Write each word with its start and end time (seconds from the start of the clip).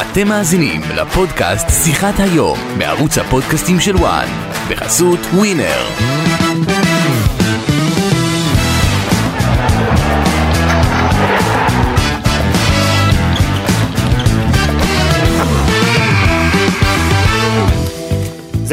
אתם 0.00 0.28
מאזינים 0.28 0.80
לפודקאסט 0.94 1.66
שיחת 1.84 2.20
היום 2.20 2.58
בערוץ 2.78 3.18
הפודקאסטים 3.18 3.80
של 3.80 3.96
וואן 3.96 4.28
בחסות 4.68 5.20
ווינר. 5.34 5.84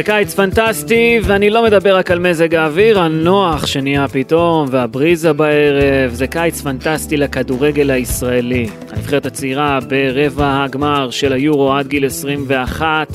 זה 0.01 0.05
קיץ 0.05 0.33
פנטסטי, 0.35 1.19
ואני 1.23 1.49
לא 1.49 1.63
מדבר 1.63 1.95
רק 1.95 2.11
על 2.11 2.19
מזג 2.19 2.55
האוויר 2.55 2.99
הנוח 2.99 3.65
שנהיה 3.65 4.07
פתאום, 4.07 4.67
והבריזה 4.71 5.33
בערב, 5.33 6.11
זה 6.11 6.27
קיץ 6.27 6.61
פנטסטי 6.61 7.17
לכדורגל 7.17 7.91
הישראלי. 7.91 8.67
הנבחרת 8.91 9.25
הצעירה 9.25 9.79
ברבע 9.89 10.63
הגמר 10.63 11.09
של 11.09 11.33
היורו 11.33 11.73
עד 11.73 11.87
גיל 11.87 12.05
21. 12.05 13.07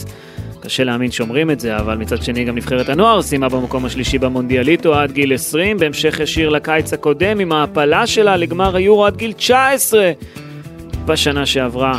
קשה 0.60 0.84
להאמין 0.84 1.10
שאומרים 1.10 1.50
את 1.50 1.60
זה, 1.60 1.76
אבל 1.76 1.96
מצד 1.96 2.22
שני 2.22 2.44
גם 2.44 2.56
נבחרת 2.56 2.88
הנוער 2.88 3.22
סיימה 3.22 3.48
במקום 3.48 3.84
השלישי 3.84 4.18
במונדיאליטו 4.18 4.94
עד 4.94 5.12
גיל 5.12 5.34
20, 5.34 5.78
בהמשך 5.78 6.20
ישיר 6.20 6.48
לקיץ 6.48 6.92
הקודם 6.92 7.38
עם 7.40 7.52
ההעפלה 7.52 8.06
שלה 8.06 8.36
לגמר 8.36 8.76
היורו 8.76 9.06
עד 9.06 9.16
גיל 9.16 9.32
19 9.32 10.12
בשנה 11.06 11.46
שעברה. 11.46 11.98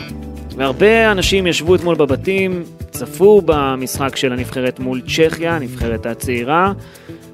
והרבה 0.55 1.11
אנשים 1.11 1.47
ישבו 1.47 1.75
אתמול 1.75 1.95
בבתים, 1.95 2.63
צפו 2.91 3.41
במשחק 3.45 4.15
של 4.15 4.33
הנבחרת 4.33 4.79
מול 4.79 5.01
צ'כיה, 5.01 5.55
הנבחרת 5.55 6.05
הצעירה, 6.05 6.73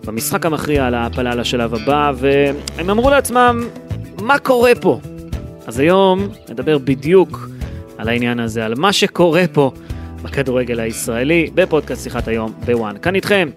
במשחק 0.05 0.45
המכריע 0.45 0.88
על 0.88 0.94
ההעפלה 0.94 1.35
לשלב 1.35 1.73
הבא, 1.73 2.11
והם 2.16 2.89
אמרו 2.89 3.09
לעצמם, 3.09 3.67
מה 4.21 4.39
קורה 4.39 4.71
פה? 4.81 4.99
אז 5.67 5.80
היום 5.80 6.27
נדבר 6.49 6.77
בדיוק 6.77 7.49
על 7.97 8.09
העניין 8.09 8.39
הזה, 8.39 8.66
על 8.66 8.73
מה 8.77 8.94
שקורה 8.94 9.44
פה 9.53 9.71
בכדורגל 10.23 10.80
הישראלי, 10.80 11.49
בפודקאסט 11.55 12.03
שיחת 12.03 12.27
היום 12.27 12.53
בוואן. 12.66 12.97
כאן 12.97 13.16
איתכם, 13.16 13.49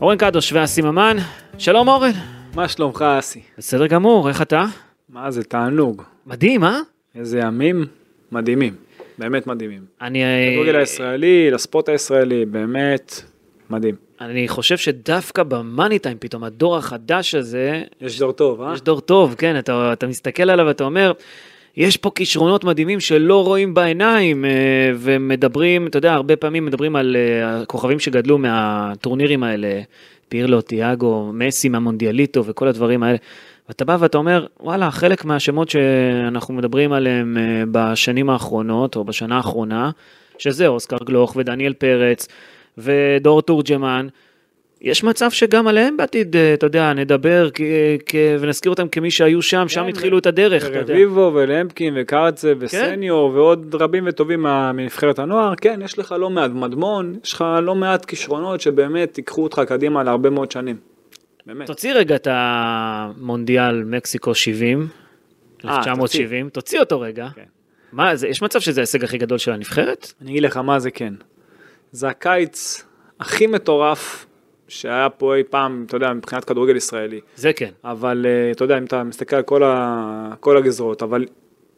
אורן 0.00 0.16
קדוש 0.16 0.52
ואסי 0.52 0.82
ממן, 0.82 1.16
שלום 1.58 1.88
אורן. 1.88 2.10
מה 2.54 2.68
שלומך 2.68 3.02
אסי? 3.18 3.40
בסדר 3.58 3.86
גמור, 3.86 4.28
איך 4.28 4.42
אתה? 4.42 4.64
מה 5.08 5.30
זה 5.30 5.44
תענוג. 5.44 6.02
מדהים, 6.26 6.64
אה? 6.64 6.78
איזה 7.14 7.38
ימים 7.38 7.86
מדהימים. 8.32 8.89
באמת 9.20 9.46
מדהימים. 9.46 9.82
אני... 10.00 10.22
הכדורגל 10.48 10.76
הישראלי, 10.76 11.50
לספורט 11.50 11.88
הישראלי, 11.88 12.44
באמת 12.44 13.22
מדהים. 13.70 13.94
אני 14.20 14.48
חושב 14.48 14.76
שדווקא 14.76 15.42
במאני 15.42 15.98
טיים 15.98 16.16
פתאום, 16.20 16.44
הדור 16.44 16.76
החדש 16.76 17.34
הזה, 17.34 17.82
יש 18.00 18.18
דור 18.18 18.32
טוב, 18.32 18.62
אה? 18.62 18.72
יש 18.74 18.80
דור 18.80 19.00
טוב, 19.00 19.34
כן, 19.38 19.58
אתה, 19.58 19.90
אתה 19.92 20.06
מסתכל 20.06 20.50
עליו 20.50 20.66
ואתה 20.66 20.84
אומר, 20.84 21.12
יש 21.76 21.96
פה 21.96 22.10
כישרונות 22.14 22.64
מדהימים 22.64 23.00
שלא 23.00 23.44
רואים 23.44 23.74
בעיניים, 23.74 24.44
אה, 24.44 24.50
ומדברים, 24.96 25.86
אתה 25.86 25.98
יודע, 25.98 26.12
הרבה 26.12 26.36
פעמים 26.36 26.64
מדברים 26.64 26.96
על 26.96 27.16
אה, 27.16 27.60
הכוכבים 27.60 27.98
שגדלו 27.98 28.38
מהטורנירים 28.38 29.42
האלה, 29.42 29.80
פירלו, 30.28 30.60
תיאגו, 30.60 31.30
מסי 31.34 31.68
מהמונדיאליטו 31.68 32.44
וכל 32.44 32.68
הדברים 32.68 33.02
האלה. 33.02 33.18
ואתה 33.70 33.84
בא 33.84 33.96
ואתה 34.00 34.18
אומר, 34.18 34.46
וואלה, 34.60 34.90
חלק 34.90 35.24
מהשמות 35.24 35.68
שאנחנו 35.68 36.54
מדברים 36.54 36.92
עליהם 36.92 37.36
אה, 37.38 37.62
בשנים 37.72 38.30
האחרונות, 38.30 38.96
או 38.96 39.04
בשנה 39.04 39.36
האחרונה, 39.36 39.90
שזה 40.38 40.66
אוסקר 40.66 40.96
גלוך 41.04 41.36
ודניאל 41.36 41.72
פרץ 41.72 42.28
ודור 42.78 43.42
תורג'מן, 43.42 44.08
יש 44.80 45.04
מצב 45.04 45.30
שגם 45.30 45.66
עליהם 45.68 45.96
בעתיד, 45.96 46.36
אה, 46.36 46.54
אתה 46.54 46.66
יודע, 46.66 46.92
נדבר 46.92 47.48
כ- 47.54 47.60
כ- 48.06 48.14
ונזכיר 48.40 48.70
אותם 48.70 48.88
כמי 48.88 49.10
שהיו 49.10 49.42
שם, 49.42 49.68
שם 49.68 49.82
כן, 49.82 49.88
התחילו 49.88 50.18
את 50.18 50.26
הדרך. 50.26 50.64
רביבו 50.64 51.30
ולמקין 51.34 51.94
וקרצה 51.96 52.52
וסניור 52.58 53.30
ועוד 53.34 53.74
רבים 53.80 54.04
וטובים 54.06 54.42
מנבחרת 54.74 55.18
הנוער, 55.18 55.54
כן, 55.54 55.80
יש 55.84 55.98
לך 55.98 56.14
לא 56.18 56.30
מעט 56.30 56.50
מדמון, 56.50 57.14
יש 57.24 57.32
לך 57.32 57.44
לא 57.62 57.74
מעט 57.74 58.04
כישרונות 58.04 58.60
שבאמת 58.60 59.18
ייקחו 59.18 59.42
אותך 59.42 59.62
קדימה 59.68 60.02
להרבה 60.02 60.30
מאוד 60.30 60.50
שנים. 60.50 60.89
באמת. 61.46 61.66
תוציא 61.66 61.92
רגע 61.92 62.16
את 62.16 62.28
המונדיאל 62.30 63.84
מקסיקו 63.84 64.34
70, 64.34 64.88
אה, 65.64 65.78
1970, 65.78 66.48
תוציא 66.48 66.80
אותו 66.80 67.00
רגע. 67.00 67.28
כן. 67.34 67.42
מה, 67.92 68.16
זה, 68.16 68.28
יש 68.28 68.42
מצב 68.42 68.60
שזה 68.60 68.80
ההישג 68.80 69.04
הכי 69.04 69.18
גדול 69.18 69.38
של 69.38 69.52
הנבחרת? 69.52 70.12
אני 70.20 70.30
אגיד 70.30 70.42
לך 70.42 70.56
מה 70.56 70.78
זה 70.78 70.90
כן. 70.90 71.14
זה 71.92 72.08
הקיץ 72.08 72.84
הכי 73.20 73.46
מטורף 73.46 74.26
שהיה 74.68 75.08
פה 75.08 75.36
אי 75.36 75.42
פעם, 75.44 75.84
אתה 75.86 75.96
יודע, 75.96 76.12
מבחינת 76.12 76.44
כדורגל 76.44 76.76
ישראלי. 76.76 77.20
זה 77.36 77.52
כן. 77.52 77.70
אבל 77.84 78.26
אה, 78.28 78.50
אתה 78.50 78.64
יודע, 78.64 78.78
אם 78.78 78.84
אתה 78.84 79.04
מסתכל 79.04 79.36
על 79.36 79.42
כל, 79.42 79.62
ה... 79.62 80.34
כל 80.40 80.56
הגזרות, 80.56 81.02
אבל 81.02 81.26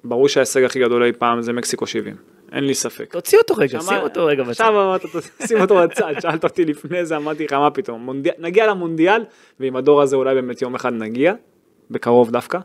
ברור 0.05 0.29
שההישג 0.29 0.63
הכי 0.63 0.81
גדול 0.81 1.05
אי 1.05 1.13
פעם 1.13 1.43
זה 1.43 1.53
מקסיקו 1.53 1.87
70. 1.87 2.17
אין 2.53 2.65
לי 2.65 2.75
ספק. 2.75 3.13
תוציא 3.13 3.39
אותו 3.39 3.55
רגע, 3.55 3.81
שים 3.81 3.99
אותו 4.03 4.27
רגע 4.27 4.43
בצד. 4.43 4.51
עכשיו 4.51 4.83
אמרת, 4.83 5.03
שים 5.47 5.61
אותו 5.61 5.75
בצד, 5.75 6.13
שאלת 6.21 6.45
אותי 6.45 6.65
לפני 6.65 7.05
זה, 7.05 7.17
אמרתי 7.17 7.45
לך, 7.45 7.53
מה 7.53 7.71
פתאום, 7.71 8.05
מונדיאל, 8.05 8.35
נגיע 8.39 8.67
למונדיאל, 8.67 9.23
ועם 9.61 9.77
הדור 9.77 10.03
הזה 10.03 10.17
אולי 10.17 10.35
באמת 10.35 10.63
יום 10.63 10.75
אחד 10.75 10.93
נגיע, 10.93 11.35
בקרוב 11.91 12.31
דווקא, 12.31 12.59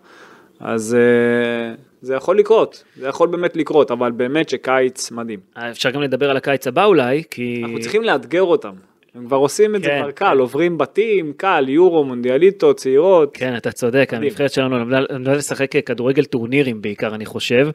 אז 0.60 0.96
אה, 1.00 1.76
זה 2.02 2.16
יכול 2.16 2.40
לקרות, 2.40 2.84
זה 2.96 3.08
יכול 3.08 3.28
באמת 3.28 3.56
לקרות, 3.56 3.92
אבל 3.92 4.12
באמת 4.12 4.50
שקיץ 4.50 5.12
מדהים. 5.12 5.40
אפשר 5.54 5.90
גם 5.90 6.02
לדבר 6.02 6.30
על 6.30 6.38
הקיץ 6.38 6.68
הבא 6.68 6.86
אולי, 6.86 7.24
כי... 7.32 7.62
אנחנו 7.64 7.80
צריכים 7.80 8.04
לאתגר 8.04 8.44
אותם. 8.44 8.74
הם 9.16 9.26
כבר 9.26 9.38
עושים 9.38 9.76
את 9.76 9.84
זה 9.84 9.90
כן, 9.90 10.00
כבר 10.02 10.12
קל, 10.12 10.32
כן. 10.34 10.40
עוברים 10.40 10.78
בתים, 10.78 11.34
קל, 11.38 11.66
יורו, 11.70 12.04
מונדיאליטו, 12.04 12.74
צעירות. 12.74 13.38
כן, 13.38 13.58
אתה 13.58 13.72
צודק. 13.72 14.14
הנבחרת 14.14 14.52
שלנו 14.52 14.80
למדה 14.80 15.00
למדה 15.10 15.34
לשחק 15.34 15.86
כדורגל 15.86 16.26
טורנירים 16.26 16.82
בעיקר, 16.82 17.16
אני 17.16 17.26
חושב, 17.26 17.68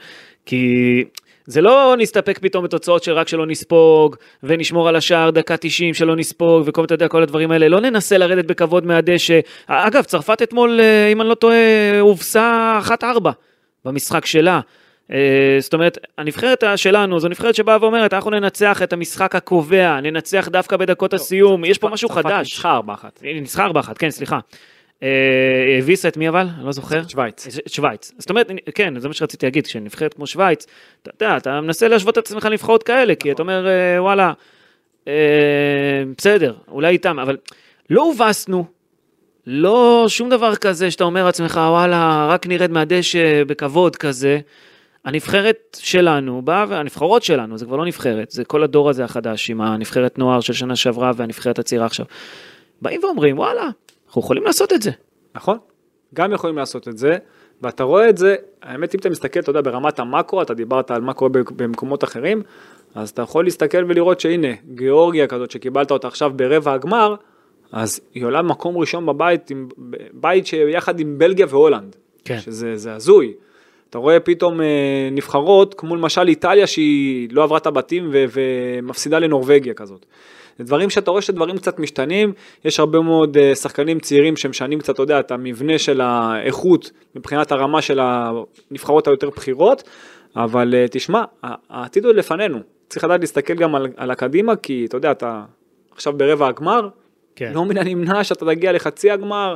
כי 0.46 1.04
זה 1.46 1.60
לא 1.60 1.94
נסתפק 1.98 2.38
פתאום 2.38 2.64
בתוצאות 2.64 3.02
של 3.02 3.12
רק 3.12 3.28
שלא 3.28 3.46
נספוג, 3.46 4.16
ונשמור 4.42 4.88
על 4.88 4.96
השער 4.96 5.30
דקה 5.30 5.56
90 5.56 5.94
שלא 5.94 6.16
נספוג, 6.16 6.62
וכל 6.66 6.84
אתה 6.84 6.94
יודע, 6.94 7.08
כל 7.08 7.22
הדברים 7.22 7.50
האלה, 7.50 7.68
לא 7.68 7.80
ננסה 7.80 8.18
לרדת 8.18 8.44
בכבוד 8.44 8.86
מהדשא. 8.86 9.40
אגב, 9.66 10.02
צרפת 10.02 10.42
אתמול, 10.42 10.80
אה, 10.80 11.08
אם 11.12 11.20
אני 11.20 11.28
לא 11.28 11.34
טועה, 11.34 12.00
הובסה 12.00 12.78
1-4 13.02 13.04
במשחק 13.84 14.26
שלה. 14.26 14.60
אה, 15.12 15.56
זאת 15.60 15.74
אומרת, 15.74 15.98
הנבחרת 16.18 16.64
שלנו 16.76 17.20
זו 17.20 17.28
נבחרת 17.28 17.54
שבאה 17.54 17.76
ואומרת, 17.80 18.14
אנחנו 18.14 18.30
ננצח 18.30 18.82
את 18.82 18.92
המשחק 18.92 19.34
הקובע, 19.34 20.00
ננצח 20.00 20.48
דווקא 20.48 20.76
בדקות 20.76 21.14
הסיום, 21.14 21.64
יש 21.64 21.78
פה 21.78 21.88
משהו 21.88 22.08
חדש. 22.08 22.52
ניצחה 22.52 22.78
4-1. 22.78 23.04
היא 23.22 23.40
ניצחה 23.40 23.66
4-1, 23.66 23.70
כן, 23.98 24.10
סליחה. 24.10 24.38
אה, 25.02 25.78
הביסה 25.78 26.08
את 26.08 26.16
מי 26.16 26.28
אבל? 26.28 26.46
אני 26.56 26.66
לא 26.66 26.72
זוכר. 26.72 27.08
שווייץ. 27.08 27.46
את 27.66 27.72
שווייץ. 27.72 28.12
זאת 28.18 28.30
אומרת, 28.30 28.50
כן, 28.74 28.98
זה 28.98 29.08
מה 29.08 29.14
שרציתי 29.14 29.46
להגיד, 29.46 29.66
כשנבחרת 29.66 30.14
כמו 30.14 30.26
שווייץ, 30.26 30.66
אתה 31.02 31.10
יודע, 31.14 31.36
אתה 31.36 31.60
מנסה 31.60 31.88
להשוות 31.88 32.18
את 32.18 32.24
עצמך 32.24 32.44
לנבחרות 32.44 32.82
כאלה, 32.82 33.14
כי 33.14 33.32
אתה 33.32 33.42
אומר, 33.42 33.66
אה, 33.66 34.02
וואלה, 34.02 34.32
אה, 35.08 35.12
בסדר, 36.18 36.54
אולי 36.68 36.88
איתם, 36.88 37.18
אבל 37.18 37.36
לא 37.90 38.02
הובסנו, 38.02 38.64
לא 39.46 40.04
שום 40.08 40.30
דבר 40.30 40.56
כזה 40.56 40.90
שאתה 40.90 41.04
אומר 41.04 41.24
לעצמך, 41.24 41.60
וואלה, 41.70 42.26
רק 42.30 42.46
נרד 42.46 42.70
מהדשא 42.70 43.44
בכבוד 43.46 43.96
כזה. 43.96 44.40
הנבחרת 45.04 45.78
שלנו 45.80 46.42
באה, 46.42 46.64
והנבחרות 46.68 47.22
שלנו, 47.22 47.58
זה 47.58 47.64
כבר 47.64 47.76
לא 47.76 47.86
נבחרת, 47.86 48.30
זה 48.30 48.44
כל 48.44 48.62
הדור 48.62 48.90
הזה 48.90 49.04
החדש, 49.04 49.50
עם 49.50 49.60
הנבחרת 49.60 50.18
נוער 50.18 50.40
של 50.40 50.52
שנה 50.52 50.76
שעברה 50.76 51.12
והנבחרת 51.16 51.58
הצעירה 51.58 51.86
עכשיו. 51.86 52.06
באים 52.82 53.00
ואומרים, 53.04 53.38
וואלה, 53.38 53.70
אנחנו 54.12 54.22
יכולים 54.22 54.44
לעשות 54.44 54.72
את 54.72 54.82
זה. 54.82 54.90
נכון? 55.34 55.58
גם 56.14 56.32
יכולים 56.32 56.56
לעשות 56.56 56.88
את 56.88 56.98
זה, 56.98 57.16
ואתה 57.62 57.84
רואה 57.84 58.08
את 58.08 58.18
זה, 58.18 58.36
האמת 58.62 58.94
אם 58.94 59.00
אתה 59.00 59.10
מסתכל, 59.10 59.40
אתה 59.40 59.50
יודע, 59.50 59.60
ברמת 59.60 59.98
המאקרו, 59.98 60.42
אתה 60.42 60.54
דיברת 60.54 60.90
על 60.90 61.00
מה 61.00 61.12
קורה 61.12 61.30
במקומות 61.56 62.04
אחרים, 62.04 62.42
אז 62.94 63.10
אתה 63.10 63.22
יכול 63.22 63.44
להסתכל 63.44 63.84
ולראות 63.88 64.20
שהנה, 64.20 64.48
גיאורגיה 64.74 65.26
כזאת 65.26 65.50
שקיבלת 65.50 65.90
אותה 65.90 66.08
עכשיו 66.08 66.32
ברבע 66.36 66.72
הגמר, 66.72 67.14
אז 67.72 68.00
היא 68.14 68.24
עולה 68.24 68.42
במקום 68.42 68.78
ראשון 68.78 69.06
בבית, 69.06 69.50
עם, 69.50 69.68
בית 70.12 70.46
שיחד 70.46 71.00
עם 71.00 71.18
בלגיה 71.18 71.46
והולנד, 71.48 71.96
כן. 72.24 72.38
שזה 72.38 72.76
זה 72.76 72.94
הזוי. 72.94 73.32
אתה 73.90 73.98
רואה 73.98 74.20
פתאום 74.20 74.60
אה, 74.60 75.08
נבחרות, 75.12 75.74
כמו 75.74 75.96
למשל 75.96 76.28
איטליה 76.28 76.66
שהיא 76.66 77.28
לא 77.32 77.42
עברה 77.42 77.58
את 77.58 77.66
הבתים 77.66 78.10
ו- 78.12 78.24
ומפסידה 78.32 79.18
לנורבגיה 79.18 79.74
כזאת. 79.74 80.06
זה 80.58 80.64
דברים 80.64 80.90
שאתה 80.90 81.10
רואה 81.10 81.22
שדברים 81.22 81.58
קצת 81.58 81.78
משתנים, 81.78 82.32
יש 82.64 82.80
הרבה 82.80 83.00
מאוד 83.00 83.36
אה, 83.36 83.54
שחקנים 83.54 84.00
צעירים 84.00 84.36
שמשנים 84.36 84.78
קצת, 84.78 84.94
אתה 84.94 85.02
יודע, 85.02 85.20
את 85.20 85.30
המבנה 85.30 85.78
של 85.78 86.00
האיכות 86.00 86.90
מבחינת 87.14 87.52
הרמה 87.52 87.82
של 87.82 88.00
הנבחרות 88.02 89.06
היותר 89.06 89.30
בכירות, 89.30 89.82
אבל 90.36 90.74
אה, 90.74 90.84
תשמע, 90.90 91.24
העתיד 91.70 92.04
עוד 92.04 92.16
לפנינו, 92.16 92.58
צריך 92.88 93.04
לדעת 93.04 93.20
להסתכל 93.20 93.54
גם 93.54 93.74
על, 93.74 93.86
על 93.96 94.10
הקדימה, 94.10 94.56
כי 94.56 94.84
אתה 94.88 94.96
יודע, 94.96 95.10
אתה 95.10 95.42
עכשיו 95.94 96.12
ברבע 96.12 96.48
הגמר, 96.48 96.88
כן. 97.36 97.52
לא 97.54 97.64
מן 97.64 97.76
הנמנע 97.76 98.24
שאתה 98.24 98.46
תגיע 98.46 98.72
לחצי 98.72 99.10
הגמר, 99.10 99.54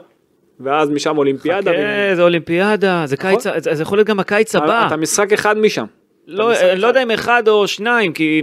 ואז 0.60 0.90
משם 0.90 1.18
אולימפיאדה. 1.18 1.70
חכה, 1.72 2.14
זה 2.14 2.22
אולימפיאדה, 2.22 3.02
זה 3.06 3.16
נכון. 3.18 3.30
קיץ, 3.30 3.42
זה 3.42 3.74
זה 3.74 3.82
יכול 3.82 3.98
להיות 3.98 4.08
גם 4.08 4.20
הקיץ 4.20 4.54
הבא. 4.54 4.86
אתה 4.86 4.96
משחק 4.96 5.32
אחד 5.32 5.58
משם. 5.58 5.84
לא, 6.26 6.52
אני 6.72 6.80
לא 6.80 6.86
יודע 6.86 7.02
אם 7.02 7.10
אחד 7.10 7.48
או 7.48 7.68
שניים, 7.68 8.12
כי... 8.12 8.42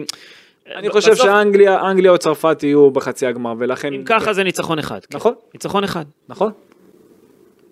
אני 0.67 0.89
חושב 0.89 1.11
בסוף, 1.11 1.25
שאנגליה 1.25 1.81
אנגליה 1.81 2.11
או 2.11 2.17
צרפת 2.17 2.63
יהיו 2.63 2.91
בחצי 2.91 3.25
הגמר, 3.25 3.53
ולכן... 3.57 3.93
אם 3.93 4.03
ככה 4.05 4.33
זה 4.33 4.43
ניצחון 4.43 4.79
אחד. 4.79 4.99
כן. 5.05 5.17
נכון, 5.17 5.33
ניצחון 5.53 5.83
אחד. 5.83 6.05
נכון. 6.29 6.51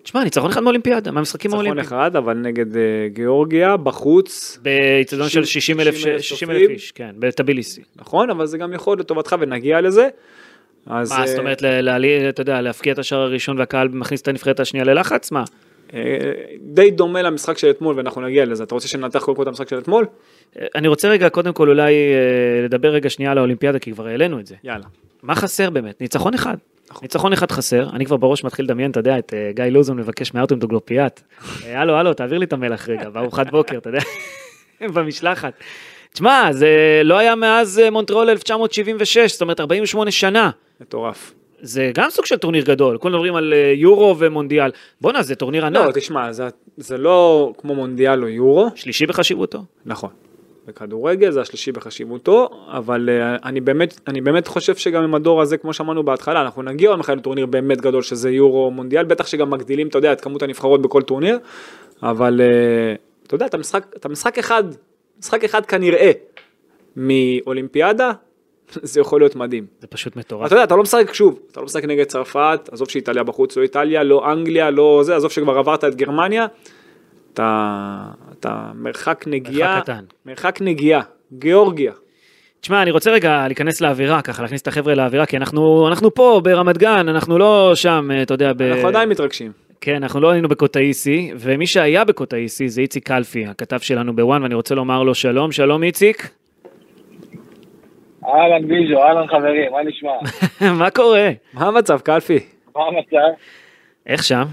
תשמע, 0.02 0.24
ניצחון 0.24 0.50
אחד 0.50 0.60
מאולימפיאדה, 0.60 1.10
מהמשחקים 1.10 1.50
ניצחון 1.50 1.66
האולימפיים. 1.66 2.00
אחד, 2.00 2.16
אבל 2.16 2.34
נגד 2.34 2.76
אה, 2.76 2.82
גיאורגיה, 3.08 3.76
בחוץ, 3.76 4.58
באיצטדיון 4.62 5.28
של 5.28 5.44
60 5.44 5.76
60 5.76 5.80
אלף 5.80 5.94
60,000 5.94 6.22
60 6.22 6.50
אלף 6.50 6.60
צופים. 6.60 6.74
איש, 6.74 6.92
כן, 6.92 7.14
בטביליסי. 7.18 7.82
נכון, 7.96 8.30
אבל 8.30 8.46
זה 8.46 8.58
גם 8.58 8.72
יכול 8.72 8.98
לטובתך 8.98 9.36
ונגיע 9.40 9.80
לזה. 9.80 10.08
אז, 10.86 11.12
מה, 11.12 11.26
זאת 11.26 11.34
אה, 11.34 11.40
אומרת, 11.40 11.62
אתה 12.28 12.40
יודע, 12.40 12.60
להפקיע 12.60 12.92
את 12.92 12.98
השער 12.98 13.20
הראשון 13.20 13.58
והקהל 13.58 13.88
מכניס 13.88 14.20
את 14.22 14.28
הנבחרת 14.28 14.60
השנייה 14.60 14.84
ללחץ? 14.84 15.30
מה? 15.30 15.44
אה, 15.94 16.00
די 16.60 16.90
דומה 16.90 17.22
למשחק 17.22 17.58
של 17.58 17.70
אתמול, 17.70 17.96
ואנחנו 17.96 18.20
נגיע 18.20 18.44
לזה. 18.44 18.64
אתה 18.64 18.74
רוצה 18.74 18.88
שננתח 18.88 19.24
קודם 19.24 19.36
כל 19.36 19.42
את 19.42 19.48
המשחק 19.48 19.68
של 19.68 19.78
אתמול? 19.78 20.06
אני 20.74 20.88
רוצה 20.88 21.08
רגע, 21.08 21.28
קודם 21.28 21.52
כל 21.52 21.68
אולי 21.68 21.92
אה, 21.92 22.64
לדבר 22.64 22.88
רגע 22.88 23.10
שנייה 23.10 23.30
על 23.30 23.38
האולימפיאדה, 23.38 23.78
כי 23.78 23.92
כבר 23.92 24.06
העלינו 24.06 24.40
את 24.40 24.46
זה. 24.46 24.54
יאללה. 24.64 24.84
מה 25.22 25.34
חסר 25.34 25.70
באמת? 25.70 26.00
ניצחון 26.00 26.34
אחד. 26.34 26.56
ניצחון 27.02 27.32
אחד 27.32 27.50
חסר, 27.50 27.86
אני 27.92 28.06
כבר 28.06 28.16
בראש 28.16 28.44
מתחיל 28.44 28.64
לדמיין, 28.64 28.90
אתה 28.90 29.00
יודע, 29.00 29.18
את 29.18 29.34
אה, 29.34 29.50
גיא 29.54 29.64
לוזון 29.64 29.96
מבקש 29.96 30.34
מארטיום 30.34 30.58
דולגופיאט. 30.58 31.20
אה, 31.66 31.80
הלו, 31.80 31.94
הלו, 31.94 32.14
תעביר 32.14 32.38
לי 32.38 32.44
את 32.44 32.52
המלח 32.52 32.88
רגע, 32.88 33.10
בארוחת 33.10 33.50
בוקר, 33.50 33.78
אתה 33.78 33.88
יודע, 33.88 34.00
במשלחת. 34.94 35.52
תשמע, 36.12 36.48
זה 36.52 37.00
לא 37.04 37.18
היה 37.18 37.34
מאז 37.34 37.82
מונטריאול 37.92 38.30
1976, 38.30 39.32
זאת 39.32 39.42
אומרת 39.42 39.60
48 39.60 40.10
שנה. 40.10 40.50
מטורף. 40.80 41.34
זה 41.60 41.90
גם 41.94 42.10
סוג 42.10 42.26
של 42.26 42.36
טורניר 42.36 42.64
גדול, 42.64 42.98
כולם 42.98 43.14
מדברים 43.14 43.34
על 43.34 43.54
יורו 43.74 44.16
ומונדיאל. 44.18 44.70
בואנה, 45.00 45.22
זה 45.22 45.34
טורניר 45.34 45.68
לא, 45.68 45.84
ענק, 45.84 45.98
תשמע, 45.98 46.32
זה, 46.32 46.48
זה 46.76 46.98
לא 46.98 47.52
כמו 47.58 47.74
מונדיאל 47.74 48.22
או 48.22 48.28
יורו, 48.28 48.70
שלישי 48.74 49.06
בחשיבותו. 49.06 49.64
נכון. 49.86 50.10
בכדורגל 50.66 51.30
זה 51.30 51.40
השלישי 51.40 51.72
בחשיבותו, 51.72 52.48
אבל 52.68 53.08
uh, 53.08 53.44
אני, 53.44 53.60
באמת, 53.60 54.00
אני 54.08 54.20
באמת 54.20 54.46
חושב 54.46 54.76
שגם 54.76 55.02
עם 55.02 55.14
הדור 55.14 55.42
הזה, 55.42 55.56
כמו 55.56 55.72
שאמרנו 55.72 56.02
בהתחלה, 56.02 56.42
אנחנו 56.42 56.62
נגיע 56.62 56.90
יום 56.90 57.00
אחד 57.00 57.16
לטורניר 57.16 57.46
באמת 57.46 57.80
גדול 57.80 58.02
שזה 58.02 58.30
יורו 58.30 58.70
מונדיאל, 58.70 59.04
בטח 59.04 59.26
שגם 59.26 59.50
מגדילים, 59.50 59.88
אתה 59.88 59.98
יודע, 59.98 60.12
את 60.12 60.20
כמות 60.20 60.42
הנבחרות 60.42 60.82
בכל 60.82 61.02
טורניר, 61.02 61.38
אבל 62.02 62.40
uh, 62.40 63.26
אתה 63.26 63.34
יודע, 63.34 63.46
אתה 63.46 63.58
משחק, 63.58 63.86
אתה 63.96 64.08
משחק 64.08 64.38
אחד, 64.38 64.64
משחק 65.20 65.44
אחד 65.44 65.66
כנראה 65.66 66.10
מאולימפיאדה, 66.96 68.12
זה 68.82 69.00
יכול 69.00 69.20
להיות 69.20 69.36
מדהים. 69.36 69.66
זה 69.80 69.86
פשוט 69.86 70.12
אתה 70.12 70.20
מטורף. 70.20 70.50
יודע, 70.50 70.64
אתה 70.64 70.76
לא 70.76 70.82
משחק 70.82 71.14
שוב, 71.14 71.38
אתה 71.52 71.60
לא 71.60 71.66
משחק 71.66 71.84
נגד 71.84 72.04
צרפת, 72.04 72.68
עזוב 72.72 72.90
שאיטליה 72.90 73.22
בחוץ, 73.22 73.56
לא 73.56 73.62
איטליה, 73.62 74.02
לא 74.02 74.32
אנגליה, 74.32 74.70
לא 74.70 75.00
זה, 75.04 75.16
עזוב 75.16 75.30
שכבר 75.30 75.58
עברת 75.58 75.84
את 75.84 75.94
גרמניה, 75.94 76.46
אתה, 77.34 78.04
אתה 78.38 78.70
מרחק 78.74 79.24
נגיעה, 79.26 79.74
מרחק 79.74 79.82
קטן. 79.82 80.04
מרחק 80.26 80.58
נגיעה, 80.60 81.00
גיאורגיה. 81.32 81.92
תשמע, 82.60 82.82
אני 82.82 82.90
רוצה 82.90 83.10
רגע 83.10 83.46
להיכנס 83.46 83.80
לאווירה, 83.80 84.22
ככה 84.22 84.42
להכניס 84.42 84.62
את 84.62 84.68
החבר'ה 84.68 84.94
לאווירה, 84.94 85.26
כי 85.26 85.36
אנחנו, 85.36 85.88
אנחנו 85.88 86.14
פה 86.14 86.40
ברמת 86.44 86.78
גן, 86.78 87.08
אנחנו 87.08 87.38
לא 87.38 87.72
שם, 87.74 88.10
אה, 88.12 88.22
אתה 88.22 88.34
יודע, 88.34 88.52
ב... 88.52 88.62
אנחנו 88.62 88.88
עדיין 88.88 89.08
מתרגשים. 89.08 89.52
כן, 89.80 89.94
אנחנו 89.94 90.20
לא 90.20 90.30
היינו 90.30 90.48
בקוטאיסי, 90.48 91.32
ומי 91.38 91.66
שהיה 91.66 92.04
בקוטאיסי 92.04 92.68
זה 92.68 92.80
איציק 92.80 93.06
קלפי, 93.06 93.46
הכתב 93.46 93.78
שלנו 93.78 94.16
בוואן, 94.16 94.42
ואני 94.42 94.54
רוצה 94.54 94.74
לומר 94.74 95.02
לו 95.02 95.14
שלום, 95.14 95.52
שלום 95.52 95.82
איציק. 95.82 96.28
אהלן 98.26 98.68
ביז'ו, 98.68 99.02
אהלן 99.02 99.26
חברים, 99.26 99.72
מה 99.72 99.78
נשמע? 99.82 100.70
מה 100.80 100.90
קורה? 100.90 101.30
מה 101.54 101.66
המצב, 101.66 102.00
קלפי? 102.00 102.38
מה 102.76 102.82
המצב? 102.84 103.42
איך 104.06 104.24
שם? 104.24 104.44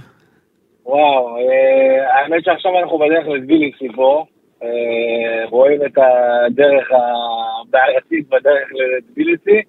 וואו, 0.89 1.37
אה, 1.37 2.15
האמת 2.15 2.43
שעכשיו 2.43 2.79
אנחנו 2.79 2.97
בדרך 2.97 3.27
לטביליסי 3.27 3.87
פה, 3.95 4.25
אה, 4.63 5.45
רואים 5.49 5.85
את 5.85 5.97
הדרך 5.97 6.91
הבעייתית 6.91 8.29
בדרך 8.29 8.69
לטביליסי, 8.71 9.61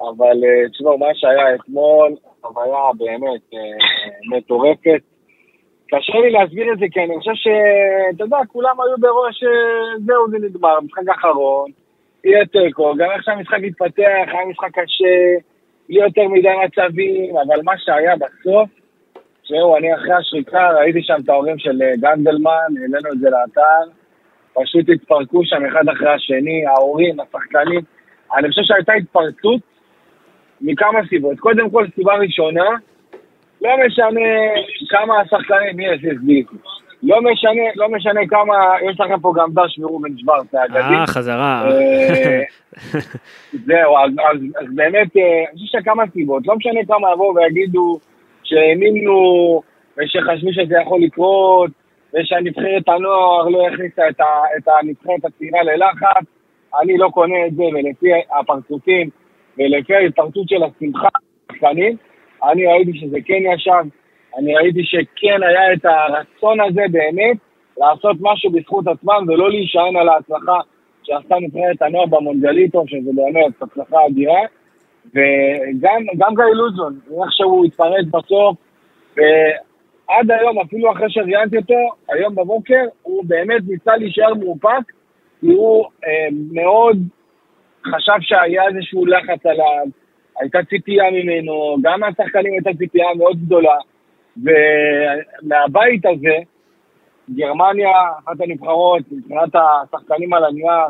אבל 0.00 0.44
אה, 0.44 0.68
תשמעו, 0.68 0.98
מה 0.98 1.06
שהיה 1.14 1.54
אתמול, 1.54 2.14
חוויה 2.42 2.90
באמת 2.98 3.60
מטורפת. 4.30 5.00
קשה 5.90 6.18
לי 6.18 6.30
להסביר 6.30 6.72
את 6.72 6.78
זה 6.78 6.86
כי 6.92 7.00
אני 7.00 7.18
חושב 7.18 7.34
שאתה 7.34 8.24
יודע, 8.24 8.36
כולם 8.48 8.80
היו 8.80 8.98
בראש, 8.98 9.44
זהו, 10.06 10.30
זה 10.30 10.38
נגמר, 10.38 10.80
משחק 10.80 11.08
אחרון, 11.18 11.70
יהיה 12.24 12.46
תיקו, 12.46 12.94
גם 12.98 13.10
איך 13.10 13.24
שהמשחק 13.24 13.58
התפתח, 13.66 14.26
היה 14.26 14.46
משחק 14.46 14.70
קשה, 14.72 15.36
בלי 15.88 16.00
יותר 16.04 16.28
מדי 16.28 16.48
מצבים, 16.64 17.36
אבל 17.36 17.62
מה 17.64 17.72
שהיה 17.78 18.14
בסוף, 18.16 18.77
תשמעו, 19.48 19.76
אני 19.76 19.94
אחרי 19.94 20.12
השריקה 20.12 20.70
ראיתי 20.70 21.02
שם 21.02 21.14
את 21.24 21.28
ההורים 21.28 21.58
של 21.58 21.82
אה, 21.82 21.92
גנדלמן, 21.96 22.68
העלינו 22.80 23.12
את 23.12 23.18
זה 23.18 23.30
לאתר, 23.30 23.90
פשוט 24.54 24.88
התפרקו 24.88 25.44
שם 25.44 25.64
אחד 25.66 25.88
אחרי 25.88 26.08
השני, 26.08 26.66
ההורים, 26.66 27.20
השחקנים. 27.20 27.80
אני 28.36 28.48
חושב 28.48 28.62
שהייתה 28.64 28.92
התפרצות 28.92 29.60
מכמה 30.60 30.98
סיבות. 31.08 31.38
קודם 31.38 31.70
כל, 31.70 31.86
סיבה 31.94 32.14
ראשונה, 32.14 32.64
לא 33.62 33.70
משנה 33.86 34.20
כמה 34.88 35.20
השחקנים 35.20 35.80
יש, 35.80 36.04
יש 36.04 36.16
לי. 36.26 36.44
לא 37.02 37.16
משנה, 37.22 37.62
לא 37.76 37.88
משנה 37.88 38.20
כמה, 38.28 38.54
יש 38.90 39.00
לכם 39.00 39.20
פה 39.20 39.32
גם 39.36 39.48
דש 39.52 39.78
מרובן 39.78 40.18
שוורץ 40.18 40.54
האגדי. 40.54 40.78
אה, 40.78 41.06
חזרה. 41.06 41.70
אה, 41.70 42.42
זהו, 43.66 43.98
אז, 43.98 44.10
אז, 44.10 44.40
אז 44.60 44.66
באמת, 44.74 45.16
אה, 45.16 45.44
אני 45.50 45.60
חושב 45.60 45.78
שכמה 45.78 46.02
סיבות, 46.12 46.46
לא 46.46 46.56
משנה 46.56 46.80
כמה 46.88 47.12
יבואו 47.12 47.34
ויגידו 47.34 47.98
שהאמינו 48.48 49.18
ושחשבו 49.98 50.52
שזה 50.52 50.76
יכול 50.82 51.00
לקרות, 51.02 51.70
ושהנבחרת 52.14 52.88
הנוער 52.88 53.48
לא 53.48 53.66
הכניסה 53.68 54.08
את, 54.08 54.20
את 54.56 54.68
הנבחרת 54.80 55.24
הצעירה 55.24 55.62
ללחץ, 55.62 56.26
אני 56.82 56.98
לא 56.98 57.08
קונה 57.08 57.46
את 57.46 57.54
זה, 57.54 57.62
ולפי 57.62 58.08
הפרצופים 58.40 59.10
ולפי 59.58 59.94
ההתפרצות 59.94 60.48
של 60.48 60.62
השמחה 60.62 61.08
השחקנים, 61.50 61.96
אני 62.50 62.66
ראיתי 62.66 62.98
שזה 62.98 63.16
כן 63.24 63.42
ישב, 63.54 63.84
אני 64.38 64.54
ראיתי 64.54 64.84
שכן 64.84 65.42
היה 65.42 65.72
את 65.72 65.84
הרצון 65.84 66.60
הזה 66.60 66.82
באמת 66.90 67.36
לעשות 67.78 68.16
משהו 68.20 68.50
בזכות 68.50 68.86
עצמם 68.88 69.24
ולא 69.28 69.50
להישען 69.50 69.96
על 69.96 70.08
ההצלחה 70.08 70.60
שעשתה 71.02 71.34
נבחרת 71.40 71.82
הנוער 71.82 72.06
במונדיאליטו, 72.06 72.84
שזה 72.86 73.10
באמת 73.14 73.62
הצלחה 73.62 73.96
אדירה. 74.06 74.40
וגם 75.14 76.02
גם 76.18 76.34
גיא 76.34 76.44
לוזון, 76.44 76.98
איך 77.10 77.32
שהוא 77.32 77.64
התפרץ 77.64 78.06
בסוף, 78.06 78.56
ועד 79.16 80.30
היום, 80.30 80.58
אפילו 80.58 80.92
אחרי 80.92 81.10
שראיינתי 81.10 81.56
אותו, 81.56 81.74
היום 82.08 82.34
בבוקר, 82.34 82.84
הוא 83.02 83.24
באמת 83.26 83.62
ניסה 83.68 83.96
להישאר 83.96 84.34
מאופק, 84.34 84.92
כי 85.40 85.46
הוא 85.46 85.84
אה, 86.06 86.28
מאוד 86.52 86.98
חשב 87.86 88.18
שהיה 88.20 88.62
איזשהו 88.68 89.06
לחץ 89.06 89.46
עליו, 89.46 89.86
הייתה 90.40 90.58
ציפייה 90.70 91.04
ממנו, 91.10 91.76
גם 91.82 92.00
מהשחקנים 92.00 92.52
הייתה 92.52 92.70
ציפייה 92.78 93.06
מאוד 93.16 93.36
גדולה, 93.36 93.76
ומהבית 94.36 96.06
הזה, 96.06 96.36
גרמניה, 97.34 97.90
אחת 98.18 98.40
הנבחרות, 98.40 99.02
מבחינת 99.12 99.54
השחקנים 99.54 100.34
על 100.34 100.44
הנייר, 100.44 100.86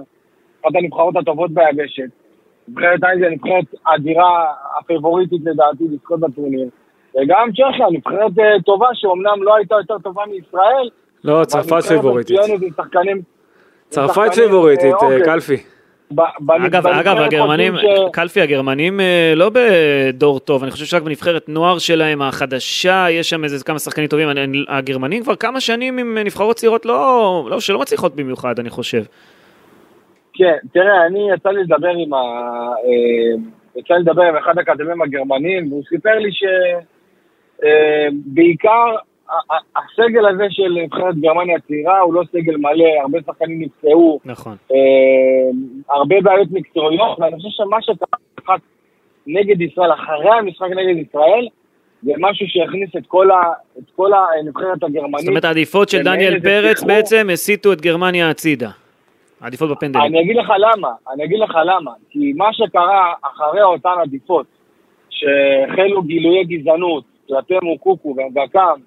אחת 0.60 0.74
הנבחרות 0.74 1.16
הטובות 1.16 1.50
ביבשת. 1.50 2.27
נבחרת 2.68 3.04
אנגליה, 3.04 3.30
נבחרת 3.30 3.80
אדירה, 3.84 4.52
הפייבוריטית 4.78 5.40
לדעתי 5.44 5.84
לזכות 5.92 6.20
בטורניר. 6.20 6.68
וגם 7.14 7.48
צ'כיה, 7.52 7.86
נבחרת 7.92 8.38
אה, 8.38 8.62
טובה 8.64 8.86
שאומנם 8.94 9.42
לא 9.42 9.56
הייתה 9.56 9.74
יותר 9.74 9.98
טובה 9.98 10.22
מישראל. 10.30 10.88
לא, 11.24 11.44
צרפת 11.44 11.82
פייבוריטית. 11.88 12.36
שחקנים... 12.76 13.22
צרפת 13.88 14.14
שחקנים, 14.14 14.32
פייבוריטית, 14.32 14.94
אה, 14.94 14.98
אוקיי. 14.98 15.20
אה, 15.20 15.24
קלפי. 15.24 15.56
אגב, 16.66 16.86
אגב, 16.86 17.16
הגרמנים, 17.16 17.74
קלפי, 18.12 18.40
הגרמנים 18.40 19.00
אה, 19.00 19.32
לא 19.36 19.50
בדור 19.54 20.40
טוב, 20.40 20.62
אני 20.62 20.70
חושב 20.70 20.84
שרק 20.84 21.02
בנבחרת 21.02 21.48
נוער 21.48 21.78
שלהם, 21.78 22.22
החדשה, 22.22 23.06
יש 23.10 23.30
שם 23.30 23.44
איזה 23.44 23.64
כמה 23.64 23.78
שחקנים 23.78 24.06
טובים, 24.06 24.28
הגרמנים 24.68 25.22
כבר 25.22 25.36
כמה 25.36 25.60
שנים 25.60 25.98
עם 25.98 26.18
נבחרות 26.18 26.56
צעירות 26.56 26.86
לא, 26.86 27.46
לא, 27.50 27.60
שלא 27.60 27.78
מצליחות 27.78 28.16
במיוחד, 28.16 28.58
אני 28.58 28.70
חושב. 28.70 29.02
כן, 30.38 30.56
תראה, 30.72 31.06
אני 31.06 31.32
יצא 31.34 31.48
לי 31.48 31.62
לדבר 31.62 31.88
עם 31.88 32.14
ה... 32.14 32.18
אה, 32.84 33.34
יצא 33.76 33.94
לי 33.94 34.00
לדבר 34.00 34.22
עם 34.22 34.36
אחד 34.36 34.58
האקדמים 34.58 35.02
הגרמנים, 35.02 35.72
והוא 35.72 35.82
סיפר 35.88 36.18
לי 36.18 36.30
שבעיקר 37.62 38.96
הסגל 39.76 40.26
הזה 40.26 40.46
של 40.50 40.78
נבחרת 40.84 41.16
גרמניה 41.20 41.56
הצעירה 41.56 42.00
הוא 42.00 42.14
לא 42.14 42.22
סגל 42.32 42.56
מלא, 42.56 42.88
הרבה 43.00 43.18
שחקנים 43.26 43.62
נפצעו, 43.62 44.20
נכון. 44.24 44.56
אה, 44.72 45.50
הרבה 45.90 46.16
בעיות 46.22 46.48
מקצועיות, 46.50 47.18
ואני 47.20 47.36
חושב 47.36 47.48
שמה 47.50 47.82
שקרה 47.82 48.18
במשחק 48.38 48.60
נגד 49.26 49.60
ישראל, 49.60 49.92
אחרי 49.92 50.38
המשחק 50.38 50.68
נגד 50.70 51.06
ישראל, 51.08 51.48
זה 52.02 52.12
משהו 52.18 52.46
שהכניס 52.48 52.90
את 52.96 53.06
כל, 53.06 53.30
ה, 53.30 53.42
את 53.78 53.90
כל 53.96 54.10
הנבחרת 54.12 54.82
הגרמנית. 54.82 55.18
זאת 55.18 55.28
אומרת, 55.28 55.44
העדיפות 55.44 55.88
של 55.88 56.02
דניאל 56.02 56.40
פרץ. 56.40 56.82
בעצם 56.82 57.28
הסיטו 57.32 57.72
את 57.72 57.80
גרמניה 57.80 58.30
הצידה. 58.30 58.70
העדיפות 59.40 59.70
בפנדלים. 59.70 60.04
אני 60.04 60.20
אגיד 60.20 60.36
לך 60.36 60.52
למה, 60.58 60.88
אני 61.14 61.24
אגיד 61.24 61.38
לך 61.38 61.58
למה. 61.64 61.92
כי 62.10 62.32
מה 62.36 62.52
שקרה 62.52 63.12
אחרי 63.22 63.62
אותן 63.62 63.94
עדיפות, 64.02 64.46
שהחלו 65.10 66.02
גילויי 66.02 66.44
גזענות 66.44 67.04
כלפי 67.28 67.54
מוקוקו 67.62 68.14
ומבקם, 68.16 68.80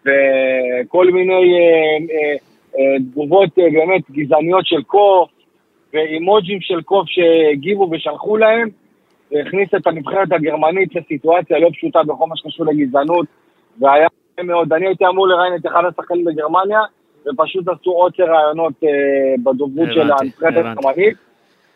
וכל 0.00 1.10
מיני 1.10 1.54
אה, 1.58 1.96
אה, 2.10 2.36
אה, 2.78 2.98
תגובות 2.98 3.58
אה, 3.58 3.64
באמת 3.72 4.02
גזעניות 4.10 4.66
של 4.66 4.82
קוף, 4.82 5.30
ואימוג'ים 5.92 6.60
של 6.60 6.82
קוף 6.82 7.06
שהגיבו 7.08 7.88
ושלחו 7.92 8.36
להם, 8.36 8.68
והכניס 9.32 9.68
את 9.76 9.86
הנבחרת 9.86 10.32
הגרמנית 10.32 10.94
לסיטואציה 10.94 11.58
לא 11.58 11.68
פשוטה 11.72 12.02
בכל 12.02 12.26
מה 12.26 12.36
שקשור 12.36 12.66
לגזענות, 12.66 13.26
והיה 13.80 14.08
מאוד. 14.42 14.72
אני 14.72 14.86
הייתי 14.86 15.06
אמור 15.06 15.28
לראיין 15.28 15.54
את 15.54 15.66
אחד 15.66 15.82
השחקנים 15.84 16.24
בגרמניה, 16.24 16.80
ופשוט 17.26 17.68
עשו 17.68 17.90
עוצר 17.90 18.22
רעיונות 18.22 18.72
אה, 18.84 18.88
בדוברות 19.44 19.88
של 19.94 20.00
הנבחרת. 20.00 20.66
הגרמנית. 20.76 21.16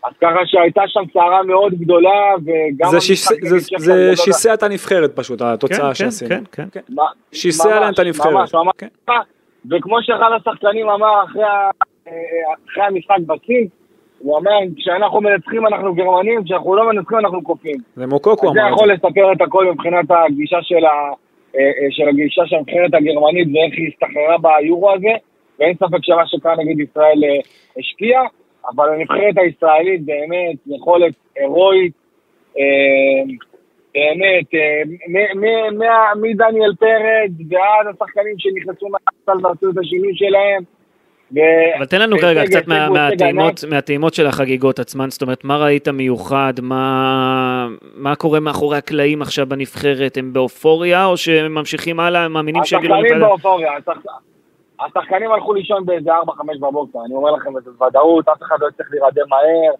אז 0.04 0.12
ככה 0.20 0.38
שהייתה 0.46 0.82
שם 0.86 1.00
סערה 1.12 1.42
מאוד 1.42 1.74
גדולה, 1.74 2.34
וגם... 2.44 2.90
זה 2.90 2.98
זה- 3.42 3.58
זה 3.78 4.16
שיסע 4.16 4.54
את 4.54 4.62
הנבחרת 4.62 5.16
פשוט, 5.16 5.40
התוצאה 5.42 5.88
כן, 5.88 5.94
שעשינו. 5.94 6.30
כן, 6.52 6.64
כן. 6.72 6.80
מה- 6.88 7.02
שיסע 7.32 7.80
להם 7.80 7.92
את 7.94 7.98
הנבחרת. 7.98 8.32
ממש, 8.32 8.54
ממש. 8.54 8.72
כן. 8.78 8.86
וכמו 9.70 9.96
שאחד 10.02 10.30
השחקנים 10.36 10.88
אמר 10.88 11.24
אחרי, 11.24 11.42
אה, 11.44 12.12
אחרי 12.72 12.84
המשחק 12.84 13.16
בסין, 13.26 13.66
הוא 14.18 14.38
אמר, 14.38 14.50
כשאנחנו 14.76 15.20
מנצחים 15.20 15.66
אנחנו 15.66 15.94
גרמנים, 15.94 16.44
כשאנחנו 16.44 16.74
לא 16.76 16.92
מנצחים 16.92 17.18
אנחנו 17.18 17.42
קופים. 17.42 17.76
זה 17.96 18.06
מוקוקו 18.06 18.52
זה 18.54 18.60
אמר 18.60 18.68
את 18.68 18.72
יכול 18.74 18.86
זה. 18.86 18.92
לספר 18.92 19.32
את 19.32 19.40
הכל 19.40 19.66
מבחינת 19.72 20.04
הגישה 20.10 20.56
של, 20.62 20.84
ה, 20.84 20.90
אה, 21.56 21.60
אה, 21.60 21.86
של 21.90 22.08
הגישה 22.08 22.42
של 22.46 22.56
הנבחרת 22.56 22.94
הגרמנית 22.94 23.48
ואיך 23.54 23.74
היא 23.76 23.90
הסתחררה 23.92 24.36
ביורו 24.38 24.92
הזה, 24.92 25.12
ואין 25.62 25.74
ספק 25.74 25.98
שמה 26.02 26.26
שקרה 26.26 26.56
נגד 26.56 26.80
ישראל 26.80 27.24
אה, 27.24 27.40
השפיע, 27.78 28.20
אבל 28.74 28.88
הנבחרת 28.94 29.34
הישראלית 29.36 30.04
באמת 30.04 30.56
יכולת 30.66 31.14
הירואית, 31.36 31.92
אה, 32.58 33.34
באמת, 33.94 34.54
אה, 34.54 34.82
מדניאל 36.16 36.74
פרץ 36.78 37.30
ועד 37.50 37.94
השחקנים 37.94 38.34
שנכנסו 38.38 38.88
מהסל 38.88 39.46
ועשו 39.46 39.70
את 39.70 39.78
השינוי 39.78 40.12
שלהם. 40.14 40.62
אבל 41.76 41.86
תן 41.86 42.00
לנו 42.00 42.18
כרגע 42.18 42.44
קצת 42.46 42.66
מהטעימות, 43.70 44.14
של 44.14 44.26
החגיגות 44.26 44.78
עצמן, 44.78 45.10
זאת 45.10 45.22
אומרת, 45.22 45.44
מה 45.44 45.56
ראית 45.56 45.88
מיוחד, 45.88 46.52
מה, 46.62 48.16
קורה 48.18 48.40
מאחורי 48.40 48.76
הקלעים 48.76 49.22
עכשיו 49.22 49.46
בנבחרת, 49.46 50.16
הם 50.16 50.32
באופוריה, 50.32 51.06
או 51.06 51.16
שהם 51.16 51.54
ממשיכים 51.54 52.00
הלאה, 52.00 52.24
הם 52.24 52.32
מאמינים 52.32 52.64
שיגיעו 52.64 52.94
השחקנים 52.94 53.16
לפלא? 53.16 53.28
באופוריה, 53.28 53.70
השחקנים 54.86 55.30
הלכו 55.32 55.54
לישון 55.54 55.86
באיזה 55.86 56.10
4-5 56.10 56.14
בבוקר, 56.60 56.98
אני 57.06 57.14
אומר 57.14 57.30
לכם 57.30 57.58
את 57.58 57.64
זה 57.64 57.70
בוודאות, 57.70 58.28
אף 58.28 58.42
אחד 58.42 58.56
לא 58.60 58.68
צריך 58.76 58.88
להירדם 58.92 59.28
מהר, 59.28 59.72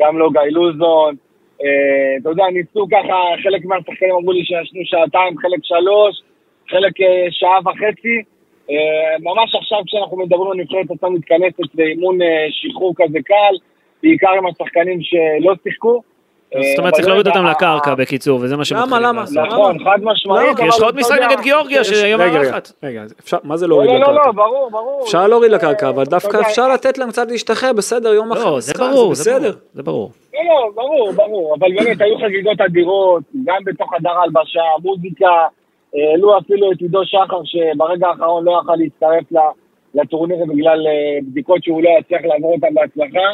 גם 0.00 0.18
לא 0.18 0.28
גיא 0.32 0.40
לוזון. 0.50 1.14
אה, 1.62 2.16
אתה 2.20 2.28
יודע, 2.28 2.44
ניסו 2.52 2.86
ככה, 2.90 3.16
חלק 3.42 3.64
מהשחקנים 3.64 4.14
אמרו 4.14 4.32
לי 4.32 4.44
שישנו 4.44 4.80
שעתיים, 4.84 5.38
חלק 5.38 5.58
שלוש, 5.62 6.22
חלק 6.70 7.00
אה, 7.00 7.26
שעה 7.30 7.58
וחצי. 7.64 8.22
אה, 8.70 9.18
ממש 9.20 9.54
עכשיו 9.54 9.78
כשאנחנו 9.86 10.16
מדברים 10.16 10.50
על 10.50 10.56
נבחרת 10.56 10.90
עצמה 10.90 11.10
מתכנסת 11.10 11.74
לאימון 11.74 12.22
אה, 12.22 12.46
שחרור 12.50 12.94
כזה 12.96 13.18
קל, 13.24 13.54
בעיקר 14.02 14.30
עם 14.38 14.46
השחקנים 14.46 14.98
שלא 15.02 15.54
שיחקו. 15.62 16.02
זאת 16.54 16.56
אה, 16.56 16.60
אומרת, 16.78 16.78
אבל 16.78 16.90
צריך 16.90 17.06
להוריד 17.08 17.26
באמת, 17.26 17.36
אותם 17.36 17.46
לקרקע, 17.46 17.94
בקיצור, 17.94 18.40
וזה 18.42 18.56
מה 18.56 18.64
שמתחילים 18.64 19.02
למה? 19.02 19.20
לעשות. 19.20 19.36
נכון, 19.46 19.78
חד 19.84 19.98
משמעית. 20.02 20.58
לא, 20.60 20.64
יש 20.66 20.76
לך 20.76 20.82
עוד 20.84 20.92
אתה 20.94 21.00
משחק 21.00 21.18
נגד 21.30 21.40
גיאורגיה, 21.42 21.80
יש- 21.80 21.88
שיום 21.88 22.20
רגע, 22.20 22.38
רגע, 22.38 22.50
מארחת. 22.50 22.72
מה 23.44 23.56
זה 23.56 23.66
לא, 23.66 23.76
להוריד 23.76 23.90
לא, 23.90 24.06
לא, 24.06 24.06
לא, 24.06 24.12
לקרקע? 24.20 24.30
ברור, 24.32 24.70
ברור. 24.70 25.02
אפשר 25.04 25.26
להוריד 25.28 25.50
לקרקע, 25.52 25.88
אבל 25.88 26.02
אתה 26.02 26.10
דווקא 26.10 26.36
יודע, 26.36 26.48
אפשר 26.48 26.68
לתת 26.68 26.98
להם 26.98 27.08
קצת 27.10 27.30
להשתחרר, 27.30 27.72
בסדר, 27.72 28.08
יום 28.14 28.32
אחרי 28.32 28.44
לא, 28.44 28.60
זה 28.60 28.72
ברור, 28.78 29.14
זה 29.14 29.22
בסדר. 29.32 29.50
ברור, 29.50 29.62
זה 29.72 29.82
ברור. 29.82 30.10
לא, 30.34 30.40
לא, 30.44 30.70
ברור, 30.74 31.12
ברור, 31.12 31.54
אבל 31.58 31.68
באמת 31.76 32.00
היו 32.00 32.18
חגיגות 32.18 32.60
אדירות, 32.60 33.22
גם 33.44 33.56
בתוך 33.66 33.94
חדר 33.98 34.10
ההלבשה, 34.10 34.60
מוזיקה, 34.84 35.28
העלו 35.94 36.38
אפילו 36.38 36.72
את 36.72 36.80
עידו 36.80 37.00
שחר, 37.04 37.40
שברגע 37.44 38.08
האחרון 38.08 38.44
לא 38.44 38.60
יכל 38.62 38.72
להצטרף 38.78 39.32
ל- 39.32 39.52
לטורניר 40.00 40.36
בגלל 40.48 40.86
אה, 40.86 40.92
בדיקות 41.30 41.64
שהוא 41.64 41.82
לא 41.82 41.90
יצליח 42.00 42.20
לעבור 42.24 42.54
אותן 42.54 42.74
בהצלחה, 42.74 43.28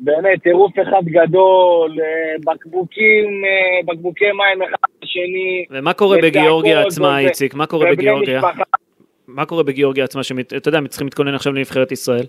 ובאמת 0.00 0.42
טירוף 0.42 0.72
אחד 0.82 1.02
גדול, 1.04 1.90
אה, 2.00 2.52
בקבוקים, 2.54 3.42
אה, 3.44 3.80
בקבוקי 3.94 4.24
מים 4.24 4.62
אחד 4.62 4.88
לשני. 5.02 5.64
ומה 5.70 5.92
קורה 5.92 6.16
בגיאורגיה 6.22 6.80
עצמה, 6.82 7.18
איציק? 7.18 7.54
מה 7.54 7.66
קורה 7.66 7.86
בגיאורגיה? 7.90 8.38
משפחה. 8.38 8.62
מה 9.28 9.46
קורה 9.46 9.62
בגיאורגיה 9.62 10.04
עצמה, 10.04 10.22
שאתה 10.22 10.68
יודע, 10.68 10.78
צריכים 10.88 11.06
להתכונן 11.06 11.34
עכשיו 11.34 11.52
לנבחרת 11.52 11.92
ישראל? 11.92 12.24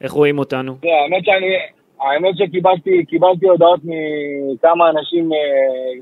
איך 0.00 0.12
רואים 0.12 0.38
אותנו? 0.38 0.74
תראה, 0.82 1.02
האמת 1.02 1.24
שאני, 1.24 1.46
האמת 2.00 2.34
שקיבלתי 2.36 3.04
קיבלתי 3.04 3.46
הודעות 3.48 3.80
מכמה 3.84 4.90
אנשים 4.90 5.32
אה, 5.32 5.38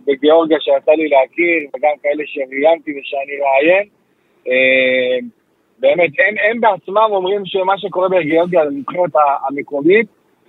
בגיאורגיה 0.06 0.58
שיצא 0.60 0.92
לי 0.92 1.08
להכיר, 1.08 1.68
וגם 1.76 1.90
כאלה 2.02 2.22
שראיינתי 2.26 2.90
ושאני 2.90 3.32
ראיין. 3.42 3.88
באמת, 5.78 6.10
הם, 6.28 6.34
הם 6.50 6.60
בעצמם 6.60 7.08
אומרים 7.10 7.42
שמה 7.44 7.78
שקורה 7.78 8.08
בגיאורגיה 8.08 8.64
לנבחרת 8.64 9.16
ה- 9.16 9.48
המקומית 9.48 10.06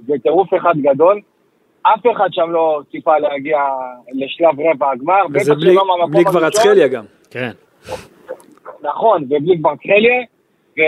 זה 0.07 0.13
טירוף 0.23 0.53
אחד 0.53 0.73
גדול. 0.81 1.19
אף 1.83 1.99
אחד 2.15 2.27
שם 2.31 2.51
לא 2.51 2.81
ציפה 2.91 3.17
להגיע 3.17 3.57
לשלב 4.13 4.59
רבע 4.59 4.91
הגמר. 4.91 5.21
וזה 5.33 5.55
בלי- 5.55 5.75
בלי 6.11 6.25
כבר. 6.25 6.47
אצחליה 6.47 6.87
גם. 6.87 7.03
כן. 7.31 7.51
נכון, 8.81 9.23
ובלי 9.23 9.61
קוורצחליה, 9.61 10.21
וזה 10.73 10.83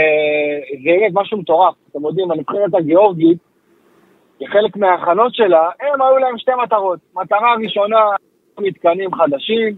באמת 0.85 1.11
משהו 1.13 1.37
מטורף. 1.37 1.73
אתם 1.91 2.05
יודעים, 2.05 2.31
הנבחרת 2.31 2.73
הגיאורגית, 2.73 3.37
כחלק 4.39 4.75
מההכנות 4.77 5.35
שלה, 5.35 5.69
הם 5.81 6.01
היו 6.01 6.17
להם 6.17 6.37
שתי 6.37 6.51
מטרות. 6.63 6.99
מטרה 7.15 7.55
ראשונה, 7.63 7.99
מתקנים 8.59 9.15
חדשים, 9.15 9.75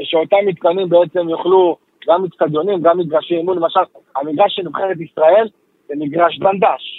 ושאותם 0.00 0.36
מתקנים 0.46 0.88
בעצם 0.88 1.28
יוכלו 1.28 1.76
גם 2.08 2.24
אצטדיונים, 2.24 2.82
גם 2.82 2.98
מגרשי 2.98 3.34
אימון. 3.36 3.58
למשל, 3.58 3.80
המגרש 4.16 4.54
של 4.56 4.62
נבחרת 4.62 5.00
ישראל 5.00 5.48
זה 5.88 5.94
מגרש 5.98 6.38
דנדש. 6.38 6.91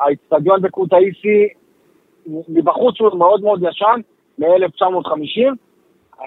האצטדיון 0.00 0.62
בקוטאיסי, 0.62 1.48
מבחוץ 2.48 3.00
הוא 3.00 3.18
מאוד 3.18 3.42
מאוד 3.42 3.62
ישן, 3.62 4.00
מ-1950, 4.38 5.54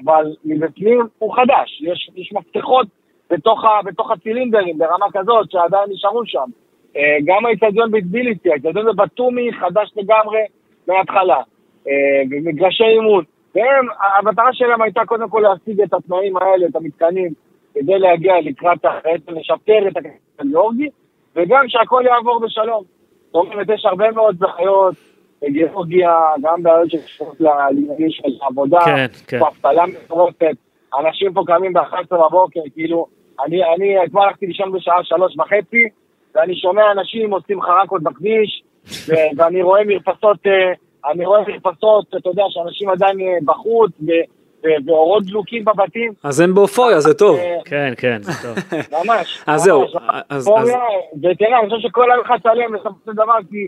אבל 0.03 0.35
מבפנים 0.45 0.99
הוא 1.17 1.35
חדש. 1.35 1.81
יש, 1.81 2.09
יש 2.15 2.33
מפתחות 2.33 2.87
בתוך, 3.29 3.63
ה, 3.65 3.69
בתוך 3.85 4.11
הצילינדרים 4.11 4.77
ברמה 4.77 5.05
כזאת 5.13 5.51
שעדיין 5.51 5.83
נשארו 5.89 6.21
שם. 6.25 6.49
אה, 6.97 7.17
גם 7.25 7.45
האיצטדיון 7.45 7.91
בטביליסי, 7.91 8.49
האיצטדיון 8.49 8.85
בבטומי 8.85 9.53
חדש 9.53 9.93
לגמרי 9.95 10.39
מההתחלה. 10.87 11.41
אה, 11.87 12.21
ומגרשי 12.31 12.83
אימון. 12.83 13.23
והם, 13.55 13.85
המטרה 14.17 14.53
שלהם 14.53 14.81
הייתה 14.81 15.05
קודם 15.05 15.29
כל 15.29 15.39
להשיג 15.39 15.81
את 15.81 15.93
התנאים 15.93 16.37
האלה, 16.37 16.65
את 16.65 16.75
המתקנים, 16.75 17.33
כדי 17.73 17.99
להגיע 17.99 18.33
לקראת, 18.41 18.85
לשפר 19.27 19.87
את 19.87 19.97
הכסף 19.97 20.39
הגיאורגי, 20.39 20.89
וגם 21.35 21.63
שהכל 21.67 22.03
יעבור 22.05 22.39
בשלום. 22.39 22.83
זאת 23.33 23.45
אומרת, 23.45 23.67
יש 23.69 23.85
הרבה 23.85 24.11
מאוד 24.11 24.39
בעיות 24.39 24.95
בגיאורגיה, 25.41 26.11
גם 26.41 26.63
בעיות 26.63 26.91
שקשורות 26.91 27.35
לעניינים 27.39 28.09
של 28.09 28.29
עבודה, 28.41 28.79
כן, 28.85 29.05
כן. 29.27 29.39
אבטלה 29.43 29.85
מטורפת, 29.85 30.55
אנשים 30.99 31.33
פה 31.33 31.43
קמים 31.47 31.73
ב-11 31.73 32.15
בבוקר, 32.15 32.59
כאילו, 32.73 33.07
אני, 33.45 33.63
אני 33.75 34.03
אתמול 34.03 34.23
הלכתי 34.23 34.47
לישון 34.47 34.71
בשעה 34.71 35.03
שלוש 35.03 35.35
וחצי, 35.37 35.83
ואני 36.35 36.55
שומע 36.55 36.91
אנשים 36.91 37.31
עושים 37.33 37.61
חרקות 37.61 38.03
בכביש, 38.03 38.63
ואני 39.37 39.61
רואה 39.61 39.81
מרפסות, 39.85 40.37
אה, 40.47 41.11
אני 41.11 41.25
רואה 41.25 41.41
מרפסות, 41.47 42.05
אתה 42.17 42.29
יודע, 42.29 42.43
שאנשים 42.49 42.89
עדיין 42.89 43.19
אה, 43.19 43.37
בחוץ, 43.45 43.91
ו- 44.07 44.38
ואורות 44.85 45.25
דלוקים 45.25 45.65
בבתים, 45.65 46.13
אז 46.23 46.39
הם 46.39 46.55
באופוריה, 46.55 46.99
זה 46.99 47.13
טוב. 47.13 47.37
אה, 47.37 47.57
כן, 47.65 47.93
כן, 47.97 48.23
זה 48.23 48.31
טוב. 48.41 48.57
ממש. 49.05 49.43
אז 49.47 49.61
זהו. 49.61 49.83
אז- 50.29 50.47
אופוריה, 50.47 50.79
ותראה, 51.23 51.59
אני 51.59 51.69
חושב 51.69 51.87
שכל 51.87 52.11
הלחץ 52.11 52.45
עליהם 52.45 52.71
בסופו 52.71 52.97
של 53.05 53.13
דבר, 53.13 53.37
כי 53.49 53.67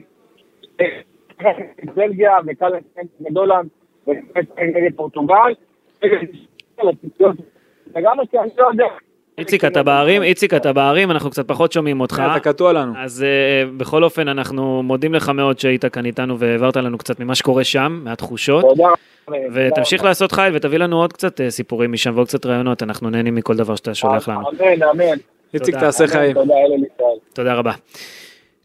אה, 0.81 1.51
בלגיה 1.95 2.31
וקל 2.47 2.71
נגד 3.19 3.37
הולנד 3.37 3.67
ונגד 4.07 4.95
פורטוגל, 4.95 5.53
וגם 7.95 8.17
כי 8.31 8.39
אני 8.39 8.49
לא 8.57 8.67
יודע. 8.67 8.85
איציק, 9.41 9.65
אתה 9.65 9.83
בערים, 9.83 10.23
איציק, 10.23 10.53
אתה 10.53 10.73
בערים, 10.73 11.11
אנחנו 11.11 11.29
קצת 11.29 11.47
פחות 11.47 11.71
שומעים 11.71 12.01
אותך. 12.01 12.23
אתה 12.31 12.39
קטוע 12.39 12.73
לנו. 12.73 12.93
אז 12.97 13.25
uh, 13.25 13.69
בכל 13.77 14.03
אופן, 14.03 14.27
אנחנו 14.27 14.83
מודים 14.83 15.13
לך 15.13 15.29
מאוד 15.29 15.59
שהיית 15.59 15.85
כאן 15.85 16.05
איתנו 16.05 16.39
והעברת 16.39 16.77
לנו 16.77 16.97
קצת 16.97 17.19
ממה 17.19 17.35
שקורה 17.35 17.63
שם, 17.63 18.01
מהתחושות. 18.03 18.61
תודה. 18.61 18.87
ותמשיך 19.53 20.03
לעשות 20.03 20.31
חייל 20.31 20.55
ותביא 20.55 20.77
לנו 20.77 21.01
עוד 21.01 21.13
קצת 21.13 21.41
אה, 21.41 21.49
סיפורים 21.49 21.91
משם 21.91 22.11
ועוד 22.15 22.27
קצת 22.27 22.45
רעיונות, 22.45 22.83
אנחנו 22.83 23.09
נהנים 23.09 23.35
מכל 23.35 23.55
דבר 23.55 23.75
שאתה 23.75 23.95
שולח 23.95 24.27
לנו. 24.27 24.49
אמן, 24.49 24.83
אמן. 24.83 25.17
איציק. 25.53 25.75
תעשה 25.75 26.07
חיים. 26.07 26.35
תודה, 27.33 27.53
רבה. 27.53 27.71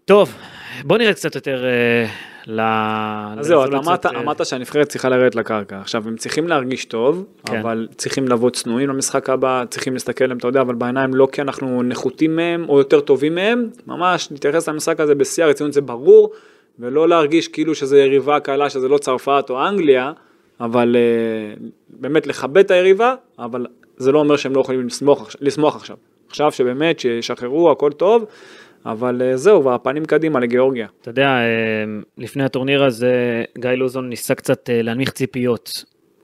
טוב, 0.04 0.34
בוא 0.84 0.98
נרד 0.98 1.14
קצת 1.14 1.34
יותר 1.34 1.64
אה, 1.64 2.06
ל... 2.46 2.60
אז 2.60 3.46
זהו, 3.46 3.64
אמרת, 3.64 4.06
אה, 4.06 4.20
אמרת 4.20 4.46
שהנבחרת 4.46 4.88
צריכה 4.88 5.08
לרדת 5.08 5.34
לקרקע. 5.34 5.80
עכשיו, 5.80 6.08
הם 6.08 6.16
צריכים 6.16 6.48
להרגיש 6.48 6.84
טוב, 6.84 7.24
כן. 7.46 7.56
אבל 7.58 7.88
צריכים 7.96 8.28
לבוא 8.28 8.50
צנועים 8.50 8.88
למשחק 8.88 9.30
הבא, 9.30 9.64
צריכים 9.70 9.92
להסתכל 9.92 10.24
עליהם, 10.24 10.38
אתה 10.38 10.48
יודע, 10.48 10.60
אבל 10.60 10.74
בעיניים 10.74 11.14
לא 11.14 11.28
כי 11.32 11.42
אנחנו 11.42 11.82
נחותים 11.82 12.36
מהם 12.36 12.64
או 12.68 12.78
יותר 12.78 13.00
טובים 13.00 13.34
מהם, 13.34 13.68
ממש 13.86 14.28
להתייחס 14.30 14.68
למשחק 14.68 15.00
הזה 15.00 15.14
בשיא 15.14 15.44
הרצינות 15.44 15.72
זה 15.72 15.80
ברור, 15.80 16.30
ולא 16.78 17.08
להרגיש 17.08 17.48
כאילו 17.48 17.74
שזה 17.74 17.98
יריבה 17.98 18.40
קלה, 18.40 18.70
שזה 18.70 18.88
לא 18.88 18.98
צרפת 18.98 19.46
או 19.50 19.68
אנגליה, 19.68 20.12
אבל 20.60 20.96
uh, 20.96 21.62
באמת 21.88 22.26
לכבד 22.26 22.64
את 22.64 22.70
היריבה, 22.70 23.14
אבל 23.38 23.66
זה 23.96 24.12
לא 24.12 24.18
אומר 24.18 24.36
שהם 24.36 24.54
לא 24.54 24.60
יכולים 24.60 24.86
לשמוח, 24.86 25.36
לשמוח 25.40 25.76
עכשיו. 25.76 25.96
עכשיו 26.28 26.52
שבאמת, 26.52 27.00
שישחררו, 27.00 27.70
הכל 27.70 27.92
טוב, 27.92 28.24
אבל 28.86 29.22
uh, 29.32 29.36
זהו, 29.36 29.64
והפנים 29.64 30.04
קדימה 30.04 30.40
לגיאורגיה. 30.40 30.86
אתה 31.00 31.10
יודע, 31.10 31.26
אה, 31.26 31.44
לפני 32.18 32.44
הטורניר 32.44 32.84
הזה, 32.84 33.44
גיא 33.58 33.70
לוזון 33.70 34.08
ניסה 34.08 34.34
קצת 34.34 34.70
אה, 34.70 34.82
להנמיך 34.82 35.10
ציפיות. 35.10 35.70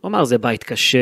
הוא 0.00 0.09
אמר, 0.09 0.25
זה 0.25 0.38
בית 0.38 0.64
קשה, 0.64 0.99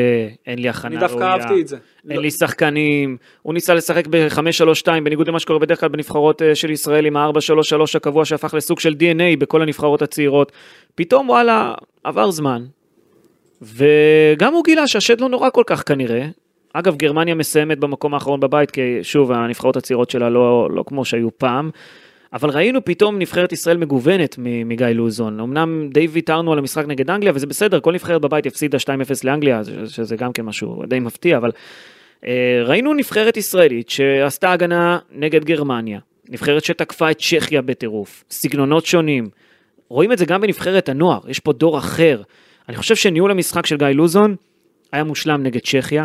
אין 0.47 0.59
לי 0.59 0.69
הכנה 0.69 0.87
אני 0.89 0.97
ראויה. 0.97 1.09
דווקא 1.09 1.25
אהבתי 1.25 1.61
את 1.61 1.69
זה. 1.69 1.77
אין 2.09 2.17
לא- 2.17 2.23
לי 2.23 2.31
שחקנים, 2.31 3.17
הוא 3.43 3.55
ניסה 3.55 3.75
לשחק 3.75 4.07
ב-5-3-2, 4.07 4.87
בניגוד 5.05 5.29
למה 5.29 5.39
שקורה 5.39 5.59
בדרך 5.59 5.81
כלל 5.81 5.89
בנבחרות 5.89 6.43
אה, 6.43 6.55
של 6.55 6.71
ישראל 6.71 7.07
עם 7.07 7.17
ה-4-3-3 7.17 7.97
הקבוע 7.97 8.25
שהפך 8.25 8.55
לסוג 8.55 8.81
של 8.81 8.93
DNA 8.93 9.37
בכל 9.39 9.63
הנבחרות 9.63 10.03
הצעירות. 10.03 10.53
פתאום 10.95 11.29
וואלה, 11.29 11.75
עבר 12.05 12.31
זמן, 12.31 12.65
וגם 13.63 14.55
הוא 14.55 14.65
גילה 14.65 14.87
שהשד 14.87 15.21
לא 15.21 15.29
נורא 15.29 15.51
כל 15.51 15.65
כך 15.67 15.89
כנראה. 15.89 16.27
אגב, 16.73 16.97
גרמניה 16.97 17.35
מסיימת 17.35 17.79
במקום 17.79 18.15
האחרון 18.15 18.41
בבית, 18.41 18.71
כי 18.71 18.81
שוב, 19.03 19.33
הנבחרות 19.33 19.77
הצעירות 19.77 20.11
שלה 20.11 20.31
לא, 20.31 20.69
לא 20.71 20.85
כמו 20.87 21.05
שהיו 21.05 21.39
פעם. 21.39 21.71
אבל 22.33 22.51
ראינו 22.51 22.85
פתאום 22.85 23.19
נבחרת 23.19 23.53
ישראל 23.53 23.77
מגוונת 23.77 24.37
מגיא 24.39 24.87
לוזון. 24.87 25.41
אמנם 25.41 25.89
די 25.93 26.07
ויתרנו 26.07 26.53
על 26.53 26.59
המשחק 26.59 26.85
נגד 26.87 27.11
אנגליה, 27.11 27.33
וזה 27.35 27.47
בסדר, 27.47 27.81
כל 27.81 27.93
נבחרת 27.93 28.21
בבית 28.21 28.47
הפסידה 28.47 28.79
2-0 28.79 28.89
לאנגליה, 29.25 29.61
שזה 29.87 30.17
גם 30.17 30.33
כן 30.33 30.43
משהו 30.43 30.83
די 30.89 31.01
מפתיע, 31.01 31.37
אבל 31.37 31.51
אה, 32.27 32.63
ראינו 32.65 32.95
נבחרת 32.95 33.37
ישראלית 33.37 33.91
שעשתה 33.91 34.53
הגנה 34.53 34.99
נגד 35.13 35.45
גרמניה, 35.45 36.01
נבחרת 36.29 36.65
שתקפה 36.65 37.11
את 37.11 37.19
צ'כיה 37.19 37.63
בטירוף, 37.63 38.25
סגנונות 38.31 38.87
שונים. 38.87 39.29
רואים 39.89 40.13
את 40.13 40.19
זה 40.19 40.27
גם 40.27 40.41
בנבחרת 40.41 40.89
הנוער, 40.89 41.21
יש 41.29 41.41
פה 41.41 41.53
דור 41.53 41.79
אחר. 41.79 42.23
אני 42.69 42.77
חושב 42.77 42.97
שניהול 42.97 43.31
המשחק 43.31 43.67
של 43.67 43.77
גיא 43.77 43.87
לוזון 43.87 44.35
היה 44.93 45.05
מושלם 45.05 45.43
נגד 45.43 45.61
צ'כיה. 45.61 46.05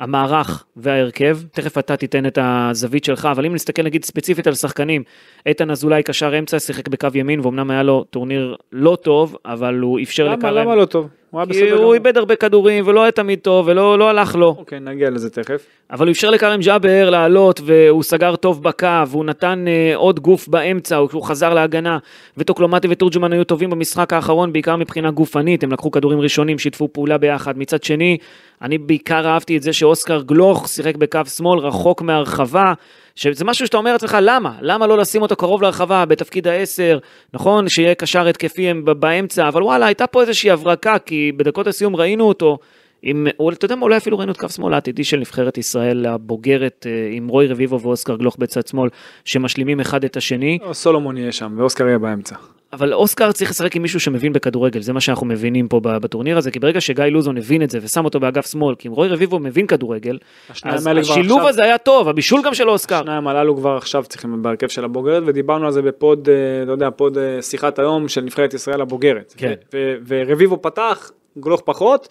המערך 0.00 0.64
וההרכב, 0.76 1.38
תכף 1.52 1.78
אתה 1.78 1.96
תיתן 1.96 2.26
את 2.26 2.38
הזווית 2.42 3.04
שלך, 3.04 3.28
אבל 3.32 3.46
אם 3.46 3.54
נסתכל 3.54 3.82
נגיד 3.82 4.04
ספציפית 4.04 4.46
על 4.46 4.54
שחקנים, 4.54 5.02
איתן 5.46 5.70
אזולאי 5.70 6.02
קשר 6.02 6.38
אמצע, 6.38 6.58
שיחק 6.58 6.88
בקו 6.88 7.08
ימין, 7.14 7.40
ואומנם 7.40 7.70
היה 7.70 7.82
לו 7.82 8.04
טורניר 8.04 8.56
לא 8.72 8.98
טוב, 9.02 9.36
אבל 9.44 9.78
הוא 9.78 10.00
אפשר 10.02 10.24
למה, 10.24 10.36
לקרן. 10.36 10.54
למה 10.54 10.74
לא 10.74 10.84
טוב? 10.84 11.08
הוא 11.30 11.40
היה 11.40 11.46
כי 11.46 11.52
בסדר 11.52 11.70
הוא 11.70 11.78
גמור. 11.78 11.94
איבד 11.94 12.16
הרבה 12.16 12.36
כדורים 12.36 12.86
ולא 12.86 13.02
היה 13.02 13.12
תמיד 13.12 13.38
טוב 13.38 13.68
ולא 13.68 13.98
לא 13.98 14.10
הלך 14.10 14.34
לו. 14.34 14.54
אוקיי, 14.58 14.80
נגיע 14.80 15.10
לזה 15.10 15.30
תכף. 15.30 15.66
אבל 15.90 16.06
הוא 16.06 16.12
אפשר 16.12 16.30
לכרם 16.30 16.60
ג'אבר 16.60 17.10
לעלות 17.10 17.60
והוא 17.64 18.02
סגר 18.02 18.36
טוב 18.36 18.62
בקו, 18.62 18.86
והוא 19.06 19.24
נתן 19.24 19.64
אה, 19.68 19.96
עוד 19.96 20.20
גוף 20.20 20.48
באמצע, 20.48 20.96
הוא 20.96 21.08
הוא 21.12 21.22
חזר 21.22 21.54
להגנה, 21.54 21.98
וטוקלומטי 22.36 22.88
ותורג'מן 22.90 23.32
היו 23.32 23.44
טובים 23.44 23.70
במשחק 23.70 24.12
האחרון, 24.12 24.52
בעיקר 24.52 24.76
מבחינה 24.76 25.10
גופנית, 25.10 25.62
הם 25.62 25.72
לקחו 25.72 25.90
כדורים 25.90 26.20
ראשונים, 26.20 26.58
שיתפו 26.58 26.88
פעולה 26.92 27.18
ביחד. 27.18 27.58
מצד 27.58 27.82
שני, 27.82 28.16
אני 28.62 28.78
בעיקר 28.78 29.26
אהבתי 29.26 29.56
את 29.56 29.62
זה 29.62 29.72
שאוסקר 29.72 30.22
גלוך 30.22 30.68
שיחק 30.68 30.96
בקו 30.96 31.20
שמאל 31.26 31.58
רחוק 31.58 32.02
מהרחבה, 32.02 32.72
שזה 33.16 33.44
משהו 33.44 33.66
שאתה 33.66 33.76
אומר 33.76 33.92
לעצמך, 33.92 34.16
למה? 34.22 34.56
למה 34.60 34.86
לא 34.86 34.98
לשים 34.98 35.22
אותו 35.22 35.36
קרוב 35.36 35.62
לרחבה, 35.62 36.04
בתפקיד 36.04 36.48
העשר, 36.48 36.98
נכון? 37.34 37.68
שיהיה 37.68 37.94
קשר 37.94 38.28
התקפי 38.28 38.74
באמצע, 38.74 39.48
אבל 39.48 39.62
וואלה, 39.62 39.86
הייתה 39.86 40.06
פה 40.06 40.20
איזושהי 40.20 40.50
הברקה, 40.50 40.98
כי 40.98 41.32
בדקות 41.36 41.66
הסיום 41.66 41.96
ראינו 41.96 42.24
אותו. 42.24 42.58
עם, 43.02 43.26
אתה 43.52 43.64
יודע 43.64 43.76
מה, 43.76 43.82
אולי 43.82 43.96
אפילו 43.96 44.18
ראינו 44.18 44.32
את 44.32 44.36
קו 44.36 44.48
שמאל 44.48 44.74
העתידי 44.74 45.04
של 45.04 45.16
נבחרת 45.16 45.58
ישראל 45.58 46.06
הבוגרת 46.06 46.86
אה, 46.90 47.08
עם 47.12 47.28
רוי 47.28 47.46
רביבו 47.46 47.80
ואוסקר 47.80 48.16
גלוך 48.16 48.36
בצד 48.38 48.66
שמאל, 48.66 48.88
שמשלימים 49.24 49.80
אחד 49.80 50.04
את 50.04 50.16
השני, 50.16 50.58
או, 50.62 50.74
סולומון 50.74 51.16
יהיה 51.16 51.32
שם, 51.32 51.54
ואוסקר 51.58 51.86
יהיה 51.86 51.98
באמצע. 51.98 52.34
אבל 52.72 52.94
אוסקר 52.94 53.32
צריך 53.32 53.50
לשחק 53.50 53.76
עם 53.76 53.82
מישהו 53.82 54.00
שמבין 54.00 54.32
בכדורגל, 54.32 54.80
זה 54.80 54.92
מה 54.92 55.00
שאנחנו 55.00 55.26
מבינים 55.26 55.68
פה 55.68 55.80
בטורניר 55.82 56.38
הזה, 56.38 56.50
כי 56.50 56.58
ברגע 56.58 56.80
שגיא 56.80 57.04
לוזון 57.04 57.36
הבין 57.38 57.62
את 57.62 57.70
זה 57.70 57.78
ושם 57.82 58.04
אותו 58.04 58.20
באגף 58.20 58.50
שמאל, 58.50 58.74
כי 58.74 58.88
אם 58.88 58.92
רוי 58.92 59.08
רביבו 59.08 59.38
מבין 59.38 59.66
כדורגל, 59.66 60.18
אז 60.64 60.86
השילוב 60.86 61.38
עכשיו- 61.38 61.48
הזה 61.48 61.62
היה 61.64 61.78
טוב, 61.78 62.08
הבישול 62.08 62.42
גם 62.44 62.54
של 62.54 62.70
אוסקר. 62.70 62.94
השניים 63.00 63.28
הללו 63.28 63.56
כבר 63.56 63.76
עכשיו 63.76 64.04
צריכים 64.08 64.42
בהרכב 64.42 64.68
של 64.68 64.84
הבוגרת, 64.84 65.22
ודיברנו 65.26 65.66
על 65.66 65.72
זה 65.72 65.82
בפוד, 65.82 66.28
אתה 66.62 66.72
יודע, 66.72 66.90
פוד 66.90 67.18
אה, 67.18 67.42
שיחת 67.42 67.78
היום 67.78 68.08
של 68.08 68.20
נבחרת 68.20 68.54
ישראל 68.54 68.80
הבוגרת. 68.80 69.34
כן. 69.36 69.52
ו- 69.74 69.76
ו- 69.76 69.96
ורביבו 70.26 70.62
פתח, 70.62 71.10
גלוך 71.38 71.62
פחות, 71.64 72.08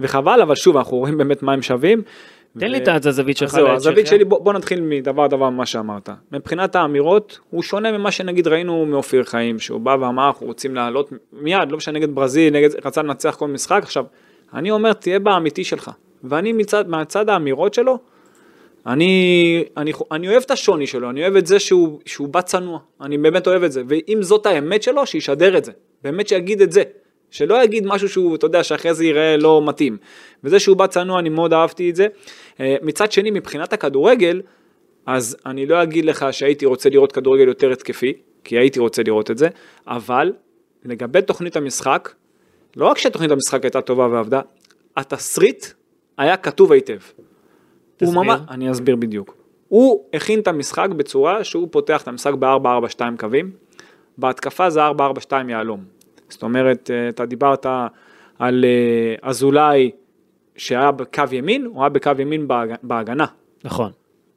וחבל, 0.00 0.40
אבל 0.42 0.54
שוב, 0.54 0.76
אנחנו 0.76 0.96
רואים 0.96 1.18
באמת 1.18 1.42
מה 1.42 1.52
הם 1.52 1.62
שווים. 1.62 2.02
תן 2.58 2.70
לי 2.70 2.78
את 2.78 3.06
הזווית 3.06 3.36
שלך. 3.36 3.50
זהו, 3.50 3.68
הזווית. 3.68 4.06
שלי, 4.06 4.24
בוא, 4.24 4.38
בוא 4.38 4.52
נתחיל 4.52 4.80
מדבר 4.80 5.26
דבר 5.26 5.50
ממה 5.50 5.66
שאמרת. 5.66 6.10
מבחינת 6.32 6.76
האמירות, 6.76 7.38
הוא 7.50 7.62
שונה 7.62 7.92
ממה 7.92 8.10
שנגיד 8.10 8.48
ראינו 8.48 8.86
מאופיר 8.86 9.24
חיים, 9.24 9.58
שהוא 9.58 9.80
בא 9.80 9.96
ואמר, 10.00 10.26
אנחנו 10.26 10.46
רוצים 10.46 10.74
לעלות 10.74 11.12
מיד, 11.32 11.70
לא 11.70 11.76
משנה 11.76 11.98
נגד 11.98 12.14
ברזיל, 12.14 12.54
נגד, 12.54 12.86
רצה 12.86 13.02
לנצח 13.02 13.34
כל 13.34 13.48
משחק. 13.48 13.80
עכשיו, 13.82 14.04
אני 14.54 14.70
אומר, 14.70 14.92
תהיה 14.92 15.18
באמיתי 15.18 15.64
שלך. 15.64 15.90
ואני 16.24 16.52
מצד, 16.52 16.88
מהצד 16.88 17.28
האמירות 17.28 17.74
שלו, 17.74 17.98
אני, 18.86 19.64
אני, 19.76 19.92
אני 20.12 20.28
אוהב 20.28 20.42
את 20.42 20.50
השוני 20.50 20.86
שלו, 20.86 21.10
אני 21.10 21.22
אוהב 21.22 21.36
את 21.36 21.46
זה 21.46 21.58
שהוא, 21.58 22.00
שהוא 22.06 22.28
בא 22.28 22.40
צנוע, 22.40 22.78
אני 23.00 23.18
באמת 23.18 23.46
אוהב 23.46 23.62
את 23.62 23.72
זה, 23.72 23.82
ואם 23.88 24.18
זאת 24.20 24.46
האמת 24.46 24.82
שלו, 24.82 25.06
שישדר 25.06 25.58
את 25.58 25.64
זה, 25.64 25.72
באמת 26.04 26.28
שיגיד 26.28 26.62
את 26.62 26.72
זה, 26.72 26.82
שלא 27.30 27.64
יגיד 27.64 27.86
משהו 27.86 28.08
שהוא, 28.08 28.36
אתה 28.36 28.46
יודע, 28.46 28.64
שאחרי 28.64 28.94
זה 28.94 29.04
ייראה 29.04 29.36
לא 29.36 29.62
מתאים. 29.66 29.96
וזה 30.44 30.58
שהוא 30.58 30.76
בא 30.76 30.86
צנוע, 30.86 31.18
אני 31.18 31.28
מאוד 31.28 31.52
אהבתי 31.52 31.90
את 31.90 31.96
זה. 31.96 32.06
אה, 32.60 32.76
מצד 32.82 33.12
שני, 33.12 33.30
מבחינת 33.30 33.72
הכדורגל, 33.72 34.42
אז 35.06 35.36
אני 35.46 35.66
לא 35.66 35.82
אגיד 35.82 36.04
לך 36.04 36.26
שהייתי 36.30 36.66
רוצה 36.66 36.88
לראות 36.88 37.12
כדורגל 37.12 37.48
יותר 37.48 37.72
התקפי, 37.72 38.12
כי 38.44 38.58
הייתי 38.58 38.80
רוצה 38.80 39.02
לראות 39.02 39.30
את 39.30 39.38
זה, 39.38 39.48
אבל 39.86 40.32
לגבי 40.84 41.22
תוכנית 41.22 41.56
המשחק, 41.56 42.12
לא 42.76 42.86
רק 42.86 42.98
שתוכנית 42.98 43.30
המשחק 43.30 43.64
הייתה 43.64 43.80
טובה 43.80 44.06
ועבדה, 44.06 44.40
התסריט 44.96 45.66
היה 46.18 46.36
כתוב 46.36 46.72
היטב. 46.72 46.92
הוא 46.92 47.26
תסביר. 47.96 48.22
ממש, 48.22 48.40
אני 48.50 48.70
אסביר 48.70 48.96
בדיוק. 48.96 49.36
הוא 49.68 50.04
הכין 50.14 50.40
את 50.40 50.48
המשחק 50.48 50.88
בצורה 50.96 51.44
שהוא 51.44 51.68
פותח 51.70 52.02
את 52.02 52.08
המשחק 52.08 52.32
ב-4-4-2 52.34 53.00
קווים, 53.18 53.50
בהתקפה 54.18 54.70
זה 54.70 54.80
4-4-2 54.88 54.92
יהלום. 55.48 55.84
זאת 56.28 56.42
אומרת, 56.42 56.90
אה, 56.90 57.08
אתה 57.08 57.26
דיברת 57.26 57.66
על 58.38 58.64
אה, 58.64 59.28
אזולאי 59.28 59.90
שהיה 60.58 60.90
בקו 60.90 61.22
ימין, 61.32 61.64
הוא 61.64 61.80
היה 61.82 61.88
בקו 61.88 62.10
ימין 62.18 62.48
בהג- 62.48 62.76
בהגנה. 62.82 63.26
נכון. 63.64 63.90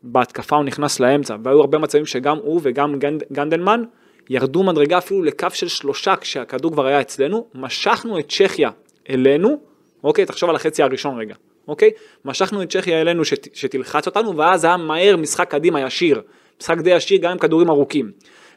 בהתקפה 0.03 0.55
הוא 0.55 0.65
נכנס 0.65 0.99
לאמצע, 0.99 1.35
והיו 1.43 1.59
הרבה 1.59 1.77
מצבים 1.77 2.05
שגם 2.05 2.37
הוא 2.37 2.59
וגם 2.63 2.99
גנד, 2.99 3.23
גנדלמן 3.31 3.83
ירדו 4.29 4.63
מדרגה 4.63 4.97
אפילו 4.97 5.23
לקו 5.23 5.47
של 5.53 5.67
שלושה 5.67 6.15
כשהכדור 6.15 6.71
כבר 6.71 6.85
היה 6.85 7.01
אצלנו, 7.01 7.47
משכנו 7.55 8.19
את 8.19 8.29
צ'כיה 8.29 8.69
אלינו, 9.09 9.57
אוקיי, 10.03 10.25
תחשוב 10.25 10.49
על 10.49 10.55
החצי 10.55 10.83
הראשון 10.83 11.19
רגע, 11.19 11.35
אוקיי? 11.67 11.89
משכנו 12.25 12.61
את 12.61 12.69
צ'כיה 12.69 13.01
אלינו 13.01 13.25
שת, 13.25 13.55
שתלחץ 13.55 14.05
אותנו, 14.07 14.37
ואז 14.37 14.65
היה 14.65 14.77
מהר 14.77 15.17
משחק 15.17 15.51
קדימה 15.51 15.81
ישיר, 15.81 16.21
משחק 16.61 16.77
די 16.77 16.89
ישיר 16.89 17.19
גם 17.21 17.31
עם 17.31 17.37
כדורים 17.37 17.69
ארוכים. 17.69 18.11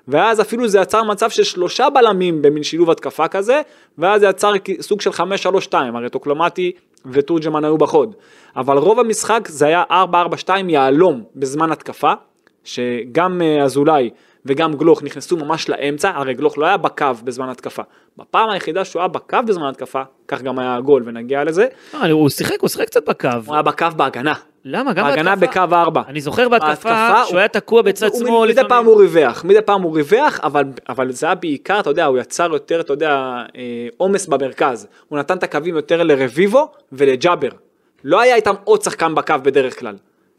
ואז 0.09 0.41
אפילו 0.41 0.69
זה 0.69 0.79
יצר 0.81 1.03
מצב 1.03 1.31
של 1.31 1.43
שלושה 1.43 1.91
בלמים 1.91 2.43
במין 2.43 2.63
שילוב 2.63 2.91
התקפה 2.91 3.29
כזה, 3.29 3.61
ואז 3.99 4.21
זה 4.21 4.27
יצר 4.27 4.53
סוג 4.81 5.01
של 5.01 5.11
5-3-2, 5.11 5.75
הרי 5.95 6.11
טוקלומטי 6.11 6.73
ותורג'מן 7.07 7.65
היו 7.65 7.79
בחוד. 7.79 8.15
אבל 8.57 8.79
רוב 8.79 9.01
המשחק 9.01 9.49
זה 9.49 9.67
היה 9.67 9.83
4-4-2 9.91 10.51
יהלום 10.69 11.23
בזמן 11.37 11.73
התקפה, 11.73 12.13
שגם 12.65 13.43
אה, 13.43 13.63
אזולאי 13.65 14.11
וגם 14.47 14.75
גלוך 14.75 15.03
נכנסו 15.03 15.37
ממש 15.37 15.69
לאמצע, 15.69 16.11
הרי 16.15 16.35
גלוך 16.35 16.59
לא 16.59 16.67
היה 16.67 16.77
בקו 16.77 17.07
בזמן 17.25 17.49
התקפה. 17.49 17.83
בפעם 18.17 18.51
היחידה 18.51 18.85
שהוא 18.85 19.01
היה 19.01 19.09
בקו 19.09 19.39
בזמן 19.47 19.69
התקפה, 19.69 20.03
כך 20.29 20.43
גם 20.43 20.59
היה 20.59 20.77
הגול 20.77 21.03
ונגיע 21.07 21.45
לזה, 21.45 21.67
לא, 21.95 22.11
הוא 22.11 22.29
שיחק, 22.29 22.61
הוא 22.61 22.69
שיחק 22.69 22.87
קצת 22.87 23.09
בקו. 23.09 23.29
הוא 23.47 23.55
היה 23.55 23.63
בקו 23.63 23.87
בהגנה. 23.97 24.35
למה? 24.65 24.93
גם 24.93 25.07
בהגנה. 25.07 25.37
בקו 25.37 25.61
4. 25.73 26.03
אני 26.09 26.21
זוכר 26.21 26.49
בהתקפה 26.49 27.25
שהוא 27.27 27.39
היה 27.39 27.49
תקוע 27.49 27.83
בצד 27.83 28.15
שמאל. 28.15 28.51
מדי. 28.51 28.61
פעם 28.69 28.87
הוא 28.87 29.01
ריווח, 29.01 29.45
מדי 29.45 29.63
פעם 29.63 29.83
הוא 29.83 29.97
ריווח, 29.97 30.41
אבל, 30.43 30.65
אבל 30.89 31.13
זה 31.13 31.27
היה 31.27 31.35
בעיקר, 31.35 31.81
אתה 31.81 31.91
יודע, 31.91 32.05
הוא 32.05 32.19
יצר 32.19 32.53
יותר, 32.53 32.81
אתה 32.81 32.93
יודע, 32.93 33.43
אה, 33.57 33.89
עומס 33.97 34.27
במרכז. 34.27 34.87
הוא 35.09 35.19
נתן 35.19 35.37
את 35.37 35.43
הקווים 35.43 35.77
יותר 35.77 36.03
לרביבו 36.03 36.69
ולג'אבר. 36.93 37.49
לא 38.05 38.21
היה 38.21 38.37
איתם 38.37 38.55
עוד 38.65 38.83
שחקן 38.83 39.15
בקו 39.15 39.35
בדרך 39.43 39.79
כלל. 39.79 39.95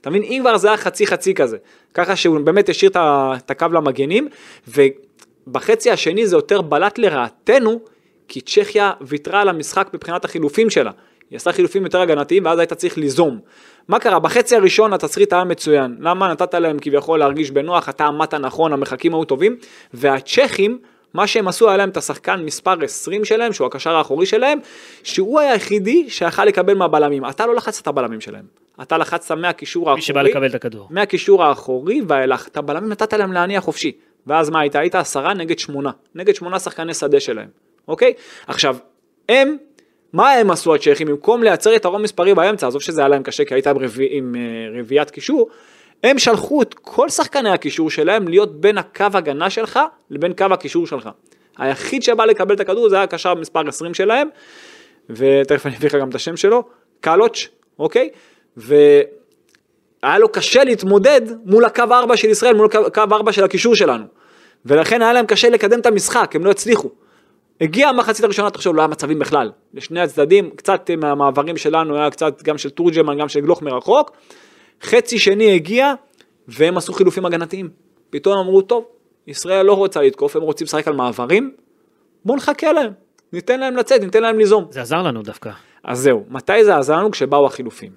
אתה 0.05 0.11
מבין? 0.11 0.23
אם 0.23 0.39
כבר 0.41 0.57
זה 0.57 0.67
היה 0.67 0.77
חצי 0.77 1.07
חצי 1.07 1.33
כזה. 1.33 1.57
ככה 1.93 2.15
שהוא 2.15 2.39
באמת 2.39 2.69
השאיר 2.69 2.91
את 2.95 3.51
הקו 3.51 3.65
למגנים, 3.73 4.27
ובחצי 4.67 5.91
השני 5.91 6.27
זה 6.27 6.35
יותר 6.35 6.61
בלט 6.61 6.97
לרעתנו, 6.97 7.79
כי 8.27 8.41
צ'כיה 8.41 8.91
ויתרה 9.01 9.41
על 9.41 9.49
המשחק 9.49 9.89
מבחינת 9.93 10.25
החילופים 10.25 10.69
שלה. 10.69 10.91
היא 11.29 11.37
עשתה 11.37 11.51
חילופים 11.51 11.83
יותר 11.83 12.01
הגנתיים 12.01 12.45
ואז 12.45 12.59
היית 12.59 12.73
צריך 12.73 12.97
ליזום. 12.97 13.39
מה 13.87 13.99
קרה? 13.99 14.19
בחצי 14.19 14.55
הראשון 14.55 14.93
התסריט 14.93 15.33
היה 15.33 15.43
מצוין. 15.43 15.97
למה 15.99 16.31
נתת 16.31 16.53
להם 16.53 16.77
כביכול 16.81 17.19
להרגיש 17.19 17.51
בנוח, 17.51 17.89
אתה 17.89 18.05
עמדת 18.05 18.33
נכון, 18.33 18.73
המרחקים 18.73 19.13
היו 19.13 19.23
טובים, 19.23 19.55
והצ'כים, 19.93 20.79
מה 21.15 21.27
שהם 21.27 21.47
עשו 21.47 21.67
היה 21.67 21.77
להם 21.77 21.89
את 21.89 21.97
השחקן 21.97 22.41
מספר 22.45 22.83
20 22.83 23.25
שלהם, 23.25 23.53
שהוא 23.53 23.67
הקשר 23.67 23.95
האחורי 23.95 24.25
שלהם, 24.25 24.59
שהוא 25.03 25.39
היה 25.39 25.51
היחידי 25.51 26.09
שיכל 26.09 26.45
לקבל 26.45 26.73
מהבלמים. 26.73 27.25
אתה 27.29 27.45
לא 27.45 27.55
לחצת 27.55 27.81
את 27.81 27.87
הבלמים 27.87 28.21
שלהם. 28.21 28.45
אתה 28.81 28.97
לחצת 28.97 29.31
מהקישור 29.35 29.89
האחורי. 29.89 29.95
מי 29.95 30.01
שבא 30.01 30.21
לקבל 30.21 30.49
את 30.49 30.55
הכדור. 30.55 30.87
מהקישור 30.89 31.43
האחורי 31.43 32.01
ואילך, 32.07 32.47
את 32.47 32.57
הבלמים 32.57 32.89
נתת 32.89 33.13
להם 33.13 33.33
להניע 33.33 33.61
חופשי. 33.61 33.91
ואז 34.27 34.49
מה 34.49 34.59
היית? 34.59 34.75
היית 34.75 34.95
עשרה 34.95 35.33
נגד 35.33 35.59
שמונה. 35.59 35.91
נגד 36.15 36.35
שמונה 36.35 36.59
שחקני 36.59 36.93
שדה 36.93 37.19
שלהם, 37.19 37.47
אוקיי? 37.87 38.13
עכשיו, 38.47 38.77
הם, 39.29 39.57
מה 40.13 40.31
הם 40.31 40.51
עשו 40.51 40.75
הצ'כים? 40.75 41.07
במקום 41.07 41.43
לייצר 41.43 41.73
יתרון 41.73 42.01
מספרי 42.01 42.33
באמצע, 42.33 42.67
עזוב 42.67 42.81
שזה 42.81 43.01
היה 43.01 43.07
להם 43.07 43.23
קשה 43.23 43.45
כי 43.45 43.53
היית 43.53 43.67
עם, 44.09 44.35
uh, 44.35 44.79
רביעיית 44.79 45.09
קישור, 45.11 45.49
הם 46.03 46.19
שלחו 46.19 46.61
את 46.61 46.73
כל 46.73 47.09
שחקני 47.09 47.49
הקישור 47.49 47.89
שלהם 47.89 48.27
להיות 48.27 48.61
בין 48.61 48.77
הקו 48.77 49.05
הגנה 49.13 49.49
שלך 49.49 49.79
לבין 50.09 50.33
קו 50.33 50.45
הקישור 50.51 50.87
שלך. 50.87 51.09
היחיד 51.57 52.03
שבא 52.03 52.25
לקבל 52.25 52.55
את 52.55 52.59
הכדור 52.59 52.89
זה 52.89 52.95
היה 52.95 53.03
הקשר 53.03 53.33
מספר 53.33 53.67
20 53.67 53.93
שלהם, 53.93 54.29
ותכף 55.09 55.65
אני 55.65 55.75
אביא 55.77 55.89
לך 55.89 55.95
גם 55.95 56.09
את 56.09 56.15
השם 56.15 56.37
שלו, 56.37 56.63
קלוץ', 57.01 57.47
אוקיי? 57.79 58.09
והיה 58.57 60.17
לו 60.19 60.29
קשה 60.31 60.63
להתמודד 60.63 61.21
מול 61.45 61.65
הקו 61.65 61.83
4 61.91 62.17
של 62.17 62.29
ישראל, 62.29 62.53
מול 62.53 62.67
הקו 62.85 63.01
4 63.11 63.31
של 63.31 63.43
הקישור 63.43 63.75
שלנו. 63.75 64.05
ולכן 64.65 65.01
היה 65.01 65.13
להם 65.13 65.25
קשה 65.25 65.49
לקדם 65.49 65.79
את 65.79 65.85
המשחק, 65.85 66.35
הם 66.35 66.45
לא 66.45 66.51
הצליחו. 66.51 66.89
הגיעה 67.61 67.89
המחצית 67.89 68.25
הראשונה, 68.25 68.49
תחשוב, 68.49 68.75
לא 68.75 68.81
היה 68.81 68.87
מצבים 68.87 69.19
בכלל. 69.19 69.51
לשני 69.73 70.01
הצדדים, 70.01 70.49
קצת 70.49 70.89
מהמעברים 70.97 71.57
שלנו, 71.57 71.97
היה 71.97 72.09
קצת 72.09 72.43
גם 72.43 72.57
של 72.57 72.69
תורג'מן, 72.69 73.17
גם 73.17 73.29
של 73.29 73.39
גלוך 73.39 73.61
מרחוק. 73.61 74.11
חצי 74.83 75.19
שני 75.19 75.55
הגיע, 75.55 75.93
והם 76.47 76.77
עשו 76.77 76.93
חילופים 76.93 77.25
הגנתיים. 77.25 77.69
פתאום 78.09 78.37
אמרו, 78.37 78.61
טוב, 78.61 78.85
ישראל 79.27 79.65
לא 79.65 79.73
רוצה 79.73 80.01
לתקוף, 80.01 80.35
הם 80.35 80.41
רוצים 80.41 80.65
לשחק 80.65 80.87
על 80.87 80.93
מעברים, 80.93 81.51
בואו 82.25 82.37
נחכה 82.37 82.73
להם, 82.73 82.91
ניתן 83.33 83.59
להם 83.59 83.75
לצאת, 83.75 84.01
ניתן 84.01 84.21
להם 84.23 84.37
ליזום. 84.37 84.65
זה 84.69 84.81
עזר 84.81 85.01
לנו 85.01 85.21
דווקא. 85.23 85.51
אז 85.83 85.99
זהו, 85.99 86.23
מתי 86.29 86.65
זה 86.65 86.77
עזר 86.77 86.97
לנו? 86.97 87.11
כשבאו 87.11 87.45
החילופים. 87.45 87.91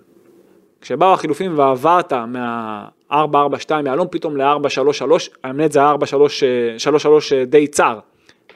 כשבאו 0.80 1.12
החילופים 1.12 1.58
ועברת 1.58 2.12
מה-442 2.12 3.82
מהלום 3.84 4.08
פתאום 4.10 4.36
ל-433, 4.36 5.12
האמת 5.44 5.72
זה 5.72 5.82
ה-433 5.82 7.06
די 7.46 7.66
צר. 7.66 7.98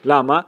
למה? 0.05 0.39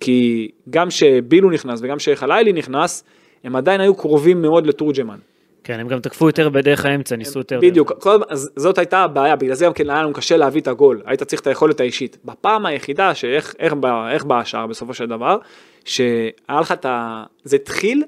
כי 0.00 0.50
גם 0.70 0.90
שבילו 0.90 1.50
נכנס 1.50 1.80
וגם 1.82 1.98
שחלילי 1.98 2.52
נכנס, 2.52 3.04
הם 3.44 3.56
עדיין 3.56 3.80
היו 3.80 3.94
קרובים 3.94 4.42
מאוד 4.42 4.66
לתורג'מן. 4.66 5.18
כן, 5.66 5.80
הם 5.80 5.88
גם 5.88 6.00
תקפו 6.00 6.26
יותר 6.26 6.48
בדרך 6.48 6.84
האמצע, 6.84 7.16
ניסו 7.16 7.38
יותר... 7.38 7.58
בדיוק, 7.62 7.92
כל, 7.98 8.20
אז 8.28 8.50
זאת 8.56 8.78
הייתה 8.78 8.98
הבעיה, 8.98 9.36
בגלל 9.36 9.54
זה 9.54 9.64
גם 9.64 9.72
כן 9.72 9.90
היה 9.90 10.02
לנו 10.02 10.12
קשה 10.12 10.36
להביא 10.36 10.60
את 10.60 10.68
הגול, 10.68 11.02
היית 11.06 11.22
צריך 11.22 11.42
את 11.42 11.46
היכולת 11.46 11.80
האישית. 11.80 12.16
בפעם 12.24 12.66
היחידה 12.66 13.14
שאיך 13.14 13.54
איך, 13.58 13.74
איך 14.10 14.24
בא 14.24 14.40
השער 14.40 14.66
בסופו 14.66 14.94
של 14.94 15.06
דבר, 15.06 15.36
שהיה 15.84 16.60
לך 16.60 16.72
את 16.72 16.84
ה... 16.84 17.24
זה 17.44 17.56
התחיל 17.56 18.04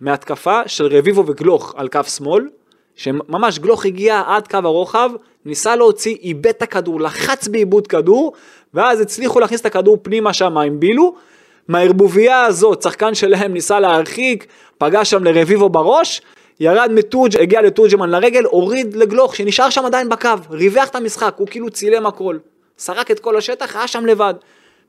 מהתקפה 0.00 0.60
של 0.66 0.86
רביבו 0.86 1.26
וגלוך 1.26 1.74
על 1.76 1.88
קו 1.88 2.04
שמאל, 2.04 2.48
שממש 2.96 3.58
גלוך 3.58 3.86
הגיע 3.86 4.22
עד 4.26 4.48
קו 4.48 4.58
הרוחב, 4.64 5.10
ניסה 5.44 5.76
להוציא, 5.76 6.16
איבד 6.22 6.46
את 6.46 6.62
הכדור, 6.62 7.00
לחץ 7.00 7.48
בעיבוד 7.48 7.86
כדור, 7.86 8.32
ואז 8.74 9.00
הצליחו 9.00 9.40
להכניס 9.40 9.60
את 9.60 9.66
הכדור 9.66 9.98
פנימה 10.02 10.32
שם 10.32 10.58
עם 10.58 10.80
בילו. 10.80 11.14
מהערבוביה 11.68 12.42
הזאת, 12.42 12.82
שחקן 12.82 13.14
שלהם 13.14 13.52
ניסה 13.52 13.80
להרחיק, 13.80 14.46
פגע 14.78 15.04
שם 15.04 15.24
לרביבו 15.24 15.68
בראש, 15.68 16.22
ירד 16.60 16.90
מטורג', 16.92 17.36
הגיע 17.36 17.62
לטורג'מן 17.62 18.10
לרגל, 18.10 18.44
הוריד 18.44 18.96
לגלוך 18.96 19.36
שנשאר 19.36 19.70
שם 19.70 19.84
עדיין 19.84 20.08
בקו, 20.08 20.28
ריווח 20.50 20.88
את 20.88 20.94
המשחק, 20.96 21.34
הוא 21.38 21.48
כאילו 21.50 21.70
צילם 21.70 22.06
הכל, 22.06 22.38
סרק 22.78 23.10
את 23.10 23.20
כל 23.20 23.36
השטח, 23.36 23.76
היה 23.76 23.88
שם 23.88 24.06
לבד. 24.06 24.34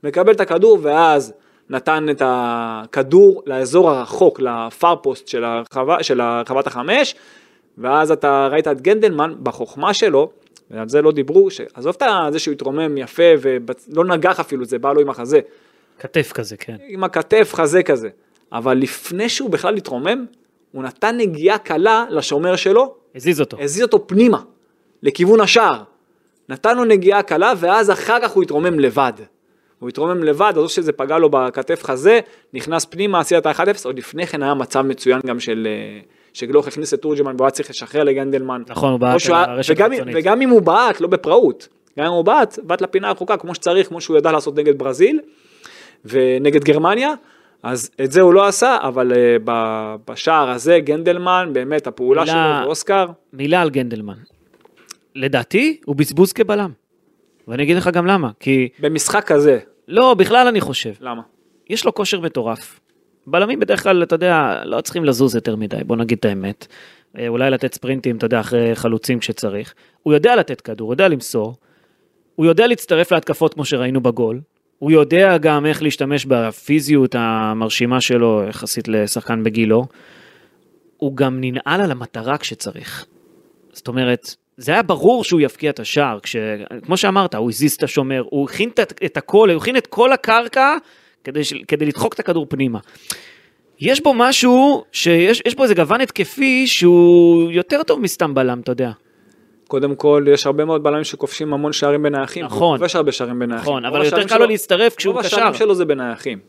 מקבל 0.04 0.34
את 0.34 0.41
הכדור 0.41 0.80
ואז 0.82 1.34
נתן 1.69 2.08
את 2.12 2.21
הכדור 2.25 3.43
לאזור 3.45 3.89
הרחוק, 3.89 4.39
לפארפוסט 4.39 5.28
של, 5.28 5.43
הרחבה, 5.43 6.04
של 6.04 6.21
הרחבת 6.21 6.67
החמש, 6.67 7.15
ואז 7.78 8.12
אתה 8.12 8.47
ראית 8.51 8.67
את 8.67 8.82
גנדלמן 8.82 9.36
בחוכמה 9.43 9.93
שלו, 9.93 10.30
ועל 10.71 10.89
זה 10.89 11.01
לא 11.01 11.12
דיברו, 11.12 11.51
שעזוב 11.51 11.95
את 12.01 12.34
זה 12.34 12.39
שהוא 12.39 12.51
התרומם 12.51 12.97
יפה 12.97 13.23
ולא 13.41 14.06
נגח 14.06 14.39
אפילו, 14.39 14.65
זה 14.65 14.80
בא 14.80 14.93
לו 14.93 15.01
עם 15.01 15.10
החזה. 15.10 15.39
כתף 15.99 16.32
כזה, 16.32 16.58
כן. 16.58 16.75
עם 16.88 17.04
הכתף 17.04 17.51
חזה 17.54 17.84
כזה. 17.84 18.10
אבל 18.51 18.78
לפני 18.78 19.30
שהוא 19.30 19.49
בכלל 19.49 19.75
התרומם, 19.75 20.25
הוא 20.76 20.84
נתן 20.84 21.18
נגיעה 21.18 21.58
קלה 21.58 22.06
לשומר 22.10 22.56
שלו. 22.56 22.96
הזיז 23.16 23.42
אותו. 23.42 23.58
הזיז 23.62 23.82
אותו 23.82 24.08
פנימה, 24.08 24.42
לכיוון 25.04 25.42
השער. 25.42 25.84
נתן 26.50 26.78
לו 26.78 26.86
נגיעה 26.86 27.24
קלה, 27.24 27.54
ואז 27.58 27.92
אחר 27.92 28.18
כך 28.22 28.32
הוא 28.32 28.44
התרומם 28.44 28.80
לבד. 28.80 29.14
הוא 29.80 29.90
התרומם 29.90 30.24
לבד, 30.24 30.54
אז 30.56 30.58
או 30.58 30.70
שזה 30.70 30.92
פגע 30.92 31.18
לו 31.18 31.30
בכתף 31.30 31.84
חזה, 31.84 32.20
נכנס 32.54 32.86
פנימה, 32.86 33.20
עשי 33.20 33.38
את 33.38 33.46
ה-1-0, 33.46 33.86
עוד 33.86 33.98
לפני 33.98 34.28
כן 34.28 34.44
היה 34.44 34.54
מצב 34.54 34.82
מצוין 34.82 35.22
גם 35.26 35.40
של... 35.40 35.68
אה, 35.70 36.00
שגלוך 36.34 36.68
הכניס 36.68 36.94
את 36.94 37.02
תורג'מן 37.02 37.36
והוא 37.36 37.46
היה 37.46 37.52
צריך 37.52 37.70
לשחרר 37.70 38.04
לגנדלמן. 38.04 38.62
נכון, 38.68 38.92
הוא 38.92 39.00
בעט 39.00 39.26
על 39.26 39.34
הרשת 39.34 39.80
החיצונית. 39.80 40.16
וגם 40.20 40.42
אם 40.42 40.50
הוא 40.50 40.62
בעט, 40.62 41.02
לא 41.02 41.08
בפראות, 41.08 41.68
גם 42.00 42.06
אם 42.06 42.12
הוא 42.12 42.26
בעט, 42.26 42.60
בעט 42.64 42.82
לפינה 42.82 43.08
הרחוקה 43.08 43.38
כמו 43.38 43.56
שצריך, 43.56 43.88
כמו 43.88 44.02
שהוא 44.02 44.18
ידע 44.18 44.32
לעשות 44.32 44.56
נגד 44.56 44.78
ברזיל 44.78 45.20
ונגד 46.06 46.64
גרמניה, 46.64 47.14
אז 47.65 47.91
את 48.04 48.12
זה 48.12 48.21
הוא 48.21 48.34
לא 48.34 48.47
עשה, 48.47 48.78
אבל 48.82 49.12
uh, 49.12 49.15
בשער 50.08 50.49
הזה 50.49 50.80
גנדלמן, 50.80 51.49
באמת 51.54 51.88
הפעולה 51.88 52.21
מילה, 52.21 52.34
שלו 52.34 52.67
ואוסקר. 52.67 53.06
מילה 53.34 53.62
על 53.62 53.69
גנדלמן. 53.69 54.17
לדעתי 55.15 55.80
הוא 55.86 55.95
בזבוז 55.95 56.34
כבלם. 56.34 56.71
ואני 57.47 57.63
אגיד 57.63 57.78
לך 57.78 57.89
גם 57.93 58.06
למה, 58.06 58.30
כי... 58.39 58.69
במשחק 58.80 59.23
כזה. 59.23 59.60
לא, 59.88 60.13
בכלל 60.13 60.47
אני 60.47 60.62
חושב. 60.62 60.93
למה? 60.99 61.21
יש 61.69 61.86
לו 61.86 61.93
כושר 61.93 62.19
מטורף. 62.19 62.80
בלמים 63.28 63.60
בדרך 63.60 63.84
כלל, 63.84 64.04
אתה 64.04 64.15
יודע, 64.15 64.62
לא 64.65 64.82
צריכים 64.82 65.06
לזוז 65.06 65.36
יותר 65.36 65.56
מדי, 65.56 65.84
בוא 65.86 65.95
נגיד 65.95 66.17
את 66.17 66.25
האמת. 66.25 66.67
אה, 67.17 67.28
אולי 67.28 67.49
לתת 67.49 67.73
ספרינטים, 67.73 68.17
אתה 68.17 68.25
יודע, 68.25 68.39
אחרי 68.39 68.75
חלוצים 68.75 69.19
כשצריך. 69.19 69.73
הוא 70.04 70.13
יודע 70.13 70.36
לתת 70.36 70.62
כדור, 70.62 70.88
הוא 70.88 70.93
יודע 70.93 71.08
למסור. 71.08 71.56
הוא 72.36 72.45
יודע 72.45 72.67
להצטרף 72.67 73.12
להתקפות 73.12 73.54
כמו 73.54 73.65
שראינו 73.65 74.01
בגול. 74.01 74.41
הוא 74.80 74.92
יודע 74.92 75.38
גם 75.38 75.66
איך 75.66 75.84
להשתמש 75.84 76.26
בפיזיות 76.26 77.16
המרשימה 77.18 78.02
שלו 78.02 78.44
יחסית 78.50 78.88
לשחקן 78.88 79.44
בגילו. 79.44 79.86
הוא 80.98 81.16
גם 81.16 81.38
ננעל 81.42 81.82
על 81.82 81.92
המטרה 81.92 82.38
כשצריך. 82.38 83.06
זאת 83.74 83.88
אומרת, 83.88 84.36
זה 84.58 84.72
היה 84.72 84.84
ברור 84.84 85.24
שהוא 85.24 85.42
יפקיע 85.42 85.70
את 85.70 85.80
השער, 85.80 86.20
כש... 86.20 86.36
כמו 86.84 86.98
שאמרת, 86.98 87.36
הוא 87.36 87.50
הזיז 87.50 87.74
את 87.74 87.84
השומר, 87.84 88.24
הוא 88.30 88.50
הכין 88.50 88.70
את 89.06 89.18
הכל, 89.18 89.50
הוא 89.50 89.62
הכין 89.62 89.78
את 89.78 89.88
כל 89.88 90.14
הקרקע 90.14 90.78
כדי, 91.24 91.44
ש... 91.44 91.54
כדי 91.68 91.86
לדחוק 91.86 92.14
את 92.14 92.20
הכדור 92.20 92.46
פנימה. 92.50 92.80
יש 93.80 94.02
בו 94.04 94.14
משהו, 94.14 94.84
שיש 94.92 95.56
בו 95.56 95.64
איזה 95.64 95.74
גוון 95.76 96.02
התקפי 96.02 96.68
שהוא 96.68 97.52
יותר 97.52 97.84
טוב 97.84 98.00
מסתם 98.00 98.34
בלם, 98.34 98.60
אתה 98.60 98.72
יודע. 98.72 98.92
קודם 99.67 99.95
כל, 99.95 100.25
יש 100.28 100.45
הרבה 100.45 100.65
מאוד 100.65 100.84
בלמים 100.84 101.04
שכובשים 101.04 101.54
המון 101.54 101.73
שערים 101.73 102.04
בנייחים. 102.04 102.45
נכון. 102.45 102.67
הוא 102.67 102.78
כובש 102.78 102.95
הרבה 102.95 103.12
שערים 103.12 103.39
בנייחים. 103.39 103.69
נכון, 103.69 103.86
אבל 103.86 104.06
יותר 104.06 104.23
קל 104.23 104.38
לו 104.38 104.45
להצטרף 104.45 104.95
כשהוא 104.95 105.13
קשר. 105.13 105.28
רוב 105.28 105.39
השערים 105.39 105.54
שלו 105.54 105.75
זה 105.75 105.86
בנייחים. 105.86 106.39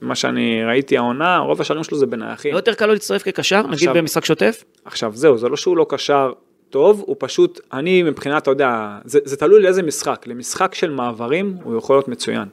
מה 0.00 0.14
שאני 0.14 0.64
ראיתי 0.64 0.96
העונה, 0.96 1.38
רוב 1.38 1.60
השערים 1.60 1.84
שלו 1.84 1.98
זה 1.98 2.06
בנייחים. 2.06 2.52
לא 2.52 2.58
יותר 2.58 2.74
קל 2.74 2.86
לו 2.86 2.92
להצטרף 2.92 3.22
כקשר, 3.22 3.62
נגיד 3.66 3.90
במשחק 3.94 4.24
שוטף? 4.24 4.64
עכשיו 4.84 5.12
זהו, 5.14 5.38
זה 5.38 5.48
לא 5.48 5.56
שהוא 5.56 5.76
לא 5.76 5.86
קשר 5.88 6.32
טוב, 6.70 7.02
הוא 7.06 7.16
פשוט, 7.18 7.60
אני 7.72 8.02
מבחינת, 8.02 8.42
אתה 8.42 8.50
יודע, 8.50 8.98
זה, 9.04 9.18
זה 9.24 9.36
תלוי 9.36 9.62
לאיזה 9.62 9.82
משחק. 9.82 10.26
למשחק 10.26 10.74
של 10.74 10.90
מעברים 10.90 11.56
הוא 11.62 11.78
יכול 11.78 11.96
להיות 11.96 12.08
מצוין. 12.08 12.48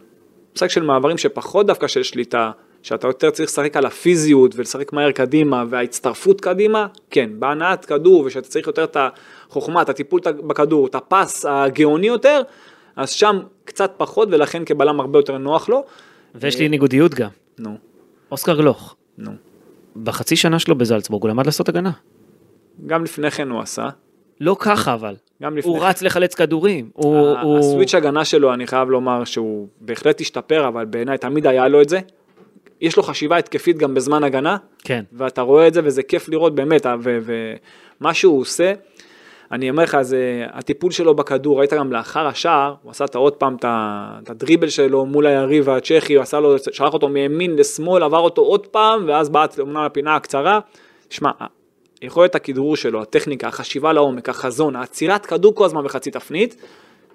משחק 0.55 0.69
של 0.69 0.83
מעברים 0.83 1.17
שפחות 1.17 1.67
דווקא 1.67 1.87
של 1.87 2.03
שליטה, 2.03 2.51
שאתה 2.83 3.07
יותר 3.07 3.29
צריך 3.29 3.49
לשחק 3.49 3.77
על 3.77 3.85
הפיזיות 3.85 4.51
ולשחק 4.55 4.93
מהר 4.93 5.11
קדימה 5.11 5.63
וההצטרפות 5.69 6.41
קדימה, 6.41 6.87
כן, 7.09 7.29
בהנעת 7.39 7.85
כדור 7.85 8.23
ושאתה 8.25 8.47
צריך 8.47 8.67
יותר 8.67 8.83
את 8.83 8.97
החוכמה, 9.49 9.81
את 9.81 9.89
הטיפול 9.89 10.19
בכדור, 10.47 10.87
את 10.87 10.95
הפס 10.95 11.45
הגאוני 11.49 12.07
יותר, 12.07 12.41
אז 12.95 13.09
שם 13.09 13.39
קצת 13.65 13.93
פחות 13.97 14.27
ולכן 14.31 14.65
כבלם 14.65 14.99
הרבה 14.99 15.19
יותר 15.19 15.37
נוח 15.37 15.69
לו. 15.69 15.83
ויש 16.35 16.59
לי 16.59 16.69
ניגודיות 16.69 17.13
גם. 17.13 17.29
נו. 17.59 17.77
אוסקר 18.31 18.55
גלוך. 18.55 18.95
נו. 19.17 19.31
בחצי 20.03 20.35
שנה 20.35 20.59
שלו 20.59 20.75
בזלצבורג 20.75 21.23
הוא 21.23 21.29
למד 21.29 21.45
לעשות 21.45 21.69
הגנה. 21.69 21.91
גם 22.87 23.03
לפני 23.03 23.31
כן 23.31 23.49
הוא 23.49 23.61
עשה. 23.61 23.89
לא 24.41 24.55
ככה 24.59 24.93
אבל. 24.93 25.15
גם 25.41 25.57
לפני 25.57 25.71
הוא. 25.71 25.83
רץ 25.83 26.01
לחלץ 26.01 26.35
כדורים. 26.35 26.89
הוא, 26.93 27.37
הוא... 27.41 27.59
הסוויץ' 27.59 27.95
הגנה 27.95 28.25
שלו, 28.25 28.53
אני 28.53 28.67
חייב 28.67 28.89
לומר 28.89 29.23
שהוא 29.23 29.67
בהחלט 29.81 30.21
השתפר, 30.21 30.67
אבל 30.67 30.85
בעיניי 30.85 31.17
תמיד 31.17 31.47
היה 31.47 31.67
לו 31.67 31.81
את 31.81 31.89
זה. 31.89 31.99
יש 32.81 32.97
לו 32.97 33.03
חשיבה 33.03 33.37
התקפית 33.37 33.77
גם 33.77 33.93
בזמן 33.93 34.23
הגנה, 34.23 34.57
כן. 34.83 35.03
ואתה 35.13 35.41
רואה 35.41 35.67
את 35.67 35.73
זה 35.73 35.81
וזה 35.83 36.03
כיף 36.03 36.29
לראות 36.29 36.55
באמת, 36.55 36.85
ומה 37.01 38.13
שהוא 38.13 38.41
עושה, 38.41 38.73
אני 39.55 39.69
אומר 39.69 39.83
לך, 39.83 39.97
זה 40.01 40.45
הטיפול 40.51 40.91
שלו 40.91 41.15
בכדור, 41.15 41.59
ראית 41.59 41.73
גם 41.73 41.93
לאחר 41.93 42.27
השער, 42.27 42.73
הוא 42.83 42.91
עשה 42.91 43.05
את 43.05 43.15
עוד 43.15 43.33
פעם 43.33 43.55
את 43.59 44.29
הדריבל 44.29 44.69
שלו 44.69 45.05
מול 45.05 45.25
היריב 45.25 45.69
הצ'כי, 45.69 46.15
הוא 46.15 46.21
עשה 46.21 46.39
לו, 46.39 46.55
שלח 46.71 46.93
אותו 46.93 47.09
מימין 47.09 47.55
לשמאל, 47.55 48.03
עבר 48.03 48.19
אותו 48.19 48.41
עוד 48.41 48.67
פעם, 48.67 49.03
ואז 49.07 49.29
בעט 49.29 49.59
אמנם 49.59 49.85
לפינה 49.85 50.15
הקצרה. 50.15 50.59
שמע, 51.09 51.31
יכולת 52.01 52.35
הכדרור 52.35 52.75
שלו, 52.75 53.01
הטכניקה, 53.01 53.47
החשיבה 53.47 53.93
לעומק, 53.93 54.29
החזון, 54.29 54.75
העצירת 54.75 55.25
כדור 55.25 55.55
כל 55.55 55.65
הזמן 55.65 55.83
בחצי 55.83 56.11
תפנית, 56.11 56.55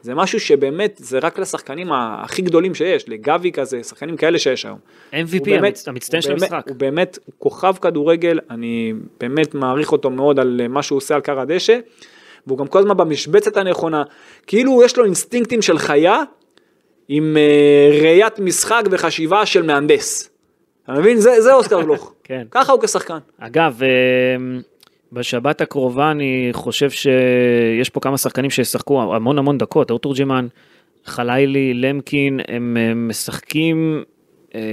זה 0.03 0.15
משהו 0.15 0.41
שבאמת, 0.41 0.97
זה 1.03 1.19
רק 1.19 1.39
לשחקנים 1.39 1.93
הכי 1.93 2.43
גדולים 2.43 2.75
שיש, 2.75 3.09
לגבי 3.09 3.53
כזה, 3.53 3.83
שחקנים 3.83 4.17
כאלה 4.17 4.39
שיש 4.39 4.67
היום. 4.67 4.79
MVP, 5.13 5.45
באמת- 5.45 5.85
המצטיין 5.87 6.23
של 6.23 6.31
הוא 6.31 6.39
באמת- 6.39 6.53
המשחק. 6.53 6.69
הוא 6.69 6.77
באמת 6.77 7.19
כוכב 7.39 7.75
כדורגל, 7.81 8.39
אני 8.51 8.93
באמת 9.21 9.55
מעריך 9.55 9.93
אותו 9.93 10.11
מאוד 10.11 10.39
על 10.41 10.61
מה 10.69 10.83
שהוא 10.83 10.97
עושה 10.97 11.15
על 11.15 11.21
קר 11.21 11.41
הדשא, 11.41 11.79
והוא 12.47 12.59
גם 12.59 12.67
כל 12.67 12.79
הזמן 12.79 12.97
במשבצת 12.97 13.57
הנכונה, 13.57 14.03
כאילו 14.47 14.83
יש 14.85 14.99
לו 14.99 15.05
אינסטינקטים 15.05 15.63
של 15.63 15.79
חיה, 15.79 16.23
עם 17.13 17.37
אה, 17.37 18.01
ראיית 18.03 18.39
משחק 18.39 18.83
וחשיבה 18.91 19.47
של 19.47 19.63
מהנדס. 19.63 20.31
אתה 20.85 20.93
מבין? 20.93 21.21
זה, 21.21 21.41
זה 21.41 21.55
אוסקר 21.55 21.83
גלוך. 21.83 22.15
כן. 22.25 22.47
ככה 22.51 22.73
הוא 22.73 22.83
כשחקן. 22.83 23.19
אגב, 23.39 23.83
אה, 23.83 23.89
בשבת 25.13 25.61
הקרובה 25.61 26.11
אני 26.11 26.49
חושב 26.53 26.91
שיש 26.91 27.91
פה 27.91 28.01
כמה 28.01 28.19
שחקנים 28.19 28.51
שישחקו 28.51 29.15
המון 29.15 29.39
המון 29.39 29.59
דקות, 29.59 29.91
אור 29.91 29.99
תורג'מן, 29.99 30.47
חלילי, 31.05 31.75
למקין, 31.75 32.41
הם 32.49 32.77
אה, 32.81 32.95
משחקים 32.95 34.05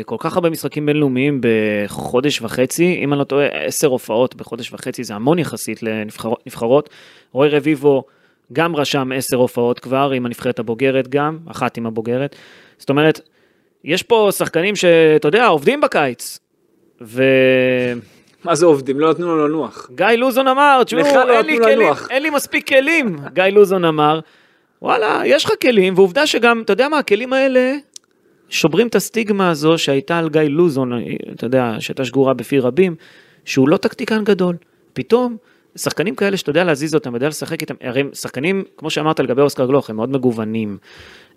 כל 0.06 0.16
כך 0.20 0.36
הרבה 0.36 0.50
משחקים 0.50 0.86
בינלאומיים 0.86 1.42
בחודש 1.42 2.42
וחצי, 2.42 3.00
אם 3.04 3.14
אני 3.14 3.20
לא 3.20 3.24
טועה, 3.24 3.48
עשר 3.48 3.88
הופעות 3.88 4.36
בחודש 4.36 4.74
וחצי, 4.74 5.04
זה 5.04 5.16
המון 5.16 5.40
יחסית 5.40 5.84
לנבחרות. 5.84 6.90
רועי 7.32 7.50
רביבו 7.50 8.04
גם 8.54 8.76
רשם 8.76 9.12
עשר 9.16 9.38
הופעות 9.38 9.80
כבר, 9.80 10.12
עם 10.12 10.26
הנבחרת 10.26 10.60
הבוגרת 10.60 11.08
גם, 11.08 11.38
אחת 11.52 11.78
עם 11.78 11.86
הבוגרת. 11.86 12.36
זאת 12.78 12.90
אומרת, 12.90 13.22
יש 13.84 14.04
פה 14.04 14.30
שחקנים 14.38 14.76
שאתה 14.76 15.28
יודע, 15.28 15.46
עובדים 15.46 15.82
בקיץ. 15.82 16.40
ו... 17.02 17.24
מה 18.46 18.56
זה 18.56 18.66
עובדים? 18.66 19.00
לא 19.00 19.12
נתנו 19.12 19.36
לו 19.36 19.48
לנוח. 19.48 19.90
גיא 19.96 20.06
לוזון 20.06 20.48
אמר, 20.48 20.82
תשמעו, 20.86 21.04
לא 21.04 21.38
אין, 21.38 21.46
לי 21.46 21.54
נתנו 21.54 21.66
כלים, 21.66 21.80
לנוח." 21.80 22.08
אין 22.10 22.24
לי 22.24 22.30
מספיק 22.30 22.68
כלים. 22.68 23.16
גיא 23.36 23.44
לוזון 23.44 23.86
אמר, 23.86 24.20
וואלה, 24.82 25.22
יש 25.26 25.46
לך 25.46 25.52
כלים, 25.62 25.94
ועובדה 25.98 26.28
שגם, 26.28 26.62
אתה 26.62 26.74
יודע 26.74 26.90
מה, 26.90 26.98
הכלים 26.98 27.34
האלה 27.34 27.74
שוברים 28.50 28.88
את 28.88 28.96
הסטיגמה 28.96 29.50
הזו 29.50 29.78
שהייתה 29.78 30.18
על 30.18 30.30
גיא 30.30 30.42
לוזון, 30.42 30.92
אתה 31.36 31.46
יודע, 31.46 31.76
שהייתה 31.80 32.06
שגורה 32.06 32.34
בפי 32.34 32.60
רבים, 32.60 32.96
שהוא 33.46 33.70
לא 33.70 33.78
טקטיקן 33.78 34.24
גדול. 34.24 34.56
פתאום, 34.94 35.38
שחקנים 35.76 36.16
כאלה 36.16 36.38
שאתה 36.38 36.50
יודע 36.50 36.64
להזיז 36.64 36.96
אותם, 36.96 37.14
יודע 37.14 37.28
לשחק 37.28 37.62
איתם, 37.62 37.76
הרי 37.82 38.02
הם 38.02 38.10
שחקנים, 38.14 38.64
כמו 38.78 38.90
שאמרת 38.90 39.20
לגבי 39.20 39.42
אוסקר 39.42 39.66
גלוך, 39.66 39.90
הם 39.90 39.96
מאוד 39.96 40.10
מגוונים. 40.10 40.78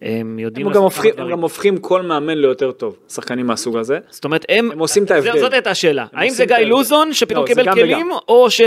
הם 0.03 0.39
יודעים 0.39 0.67
הם 0.67 0.73
גם, 0.73 0.83
הופכים, 0.83 1.15
הם. 1.19 1.31
גם 1.31 1.41
הופכים 1.41 1.77
כל 1.77 2.03
מאמן 2.03 2.39
ליותר 2.39 2.73
טוב, 2.73 2.97
שחקנים 3.09 3.47
מהסוג 3.47 3.77
הזה. 3.77 3.99
זאת 4.11 4.25
אומרת, 4.25 4.47
הם, 4.49 4.71
הם 4.73 4.79
עושים 4.79 5.05
את 5.05 5.11
ההבדל. 5.11 5.39
זאת 5.39 5.53
הייתה 5.53 5.71
השאלה. 5.71 6.07
האם 6.13 6.31
זה 6.31 6.45
גיא. 6.45 6.57
לוזון 6.57 7.13
שפתאום 7.13 7.43
לא, 7.43 7.47
קיבל 7.47 7.73
כלים, 7.73 8.11
או 8.29 8.51
ש... 8.51 8.61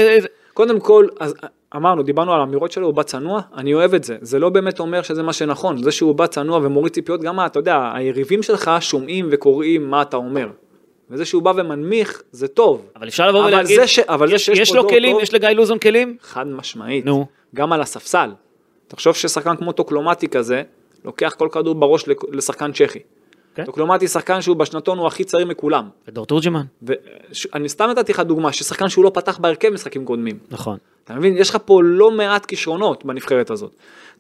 קודם 0.54 0.80
כל, 0.80 1.08
אז 1.20 1.34
אמרנו, 1.76 2.04
דיברנו 2.04 2.34
על 2.34 2.40
האמירות 2.40 2.72
שלו, 2.72 2.86
הוא 2.88 2.94
בא 2.94 3.04
צנוע, 3.04 3.42
אני 3.56 3.74
אוהב 3.74 3.94
את 3.94 4.04
זה. 4.04 4.18
זה 4.22 4.40
לא 4.40 4.50
באמת 4.50 4.80
אומר 4.80 5.02
שזה 5.02 5.24
מה 5.24 5.34
שנכון. 5.34 5.84
זה 5.84 5.92
שהוא 5.92 6.16
בא 6.16 6.28
צנוע 6.28 6.60
ומוריד 6.64 6.94
ציפיות, 6.94 7.22
גם 7.22 7.40
אתה 7.46 7.60
יודע, 7.60 7.92
היריבים 7.96 8.44
שלך 8.44 8.72
שומעים 8.80 9.28
וקוראים 9.32 9.90
מה 9.90 10.02
אתה 10.02 10.18
אומר. 10.18 10.48
וזה 11.10 11.26
שהוא 11.26 11.42
בא 11.42 11.54
ומנמיך, 11.56 12.24
זה 12.32 12.48
טוב. 12.48 12.86
אבל 12.96 13.08
אפשר 13.08 13.28
לבוא 13.30 13.40
אבל 13.40 13.48
ולהגיד, 13.54 13.80
זה 13.80 13.88
ש- 13.88 14.00
אבל 14.00 14.34
יש, 14.34 14.50
יש 14.50 14.76
לו 14.76 14.90
כלים, 14.90 15.12
טוב- 15.14 15.22
יש 15.24 15.34
לגיא 15.34 15.50
לוזון 15.50 15.80
כלים? 15.80 16.18
חד 16.22 16.48
משמעית. 16.48 17.06
נו. 17.06 17.26
גם 17.56 17.74
על 17.74 17.82
הספסל. 17.82 18.30
תחשוב 18.88 19.16
ששחקן 19.16 19.56
כמו 19.56 19.72
טוקלומטי 19.72 20.28
כזה, 20.28 20.64
לוקח 21.06 21.36
כל 21.38 21.48
כדור 21.52 21.76
בראש 21.76 22.06
לשחקן 22.32 22.72
צ'כי. 22.72 23.00
כן. 23.56 23.66
טוקלומטי 23.66 24.08
שחקן 24.08 24.42
שהוא 24.42 24.56
בשנתון 24.56 24.98
הוא 24.98 25.08
הכי 25.08 25.24
צעיר 25.24 25.46
מכולם. 25.46 25.90
ודור 26.08 26.26
תורג'מן. 26.26 26.64
ואני 26.82 27.70
סתם 27.70 27.90
נתתי 27.90 28.12
לך 28.12 28.20
דוגמה, 28.20 28.54
ששחקן 28.54 28.90
שהוא 28.90 29.06
לא 29.06 29.12
פתח 29.14 29.38
בהרכב 29.38 29.70
משחקים 29.70 30.06
קודמים. 30.06 30.38
נכון. 30.52 30.78
אתה 31.04 31.14
מבין? 31.14 31.38
יש 31.38 31.50
לך 31.50 31.58
פה 31.66 31.82
לא 31.84 32.12
מעט 32.12 32.46
כישרונות 32.46 33.06
בנבחרת 33.06 33.50
הזאת. 33.50 33.72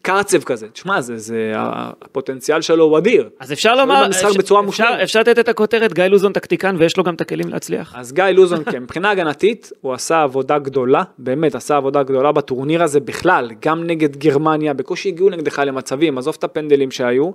קרצב 0.01 0.43
כזה, 0.43 0.69
תשמע, 0.69 1.01
זה, 1.01 1.17
זה, 1.17 1.51
הפוטנציאל 1.55 2.61
שלו 2.61 2.83
הוא 2.83 2.97
אדיר. 2.97 3.29
אז 3.39 3.53
אפשר 3.53 3.75
לומר, 3.75 4.05
אפשר- 4.09 4.27
אפשר-. 4.69 5.03
אפשר 5.03 5.19
לתת 5.19 5.39
את 5.39 5.47
הכותרת, 5.47 5.93
גיא 5.93 6.03
לוזון 6.03 6.33
טקטיקן 6.33 6.75
ויש 6.79 6.97
לו 6.97 7.03
גם 7.03 7.15
את 7.15 7.21
הכלים 7.21 7.49
להצליח? 7.49 7.93
אז 7.97 8.13
גיא 8.13 8.23
לוזון, 8.23 8.63
כן, 8.63 8.83
מבחינה 8.83 9.09
הגנתית, 9.11 9.71
הוא 9.81 9.93
עשה 9.93 10.21
עבודה 10.21 10.59
גדולה, 10.59 11.03
באמת 11.17 11.55
עשה 11.55 11.77
עבודה 11.77 12.03
גדולה 12.03 12.31
בטורניר 12.31 12.83
הזה 12.83 12.99
בכלל, 12.99 13.49
גם 13.61 13.83
נגד 13.83 14.15
גרמניה, 14.15 14.73
בקושי 14.73 15.09
הגיעו 15.09 15.29
נגדך 15.29 15.59
למצבים, 15.65 16.17
עזוב 16.17 16.35
את 16.39 16.43
הפנדלים 16.43 16.91
שהיו. 16.91 17.31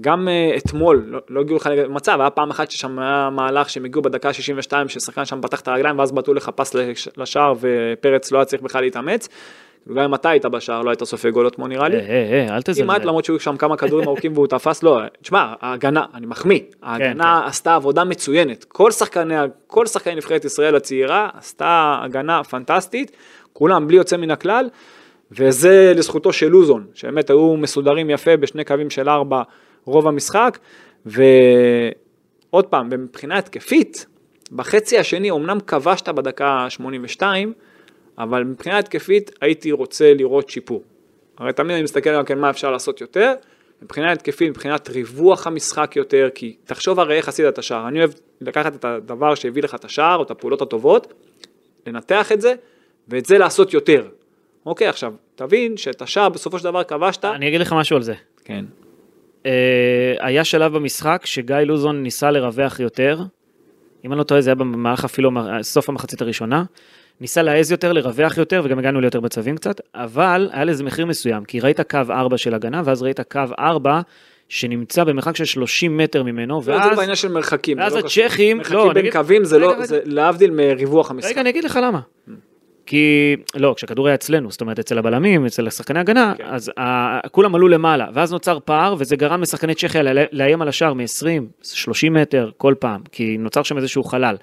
גם 0.00 0.28
uh, 0.28 0.58
אתמול, 0.58 1.04
לא, 1.06 1.20
לא 1.28 1.40
הגיעו 1.40 1.56
לך 1.56 1.66
למצב, 1.76 2.20
היה 2.20 2.30
פעם 2.30 2.50
אחת 2.50 2.70
ששם 2.70 2.98
היה 2.98 3.30
מהלך 3.32 3.70
שהם 3.70 3.84
הגיעו 3.84 4.02
בדקה 4.02 4.28
ה-62, 4.28 4.88
ששחקן 4.88 5.24
שם 5.24 5.40
פתח 5.42 5.60
את 5.60 5.68
הרגליים 5.68 5.98
ואז 5.98 6.12
בעטו 6.12 6.34
לך 6.34 6.48
פס 6.48 6.74
לש- 6.74 7.08
לשער 7.16 7.52
ופרץ 7.60 8.32
לא 8.32 8.38
היה 8.38 8.44
צריך 8.44 8.62
בכלל 8.62 8.82
להתאמץ. 8.82 9.28
כאילו, 9.84 9.96
גם 9.96 10.02
אם 10.04 10.14
אתה 10.14 10.30
היית 10.30 10.46
בשער 10.46 10.82
לא 10.82 10.90
היית 10.90 11.04
סופג 11.04 11.30
גול 11.30 11.50
כמו 11.50 11.68
נראה 11.68 11.88
לי. 11.88 11.96
אה, 11.96 12.46
אה, 12.48 12.56
אל 12.56 12.62
תזלזל. 12.62 12.82
כמעט 12.82 13.04
למרות 13.04 13.24
שהיו 13.24 13.40
שם 13.40 13.56
כמה 13.56 13.76
כדורים 13.76 14.08
ארוכים 14.08 14.32
והוא 14.32 14.46
תפס, 14.46 14.82
לא, 14.82 15.00
תשמע, 15.22 15.52
ההגנה, 15.60 16.04
אני 16.14 16.26
מחמיא, 16.26 16.60
ההגנה 16.82 17.46
עשתה 17.46 17.74
עבודה 17.74 18.04
מצוינת, 18.04 18.64
כל 18.64 18.90
שחקני, 18.90 19.34
כל 19.66 19.86
שחקני 19.86 20.14
נבחרת 20.14 20.44
ישראל 20.44 20.76
הצעירה 20.76 21.28
עשתה 21.34 21.98
הגנה 22.02 22.44
פנטסטית, 22.44 23.16
כולם 23.52 23.86
בלי 23.86 23.96
יוצא 23.96 24.16
מן 24.16 24.30
הכלל, 24.30 24.68
וזה 25.32 25.92
לזכותו 25.96 26.32
של 26.32 26.48
לוזון, 26.48 26.86
שבאמת 26.94 27.30
היו 27.30 27.56
מסודרים 27.56 28.10
יפה 28.10 28.36
בשני 28.36 28.64
קווים 28.64 28.90
של 28.90 29.08
ארבע 29.08 29.42
רוב 29.84 30.08
המשחק, 30.08 30.58
ועוד 31.06 32.66
פעם, 32.66 32.88
מבחינה 32.90 33.38
התקפית, 33.38 34.06
בחצי 34.52 34.98
השני 34.98 35.30
אמנם 35.30 35.60
כבשת 35.60 36.08
בדקה 36.08 36.66
82, 36.68 37.52
אבל 38.18 38.44
מבחינה 38.44 38.78
התקפית 38.78 39.30
הייתי 39.40 39.72
רוצה 39.72 40.14
לראות 40.14 40.48
שיפור. 40.48 40.82
הרי 41.38 41.52
תמיד 41.52 41.74
אני 41.74 41.82
מסתכל 41.82 42.14
גם 42.14 42.24
כן 42.24 42.38
מה 42.38 42.50
אפשר 42.50 42.70
לעשות 42.70 43.00
יותר, 43.00 43.32
מבחינה 43.82 44.12
התקפית, 44.12 44.50
מבחינת 44.50 44.88
ריווח 44.88 45.46
המשחק 45.46 45.96
יותר, 45.96 46.28
כי 46.34 46.56
תחשוב 46.64 47.00
הרי 47.00 47.16
איך 47.16 47.28
עשית 47.28 47.46
את 47.48 47.58
השער, 47.58 47.88
אני 47.88 47.98
אוהב 47.98 48.10
לקחת 48.40 48.74
את 48.74 48.84
הדבר 48.84 49.34
שהביא 49.34 49.62
לך 49.62 49.74
את 49.74 49.84
השער, 49.84 50.16
או 50.16 50.22
את 50.22 50.30
הפעולות 50.30 50.62
הטובות, 50.62 51.14
לנתח 51.86 52.32
את 52.32 52.40
זה, 52.40 52.54
ואת 53.08 53.26
זה 53.26 53.38
לעשות 53.38 53.74
יותר. 53.74 54.08
אוקיי, 54.66 54.88
עכשיו, 54.88 55.14
תבין 55.34 55.76
שאת 55.76 56.02
השער 56.02 56.28
בסופו 56.28 56.58
של 56.58 56.64
דבר 56.64 56.84
כבשת, 56.84 57.24
אני 57.24 57.48
אגיד 57.48 57.60
לך 57.60 57.72
משהו 57.72 57.96
על 57.96 58.02
זה. 58.02 58.14
כן, 58.44 58.64
היה 60.20 60.44
שלב 60.44 60.72
במשחק 60.76 61.22
שגיא 61.24 61.56
לוזון 61.56 62.02
ניסה 62.02 62.30
לרווח 62.30 62.80
יותר, 62.80 63.20
אם 64.04 64.12
אני 64.12 64.18
לא 64.18 64.24
טועה 64.24 64.40
זה 64.40 64.50
היה 64.50 64.54
במהלך 64.54 65.04
אפילו 65.04 65.30
סוף 65.62 65.88
המחצית 65.88 66.22
הראשונה, 66.22 66.64
ניסה 67.20 67.42
להעז 67.42 67.70
יותר, 67.70 67.92
לרווח 67.92 68.38
יותר, 68.38 68.62
וגם 68.64 68.78
הגענו 68.78 69.00
ליותר 69.00 69.20
מצבים 69.20 69.56
קצת, 69.56 69.80
אבל 69.94 70.48
היה 70.52 70.64
לזה 70.64 70.84
מחיר 70.84 71.06
מסוים, 71.06 71.44
כי 71.44 71.60
ראית 71.60 71.80
קו 71.80 71.98
4 72.10 72.38
של 72.38 72.54
הגנה, 72.54 72.82
ואז 72.84 73.02
ראית 73.02 73.20
קו 73.20 73.40
4 73.58 74.00
שנמצא 74.48 75.04
במרחק 75.04 75.36
של 75.36 75.44
30 75.44 75.96
מטר 75.96 76.22
ממנו, 76.22 76.54
לא, 76.54 76.60
זה 76.62 76.70
ואז... 76.72 76.96
בעניין 76.98 77.16
של 77.16 77.28
מרחקים, 77.28 77.78
ואז 77.78 77.92
זה 77.92 78.00
לא. 78.00 78.06
הצ'כים- 78.06 78.56
לא, 78.56 78.56
מרחקים 78.58 78.90
אני 78.90 79.02
בין 79.02 79.10
קווים 79.12 79.44
זה 79.44 79.58
לא. 79.58 79.84
זה 79.86 80.00
להבדיל 80.04 80.50
מריווח 80.50 81.10
המשחק. 81.10 81.30
רגע, 81.30 81.40
אני 81.40 81.50
אגיד 81.50 81.64
לך 81.64 81.78
למה. 81.82 82.00
כי, 82.86 83.36
לא, 83.54 83.74
כשהכדור 83.76 84.06
היה 84.06 84.14
אצלנו, 84.14 84.50
זאת 84.50 84.60
אומרת 84.60 84.78
אצל 84.78 84.98
הבלמים, 84.98 85.46
אצל 85.46 85.70
שחקני 85.70 86.00
הגנה, 86.00 86.34
כן. 86.38 86.44
אז 86.46 86.72
ה- 86.78 87.28
כולם 87.28 87.54
עלו 87.54 87.68
למעלה, 87.68 88.06
ואז 88.14 88.32
נוצר 88.32 88.58
פער, 88.64 88.94
וזה 88.98 89.16
גרם 89.16 89.42
לשחקני 89.42 89.74
צ'כיה 89.74 90.02
לאיים 90.32 90.62
על 90.62 90.68
השער 90.68 90.92
מ-20, 90.94 91.26
30 91.62 92.14
מטר 92.14 92.50
כל 92.56 92.74
פעם, 92.78 93.00
כי 93.12 93.36
נוצר 93.38 93.62
שם 93.62 93.76
איזשהו 93.76 94.04
חלל. 94.04 94.36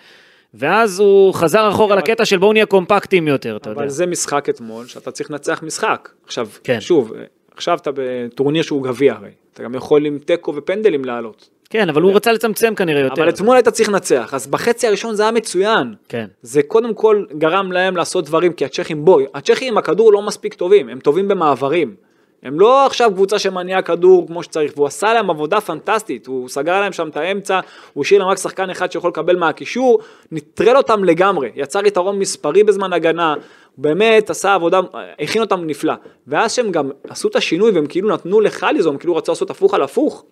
ואז 0.54 1.00
הוא 1.00 1.34
חזר 1.34 1.70
אחורה 1.70 1.94
אבל- 1.94 2.02
לקטע 2.04 2.26
של 2.26 2.38
בואו 2.38 2.54
נהיה 2.54 2.66
קומפקטים 2.66 3.28
יותר, 3.28 3.58
אתה 3.58 3.70
יודע. 3.70 3.82
אבל 3.82 3.90
זה 3.90 4.06
משחק 4.06 4.50
אתמול, 4.50 4.86
שאתה 4.88 5.12
צריך 5.12 5.32
לנצח 5.32 5.64
משחק. 5.64 6.10
עכשיו, 6.26 6.48
כן. 6.64 6.82
שוב, 6.82 7.14
עכשיו 7.56 7.78
אתה 7.82 7.92
בטורניר 7.96 8.64
שהוא 8.64 8.84
גביע 8.84 9.14
הרי. 9.14 9.30
אתה 9.54 9.64
גם 9.64 9.76
יכול 9.76 10.06
עם 10.06 10.20
תיקו 10.26 10.56
ופנדלים 10.56 11.06
לעלות. 11.06 11.50
כן, 11.72 11.90
אבל 11.90 12.02
הוא 12.02 12.14
רצה 12.14 12.32
לצמצם 12.32 12.76
כנראה 12.76 13.02
יותר. 13.02 13.22
אבל 13.22 13.30
אתמול 13.30 13.56
היית 13.56 13.70
צריך 13.70 13.90
לנצח, 13.90 14.34
אז 14.34 14.48
בחצי 14.48 14.88
הראשון 14.88 15.16
זה 15.16 15.24
היה 15.24 15.32
מצוין. 15.32 15.94
כן. 16.10 16.26
זה 16.42 16.64
קודם 16.64 16.94
כל 16.94 17.26
גרם 17.38 17.72
להם 17.72 17.98
לעשות 17.98 18.26
דברים, 18.26 18.54
כי 18.54 18.66
הצ'כים, 18.66 19.06
בואי, 19.06 19.26
הצ'כים 19.34 19.78
הכדור 19.78 20.14
לא 20.14 20.22
מספיק 20.22 20.54
טובים, 20.54 20.90
הם 20.90 21.00
טובים 21.00 21.28
במעברים. 21.28 21.96
הם 22.44 22.60
לא 22.60 22.86
עכשיו 22.86 23.12
קבוצה 23.14 23.40
שמניעה 23.40 23.82
כדור 23.82 24.28
כמו 24.28 24.44
שצריך, 24.44 24.72
והוא 24.76 24.88
עשה 24.88 25.14
להם 25.14 25.30
עבודה 25.30 25.62
פנטסטית, 25.62 26.28
הוא 26.28 26.50
סגר 26.50 26.82
להם 26.82 26.94
שם 26.94 27.08
את 27.08 27.18
האמצע, 27.18 27.60
הוא 27.94 28.04
השאיר 28.04 28.20
להם 28.20 28.30
רק 28.30 28.38
שחקן 28.38 28.70
אחד 28.70 28.92
שיכול 28.92 29.10
לקבל 29.10 29.36
מהקישור, 29.36 30.00
נטרל 30.32 30.78
אותם 30.78 31.04
לגמרי, 31.04 31.50
יצר 31.56 31.86
יתרון 31.86 32.20
מספרי 32.20 32.64
בזמן 32.64 32.94
הגנה, 32.94 33.36
באמת 33.78 34.30
עשה 34.30 34.54
עבודה, 34.54 34.80
הכין 35.20 35.42
אותם 35.42 35.66
נפלא. 35.66 35.94
ואז 36.28 36.54
שהם 36.54 36.72
גם 36.72 36.90
עשו 37.10 37.28
את 37.28 37.36
השינוי 37.36 37.72
והם 37.72 37.86
כאילו 37.86 38.10
נתנו 38.10 38.42
לך 38.42 38.66
ליזום, 38.74 38.98
כאילו 38.98 39.16
רצו 39.16 39.32
לעשות 39.32 39.50
הפוך 39.50 39.74
על 39.74 39.82
הפוך, 39.82 40.26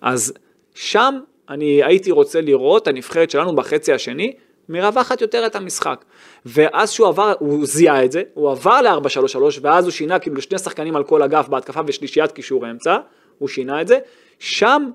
אז 0.00 0.32
שם 0.76 1.18
אני 1.48 1.84
הייתי 1.84 2.10
רוצה 2.10 2.40
לראות 2.40 2.86
הנבחרת 2.88 3.30
שלנו 3.30 3.56
בחצי 3.56 3.92
השני, 3.92 4.32
מרווחת 4.68 5.20
יותר 5.20 5.46
את 5.46 5.56
המשחק. 5.56 6.04
ואז 6.46 6.90
שהוא 6.90 7.08
עבר, 7.08 7.32
הוא 7.38 7.66
זיהה 7.66 8.04
את 8.04 8.12
זה, 8.12 8.22
הוא 8.34 8.50
עבר 8.50 8.80
ל-4-3-3, 8.80 9.38
ואז 9.62 9.84
הוא 9.84 9.92
שינה 9.92 10.18
כאילו 10.18 10.42
שני 10.42 10.58
שחקנים 10.58 10.96
על 10.96 11.04
כל 11.04 11.22
אגף 11.22 11.48
בהתקפה 11.48 11.80
ושלישיית 11.86 12.32
קישור 12.32 12.70
אמצע, 12.70 12.96
הוא 13.38 13.48
שינה 13.48 13.80
את 13.80 13.88
זה. 13.88 13.98
שם, 14.38 14.90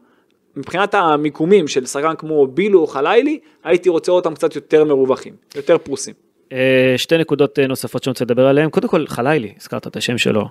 מבחינת 0.56 0.94
המיקומים 0.94 1.68
של 1.68 1.86
שחקן 1.86 2.14
כמו 2.18 2.48
בילו 2.48 2.80
או 2.80 2.88
חלילי, 2.88 3.40
הייתי 3.64 3.90
רוצה 3.90 4.12
אותם 4.12 4.34
קצת 4.34 4.56
יותר 4.56 4.86
מרווחים, 4.86 5.34
יותר 5.56 5.78
פרוסים. 5.78 6.14
אה, 6.52 6.94
שתי 6.98 7.18
נקודות 7.18 7.60
אה, 7.60 7.68
נוספות 7.68 8.04
שאני 8.04 8.12
רוצה 8.12 8.26
לדבר 8.26 8.48
עליהן. 8.48 8.70
קודם 8.70 8.88
כל, 8.88 9.08
חלילי, 9.08 9.54
הזכרת 9.58 9.88
את 9.88 9.96
השם 9.96 10.18
שלו, 10.18 10.46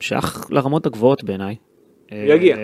שייך 0.00 0.46
לרמות 0.50 0.86
הגבוהות 0.86 1.24
בעיניי. 1.24 1.56
יגיע. 2.12 2.56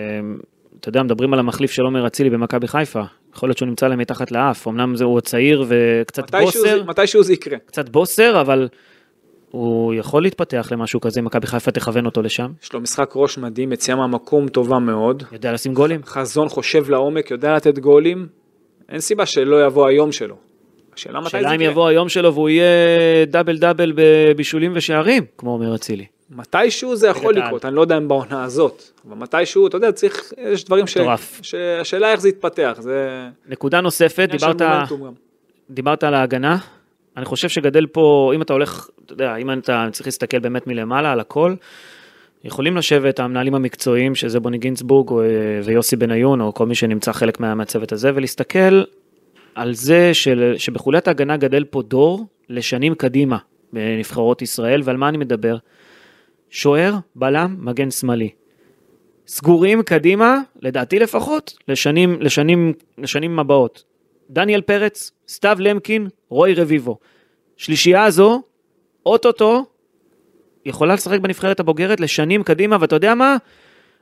אתה 0.83 0.89
יודע, 0.89 1.03
מדברים 1.03 1.33
על 1.33 1.39
המחליף 1.39 1.71
של 1.71 1.81
עומר 1.83 2.07
אצילי 2.07 2.29
במכבי 2.29 2.67
חיפה. 2.67 3.01
יכול 3.35 3.49
להיות 3.49 3.57
שהוא 3.57 3.67
נמצא 3.69 3.87
להם 3.87 3.99
מתחת 3.99 4.31
לאף, 4.31 4.67
אמנם 4.67 4.95
זה 4.95 5.03
הוא 5.03 5.19
צעיר 5.21 5.65
וקצת 5.67 6.23
מתישהו 6.35 6.61
בוסר, 6.61 6.77
זה- 6.77 6.83
מתישהו 6.83 7.23
זה 7.23 7.33
יקרה. 7.33 7.57
קצת 7.65 7.89
בוסר, 7.89 8.41
אבל 8.41 8.67
הוא 9.51 9.93
יכול 9.93 10.23
להתפתח 10.23 10.67
למשהו 10.71 11.01
כזה, 11.01 11.21
מכבי 11.21 11.47
חיפה 11.47 11.71
תכוון 11.71 12.05
אותו 12.05 12.21
לשם. 12.21 12.51
יש 12.63 12.73
לו 12.73 12.81
משחק 12.81 13.11
ראש 13.15 13.37
מדהים, 13.37 13.71
יציאה 13.73 13.97
מהמקום 13.97 14.47
טובה 14.47 14.79
מאוד. 14.79 15.23
יודע 15.31 15.51
לשים 15.53 15.73
גולים. 15.73 16.01
חזון 16.05 16.49
חושב 16.49 16.89
לעומק, 16.89 17.31
יודע 17.31 17.53
לתת 17.55 17.79
גולים, 17.79 18.27
אין 18.89 18.99
סיבה 18.99 19.25
שלא 19.25 19.65
יבוא 19.65 19.87
היום 19.87 20.11
שלו. 20.11 20.35
השאלה 20.95 21.19
מתי 21.19 21.29
זה 21.29 21.37
שאלה 21.37 21.49
אם 21.49 21.61
יקרה. 21.61 21.71
יבוא 21.71 21.87
היום 21.87 22.09
שלו 22.09 22.33
והוא 22.33 22.49
יהיה 22.49 22.65
דאבל 23.27 23.57
דאבל 23.57 23.93
בבישולים 23.95 24.71
ושערים, 24.75 25.23
כמו 25.37 25.51
עומר 25.51 25.75
אצילי. 25.75 26.05
מתישהו 26.35 26.95
זה 26.95 27.07
יכול 27.07 27.33
לקרות, 27.33 27.65
אני 27.65 27.75
לא 27.75 27.81
יודע 27.81 27.97
אם 27.97 28.07
בעונה 28.07 28.43
הזאת, 28.43 28.83
אבל 29.07 29.17
מתישהו, 29.17 29.67
אתה 29.67 29.77
יודע, 29.77 29.91
צריך, 29.91 30.33
יש 30.37 30.65
דברים 30.65 30.87
ש... 30.87 30.97
מטורף. 30.97 31.39
שהשאלה 31.43 32.11
איך 32.11 32.21
זה 32.21 32.29
יתפתח, 32.29 32.77
זה... 32.79 33.27
נקודה 33.47 33.81
נוספת, 33.81 34.29
דיברת. 34.31 34.61
דיברת 35.69 36.03
על 36.03 36.13
ההגנה. 36.13 36.57
אני 37.17 37.25
חושב 37.25 37.49
שגדל 37.49 37.85
פה, 37.85 38.31
אם 38.35 38.41
אתה 38.41 38.53
הולך, 38.53 38.87
אתה 39.05 39.13
יודע, 39.13 39.35
אם 39.35 39.51
אתה 39.51 39.87
צריך 39.91 40.07
להסתכל 40.07 40.39
באמת 40.39 40.67
מלמעלה 40.67 41.11
על 41.11 41.19
הכל, 41.19 41.55
יכולים 42.43 42.77
לשבת 42.77 43.19
המנהלים 43.19 43.55
המקצועיים, 43.55 44.15
שזה 44.15 44.39
בוני 44.39 44.57
גינצבורג 44.57 45.09
או, 45.09 45.21
אה, 45.21 45.27
ויוסי 45.63 45.95
בניון, 45.95 46.41
או 46.41 46.53
כל 46.53 46.65
מי 46.65 46.75
שנמצא 46.75 47.11
חלק 47.11 47.39
מה, 47.39 47.55
מהצוות 47.55 47.91
הזה, 47.91 48.11
ולהסתכל 48.15 48.83
על 49.55 49.73
זה 49.73 50.13
של, 50.13 50.53
שבחוליית 50.57 51.07
ההגנה 51.07 51.37
גדל 51.37 51.63
פה 51.63 51.81
דור 51.81 52.25
לשנים 52.49 52.95
קדימה 52.95 53.37
בנבחרות 53.73 54.41
ישראל, 54.41 54.81
ועל 54.83 54.97
מה 54.97 55.09
אני 55.09 55.17
מדבר? 55.17 55.57
שוער, 56.53 56.93
בלם, 57.15 57.55
מגן 57.59 57.91
שמאלי. 57.91 58.29
סגורים 59.27 59.83
קדימה, 59.83 60.37
לדעתי 60.61 60.99
לפחות, 60.99 61.53
לשנים, 61.67 62.21
לשנים, 62.21 62.73
לשנים 62.97 63.39
הבאות. 63.39 63.83
דניאל 64.29 64.61
פרץ, 64.61 65.11
סתיו 65.27 65.57
למקין, 65.59 66.07
רוי 66.29 66.53
רביבו. 66.53 66.97
שלישייה 67.57 68.03
הזו, 68.03 68.41
אוטוטו, 69.05 69.65
יכולה 70.65 70.93
לשחק 70.93 71.19
בנבחרת 71.19 71.59
הבוגרת 71.59 71.99
לשנים 71.99 72.43
קדימה, 72.43 72.77
ואתה 72.79 72.95
יודע 72.95 73.15
מה? 73.15 73.37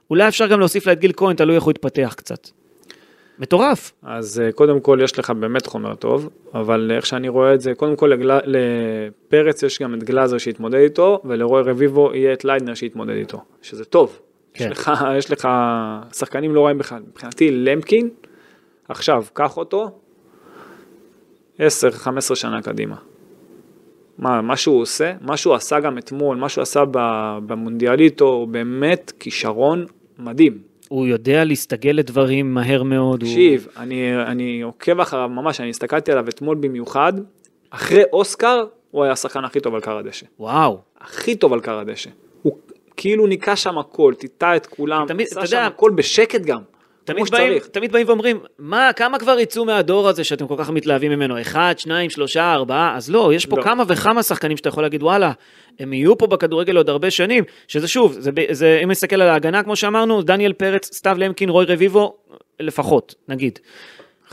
אולי 0.10 0.28
אפשר 0.28 0.48
גם 0.48 0.60
להוסיף 0.60 0.86
לה 0.86 0.94
את 0.94 1.00
גיל 1.00 1.12
כהן, 1.16 1.36
תלוי 1.36 1.56
איך 1.56 1.64
הוא 1.64 1.72
יתפתח 1.72 2.14
קצת. 2.18 2.48
מטורף. 3.42 3.92
אז 4.04 4.40
אה, 4.40 4.52
קודם 4.52 4.80
כל 4.80 5.00
יש 5.04 5.20
לך 5.20 5.30
באמת 5.30 5.66
חומר 5.66 5.96
טוב, 5.96 6.30
אבל 6.54 6.92
איך 6.96 7.06
שאני 7.06 7.30
רואה 7.30 7.54
את 7.54 7.62
זה, 7.62 7.76
קודם 7.76 7.96
כל 7.96 8.08
לגל... 8.08 8.40
לפרץ 8.46 9.64
יש 9.64 9.82
גם 9.82 9.94
את 9.94 10.04
גלאזר 10.04 10.38
שיתמודד 10.38 10.80
איתו, 10.80 11.22
ולרוי 11.26 11.62
רביבו 11.62 12.12
יהיה 12.14 12.34
את 12.34 12.46
ליידנר 12.46 12.74
שיתמודד 12.74 13.16
איתו, 13.16 13.44
שזה 13.62 13.86
טוב. 13.86 14.20
כן. 14.54 14.70
יש, 14.72 14.72
לך, 14.72 14.92
יש 15.18 15.32
לך 15.32 15.48
שחקנים 16.14 16.56
לא 16.56 16.66
רעים 16.66 16.78
בכלל. 16.78 17.02
מבחינתי 17.10 17.52
למקין, 17.52 18.10
עכשיו, 18.90 19.26
קח 19.34 19.58
אותו, 19.58 20.00
10-15 21.58 21.62
שנה 22.36 22.62
קדימה. 22.62 22.96
מה, 24.18 24.42
מה 24.42 24.58
שהוא 24.58 24.82
עושה, 24.82 25.14
מה 25.22 25.38
שהוא 25.38 25.54
עשה 25.54 25.80
גם 25.80 25.98
אתמול, 25.98 26.38
מה 26.38 26.50
שהוא 26.50 26.62
עשה 26.62 26.84
במונדיאליטו, 27.46 28.26
הוא 28.26 28.48
באמת 28.48 29.12
כישרון 29.20 29.86
מדהים. 30.20 30.71
הוא 30.92 31.08
יודע 31.08 31.44
להסתגל 31.44 31.92
לדברים 31.92 32.54
מהר 32.54 32.84
מאוד. 32.84 33.22
הוא- 33.24 33.30
תקשיב, 33.30 33.68
אני, 33.78 34.24
אני 34.26 34.62
עוקב 34.62 35.00
אחריו 35.00 35.30
ממש, 35.30 35.62
אני 35.62 35.70
הסתכלתי 35.70 36.12
עליו 36.12 36.30
אתמול 36.30 36.58
במיוחד, 36.60 37.14
אחרי 37.70 38.04
אוסקר, 38.14 38.66
הוא 38.92 39.04
היה 39.04 39.14
השחקן 39.14 39.46
הכי 39.46 39.60
טוב 39.60 39.76
על 39.76 39.82
קר 39.82 39.98
הדשא. 39.98 40.26
וואו. 40.40 40.80
הכי 41.02 41.36
טוב 41.36 41.54
על 41.54 41.60
קר 41.60 41.80
הדשא. 41.80 42.10
הוא 42.42 42.58
כאילו 42.98 43.28
ניקה 43.28 43.56
שם 43.56 43.78
הכל, 43.78 44.14
טיטה 44.18 44.56
את 44.56 44.66
כולם, 44.66 45.06
עשה 45.20 45.48
שם 45.48 45.58
הכל 45.68 45.92
בשקט 45.96 46.42
גם. 46.42 46.62
תמיד 47.04 47.26
באים. 47.32 47.60
תמיד 47.72 47.92
באים 47.92 48.08
ואומרים, 48.08 48.40
מה, 48.60 48.90
כמה 48.96 49.20
כבר 49.20 49.40
יצאו 49.40 49.66
מהדור 49.66 50.10
הזה 50.10 50.24
שאתם 50.24 50.48
כל 50.48 50.56
כך 50.58 50.70
מתלהבים 50.70 51.12
ממנו? 51.12 51.42
אחד, 51.42 51.74
שניים, 51.78 52.10
שלושה, 52.10 52.54
ארבעה? 52.54 52.96
אז 52.98 53.12
לא, 53.12 53.34
יש 53.34 53.46
פה 53.46 53.58
לא. 53.58 53.64
כמה 53.64 53.84
וכמה 53.88 54.24
שחקנים 54.24 54.58
שאתה 54.58 54.70
יכול 54.70 54.84
להגיד, 54.84 55.04
וואלה, 55.04 55.32
הם 55.80 55.94
יהיו 55.94 56.18
פה 56.18 56.28
בכדורגל 56.28 56.78
עוד 56.78 56.90
הרבה 56.90 57.12
שנים, 57.12 57.44
שזה 57.68 57.88
שוב, 57.88 58.16
זה, 58.20 58.32
זה, 58.52 58.80
אם 58.84 58.92
נסתכל 58.92 59.22
על 59.22 59.30
ההגנה, 59.30 59.64
כמו 59.64 59.76
שאמרנו, 59.76 60.22
דניאל 60.22 60.54
פרץ, 60.54 60.94
סתיו 60.94 61.16
למקין, 61.20 61.50
רוי 61.50 61.66
רביבו, 61.66 62.18
לפחות, 62.60 63.16
נגיד. 63.28 63.60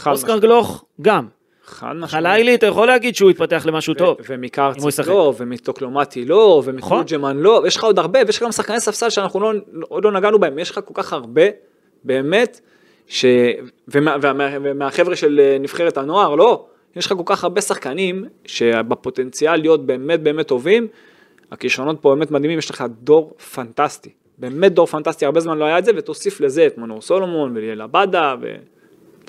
אוסקר 0.07 0.27
משמעית. 0.27 0.43
גלוך, 0.43 0.85
גם. 1.03 1.27
חד 1.65 1.93
משמעית. 1.97 2.27
חלילי, 2.27 2.55
אתה 2.55 2.67
יכול 2.67 2.87
להגיד 2.87 3.17
שהוא 3.17 3.31
יתפתח 3.31 3.67
למשהו 3.67 3.95
טוב. 3.95 4.17
ומקרצי. 4.29 4.81
לא, 5.07 5.35
ומטוקלומטי 5.39 6.25
לא, 6.25 6.63
נכון. 6.77 6.99
ומתורג'מן 6.99 7.37
לא, 7.37 7.61
ויש 7.65 7.77
לך 7.77 7.85
עוד 7.85 7.99
הרבה, 7.99 8.21
ויש 8.27 8.37
לך 8.37 8.43
גם 8.43 8.53
שחקני 8.53 8.81
ספסל 8.81 9.11
שאנחנו 9.11 9.41
לא, 9.41 9.53
עוד 9.89 10.05
לא 10.05 10.13
נגענו 10.13 10.39
בהם, 10.39 10.59
יש 10.59 10.71
לך 10.71 10.81
כל 10.85 10.95
כך 10.95 11.13
הרבה, 11.13 11.43
באמת, 12.09 12.61
ש... 13.07 13.25
ומה, 13.89 14.17
ומה, 14.23 14.49
ומהחבר'ה 14.63 15.17
של 15.17 15.41
אה, 15.41 15.57
נבחרת 15.61 15.97
הנוער, 15.97 16.35
לא, 16.35 16.67
יש 16.97 17.07
לך 17.07 17.13
כל 17.13 17.23
כך 17.27 17.45
הרבה 17.45 17.61
שחקנים 17.61 18.25
שבפוטנציאל 18.45 19.57
להיות 19.57 19.87
באמת 19.87 20.23
באמת 20.23 20.47
טובים, 20.47 20.87
הכישרונות 21.51 21.99
פה 22.01 22.15
באמת 22.15 22.31
מדהימים, 22.31 22.59
יש 22.59 22.71
לך 22.71 22.85
דור 23.01 23.35
פנטסטי, 23.55 24.11
באמת 24.39 24.73
דור 24.73 24.87
פנטסטי, 24.87 25.25
הרבה 25.25 25.41
זמן 25.41 25.59
לא 25.59 25.65
היה 25.65 25.79
את 25.79 25.85
זה, 25.85 25.93
ותוסיף 25.97 26.41
לזה 26.41 26.67
את 26.67 26.79
מנור 26.79 27.01
סולומון 27.01 27.57
וליאל 27.57 27.81
עבדה, 27.81 28.35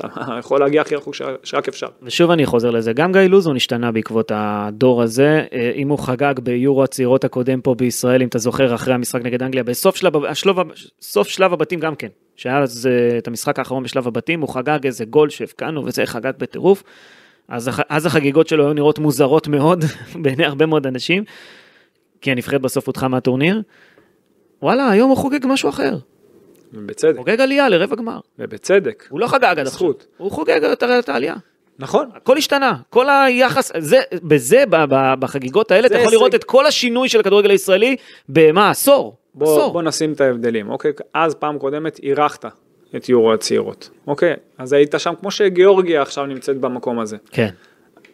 ואתה 0.04 0.36
יכול 0.40 0.60
להגיע 0.60 0.82
הכי 0.82 0.96
רחוק 0.96 1.16
שרק 1.44 1.68
אפשר. 1.68 1.88
ושוב 2.02 2.32
אני 2.32 2.46
חוזר 2.46 2.72
לזה, 2.72 2.94
גם 2.94 3.12
גיא 3.12 3.22
לוזון 3.22 3.56
השתנה 3.56 3.92
בעקבות 3.92 4.32
הדור 4.36 5.02
הזה, 5.02 5.46
אה, 5.54 5.72
אם 5.76 5.90
הוא 5.90 6.00
חגג 6.00 6.40
ביורו 6.44 6.84
הצעירות 6.84 7.24
הקודם 7.24 7.62
פה 7.62 7.76
בישראל, 7.76 8.22
אם 8.22 8.28
אתה 8.28 8.38
זוכר, 8.38 8.76
אחרי 8.76 8.94
המשחק 8.94 9.22
נגד 9.22 9.44
אנגליה, 9.44 9.64
בסוף 9.64 9.96
שלב, 9.96 10.26
השלב, 10.26 10.56
סוף 11.02 11.28
שלב 11.28 11.54
הבתים 11.54 11.80
גם 11.80 11.96
כן, 11.96 12.08
שהיה 12.36 12.60
אז 12.60 12.90
אה, 12.92 13.18
את 13.18 13.28
המשחק 13.28 13.60
האחרון 13.60 13.84
בשלב 13.84 14.08
הבתים, 14.08 14.42
הוא 14.42 14.50
חגג 14.50 14.80
איזה 14.86 15.06
גול 15.06 15.30
שהבקענו 15.30 15.86
וזה 15.86 16.06
חגג 16.06 16.34
בטירוף, 16.38 16.84
אז, 17.48 17.70
אז 17.90 18.06
החגיגות 18.06 18.48
שלו 18.48 18.66
היו 18.66 18.74
נראות 18.74 19.00
מוזרות 19.00 19.48
מאוד 19.48 19.86
בעיני 20.22 20.46
הרבה 20.46 20.66
מאוד 20.66 20.88
אנשים, 20.88 21.24
כי 22.22 22.32
הנבחרת 22.32 22.62
בסוף 22.62 22.88
הודחה 22.88 23.08
מהטורניר. 23.08 23.62
וואלה, 24.62 24.90
היום 24.90 25.10
הוא 25.10 25.18
חוגג 25.18 25.40
משהו 25.44 25.70
אחר, 25.70 25.98
ובצדק, 26.74 27.18
חוגג 27.18 27.42
עלייה 27.42 27.70
לרבע 27.70 27.96
גמר. 27.96 28.20
ובצדק. 28.40 29.08
הוא 29.10 29.20
לא 29.20 29.28
חגג 29.28 29.44
עד 29.58 29.68
עכשיו. 29.68 29.92
הוא 30.18 30.32
חוגג 30.32 30.64
את 31.00 31.10
העלייה. 31.10 31.36
נכון. 31.80 32.10
הכל 32.16 32.38
השתנה, 32.38 32.74
כל 32.90 33.06
היחס, 33.10 33.72
זה, 33.78 34.00
בזה, 34.24 34.64
ב- 34.70 34.76
ב- 34.90 35.14
בחגיגות 35.20 35.72
האלה, 35.72 35.88
אתה 35.88 35.98
יכול. 35.98 36.12
לראות 36.14 36.36
את 36.36 36.44
כל 36.44 36.66
השינוי 36.66 37.10
של 37.10 37.20
הכדורגל 37.20 37.50
הישראלי, 37.50 37.96
במה, 38.30 38.70
עשור? 38.70 39.16
בוא, 39.36 39.54
עשור. 39.58 39.74
בוא 39.74 39.82
נשים 39.82 40.14
את 40.14 40.22
ההבדלים, 40.22 40.70
אוקיי? 40.70 40.92
אז 41.14 41.36
פעם 41.36 41.60
קודמת 41.60 42.00
אירחת 42.04 42.46
את 42.96 43.10
יורו 43.10 43.34
הצעירות, 43.34 43.90
אוקיי? 44.08 44.34
אז 44.58 44.74
היית 44.74 44.96
שם 44.98 45.14
כמו 45.20 45.32
שגיאורגיה 45.32 46.02
עכשיו 46.02 46.26
נמצאת 46.26 46.58
במקום 46.58 47.00
הזה. 47.00 47.18
כן, 47.32 47.50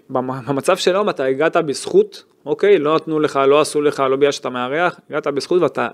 במ- 0.10 0.46
במצב 0.48 0.78
של 0.78 0.96
היום 0.96 1.10
אתה 1.10 1.24
הגעת 1.26 1.58
בזכות, 1.58 2.24
אוקיי? 2.46 2.78
לא 2.80 2.96
נתנו 2.96 3.20
לך, 3.20 3.39
לא 3.48 3.62
עשו 3.62 3.82
לך, 3.82 4.00
לא 4.10 4.15
בגלל 4.15 4.32
שאתה 4.32 4.50
מארח, 4.50 5.00
הגעת 5.10 5.28
בזכות 5.28 5.62
ואתה 5.62 5.88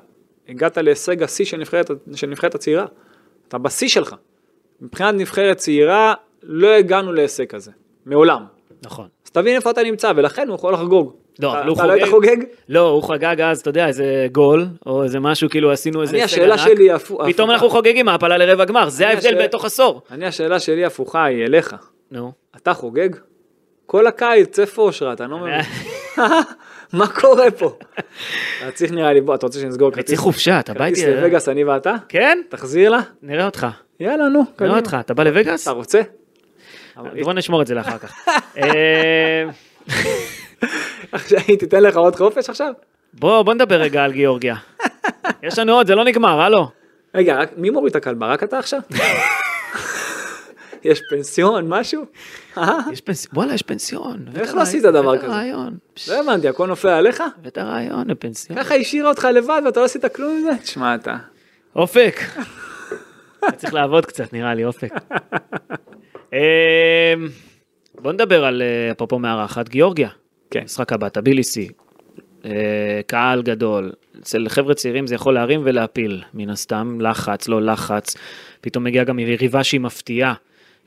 הגעת 0.51 0.77
להישג 0.77 1.23
השיא 1.23 1.45
של 1.45 1.57
נבחרת, 1.57 1.91
של 2.15 2.27
נבחרת 2.27 2.55
הצעירה. 2.55 2.85
אתה 3.47 3.57
בשיא 3.57 3.87
שלך. 3.87 4.15
מבחינת 4.81 5.15
נבחרת 5.15 5.57
צעירה, 5.57 6.13
לא 6.43 6.67
הגענו 6.67 7.13
להישג 7.13 7.45
כזה, 7.45 7.71
מעולם. 8.05 8.45
נכון. 8.83 9.07
אז 9.25 9.31
תבין 9.31 9.55
איפה 9.55 9.71
אתה 9.71 9.83
נמצא, 9.83 10.11
ולכן 10.15 10.47
הוא 10.47 10.55
יכול 10.55 10.73
לחגוג. 10.73 11.13
לא, 11.39 11.51
אבל 11.59 11.67
הוא 11.67 11.75
אתה 11.75 11.87
לא 11.87 11.91
היית 11.91 12.05
חוגג- 12.05 12.11
חוגג? 12.35 12.37
לא, 12.69 12.89
הוא 12.89 13.03
חגג 13.03 13.41
אז, 13.41 13.59
אתה 13.59 13.69
יודע, 13.69 13.87
איזה 13.87 14.27
גול, 14.31 14.65
או 14.85 15.03
איזה 15.03 15.19
משהו, 15.19 15.49
כאילו 15.49 15.71
עשינו 15.71 16.01
איזה 16.01 16.13
אני, 16.13 16.21
הישג 16.21 16.33
השאלה 16.37 16.53
ענק. 16.55 16.63
שלי 16.67 16.83
היא 16.83 16.93
הפו- 16.93 17.17
פתאום 17.17 17.29
הפוכה. 17.49 17.53
אנחנו 17.53 17.69
חוגגים 17.69 18.07
העפלה 18.09 18.37
לרבע 18.37 18.65
גמר, 18.65 18.89
זה 18.89 19.03
אני 19.03 19.13
ההבדל 19.13 19.27
השאלה- 19.29 19.43
בתוך 19.47 19.65
עשור. 19.65 20.01
אני, 20.11 20.25
השאלה 20.25 20.59
שלי 20.59 20.85
הפוכה 20.85 21.25
היא 21.25 21.45
אליך. 21.45 21.75
נו. 22.11 22.31
אתה 22.57 22.73
חוגג? 22.73 23.09
כל 23.85 24.07
הקיץ, 24.07 24.59
איפה 24.59 24.81
אושרת? 24.81 25.21
אני 25.21 25.31
לא 25.31 25.37
מבין. 25.37 25.53
מה 26.93 27.07
קורה 27.07 27.51
פה? 27.51 27.77
אתה 28.63 28.71
צריך 28.71 28.91
נראה 28.91 29.13
לי, 29.13 29.21
בוא, 29.21 29.35
אתה 29.35 29.45
רוצה 29.45 29.59
שנסגור 29.59 29.91
כרטיס? 29.91 30.05
צריך 30.05 30.19
חופשה, 30.19 30.59
אתה 30.59 30.73
בא 30.73 30.79
כרטיס 30.79 31.03
איתי? 31.03 31.15
לווגאס, 31.15 31.49
אני 31.49 31.63
ואתה? 31.63 31.95
כן? 32.09 32.37
תחזיר 32.49 32.89
לה? 32.89 32.99
נראה 33.21 33.45
אותך. 33.45 33.67
יאללה, 33.99 34.29
נו, 34.29 34.43
נראה. 34.61 34.75
אותך, 34.75 34.97
אתה 34.99 35.13
בא 35.13 35.23
לווגאס? 35.23 35.63
אתה 35.63 35.71
רוצה? 35.71 36.01
בוא 37.23 37.33
נשמור 37.33 37.61
את 37.61 37.67
זה 37.67 37.75
לאחר 37.75 37.97
כך. 37.97 38.27
אה, 38.57 39.43
עכשיו 41.11 41.39
היא 41.47 41.57
תיתן 41.57 41.83
לך 41.83 41.97
עוד 41.97 42.15
חופש 42.15 42.49
עכשיו? 42.49 42.73
בוא, 43.13 43.43
בוא 43.43 43.53
נדבר 43.53 43.75
רגע 43.75 44.03
על 44.03 44.11
גיאורגיה. 44.11 44.55
יש 45.43 45.59
לנו 45.59 45.73
עוד, 45.73 45.87
זה 45.87 45.95
לא 45.95 46.05
נגמר, 46.05 46.41
הלו. 46.41 46.67
רגע, 47.15 47.39
מי 47.57 47.69
מוריד 47.69 47.89
את 47.89 47.95
הכלבה? 47.95 48.27
רק 48.27 48.43
אתה 48.43 48.59
עכשיו? 48.59 48.79
יש 50.83 51.01
פנסיון, 51.09 51.69
משהו? 51.69 52.05
אה? 52.57 52.77
יש 52.91 53.01
פנס... 53.01 53.27
וואלה, 53.33 53.53
יש 53.53 53.61
פנסיון. 53.61 54.25
איך 54.35 54.55
לא 54.55 54.61
עשית 54.61 54.83
דבר 54.83 55.17
כזה? 55.17 55.27
רעיון. 55.27 55.77
פש, 55.93 56.09
לא 56.09 56.19
הבנתי, 56.19 56.47
הכל 56.47 56.67
נופל 56.67 56.87
עליך? 56.87 57.23
הבאת 57.37 57.57
רעיון 57.57 58.07
לפנסיון. 58.07 58.59
ככה 58.59 58.75
השאירה 58.75 59.09
אותך 59.09 59.27
לבד 59.33 59.61
ואתה 59.65 59.79
לא 59.79 59.85
עשית 59.85 60.05
כלום 60.05 60.31
עם 60.31 60.41
זה? 60.41 60.63
תשמע 60.63 60.95
אתה. 60.95 61.17
אופק. 61.75 62.19
צריך 63.57 63.73
לעבוד 63.73 64.05
קצת, 64.05 64.33
נראה 64.33 64.53
לי, 64.53 64.65
אופק. 64.65 64.93
אמ, 66.33 66.39
בוא 67.95 68.11
נדבר 68.11 68.45
על, 68.45 68.61
אה, 68.61 68.91
אפרופו 68.91 69.19
מארחת, 69.19 69.69
גיאורגיה. 69.69 70.09
כן. 70.51 70.63
משחק 70.63 70.93
הבא, 70.93 71.09
טביליסי. 71.09 71.69
אה, 72.45 73.01
קהל 73.07 73.41
גדול. 73.41 73.91
אצל 74.19 74.45
חבר'ה 74.49 74.73
צעירים 74.73 75.07
זה 75.07 75.15
יכול 75.15 75.33
להרים 75.33 75.61
ולהפיל, 75.63 76.23
מן 76.33 76.49
הסתם. 76.49 77.01
לחץ, 77.01 77.47
לא 77.47 77.61
לחץ. 77.61 78.15
פתאום 78.61 78.83
מגיעה 78.83 79.05
גם 79.05 79.19
יריבה 79.19 79.63
שהיא 79.63 79.81
מפתיעה. 79.81 80.33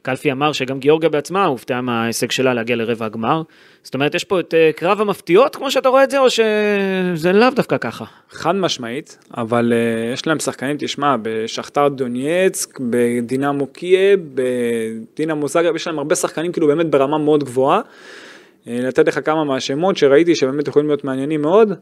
קלפי 0.05 0.32
אמר 0.32 0.52
שגם 0.52 0.78
גיאורגיה 0.78 1.09
בעצמה 1.09 1.44
הופתעה 1.44 1.80
מההישג 1.80 2.30
שלה 2.30 2.55
להגיע 2.55 2.76
לרבע 2.76 3.07
הגמר. 3.07 3.42
זאת 3.82 3.94
אומרת, 3.94 4.14
יש 4.14 4.24
פה 4.24 4.40
את 4.40 4.55
אה, 4.55 4.70
קרב 4.76 5.00
המפתיעות, 5.00 5.57
כמו 5.57 5.70
שאתה 5.70 5.88
רואה 5.88 6.05
את 6.05 6.11
זה, 6.11 6.18
או 6.18 6.30
שזה 6.30 7.32
לאו 7.32 7.50
דווקא 7.57 7.76
ככה? 7.78 8.05
חד 8.30 8.55
משמעית, 8.55 9.18
אבל 9.36 9.72
uh, 9.72 10.14
יש 10.14 10.26
להם 10.26 10.38
שחקנים, 10.38 10.76
תשמע, 10.78 11.16
בשכתר 11.22 11.88
דונייצק, 11.88 12.80
בדינמו 12.80 13.66
קייב, 13.66 14.20
בדינמו 14.34 15.48
זאגרב, 15.48 15.76
יש 15.76 15.86
להם 15.86 15.98
הרבה 15.98 16.14
שחקנים 16.14 16.52
כאילו 16.52 16.66
באמת 16.66 16.90
ברמה 16.90 17.18
מאוד 17.18 17.44
גבוהה. 17.44 17.80
Uh, 17.80 18.68
לתת 18.68 19.09
לך 19.09 19.20
כמה 19.24 19.44
מהשמות 19.44 19.96
שראיתי 19.96 20.34
שבאמת 20.34 20.68
יכולים 20.68 20.88
להיות 20.88 21.05
מעניינים 21.05 21.42
מאוד. 21.42 21.72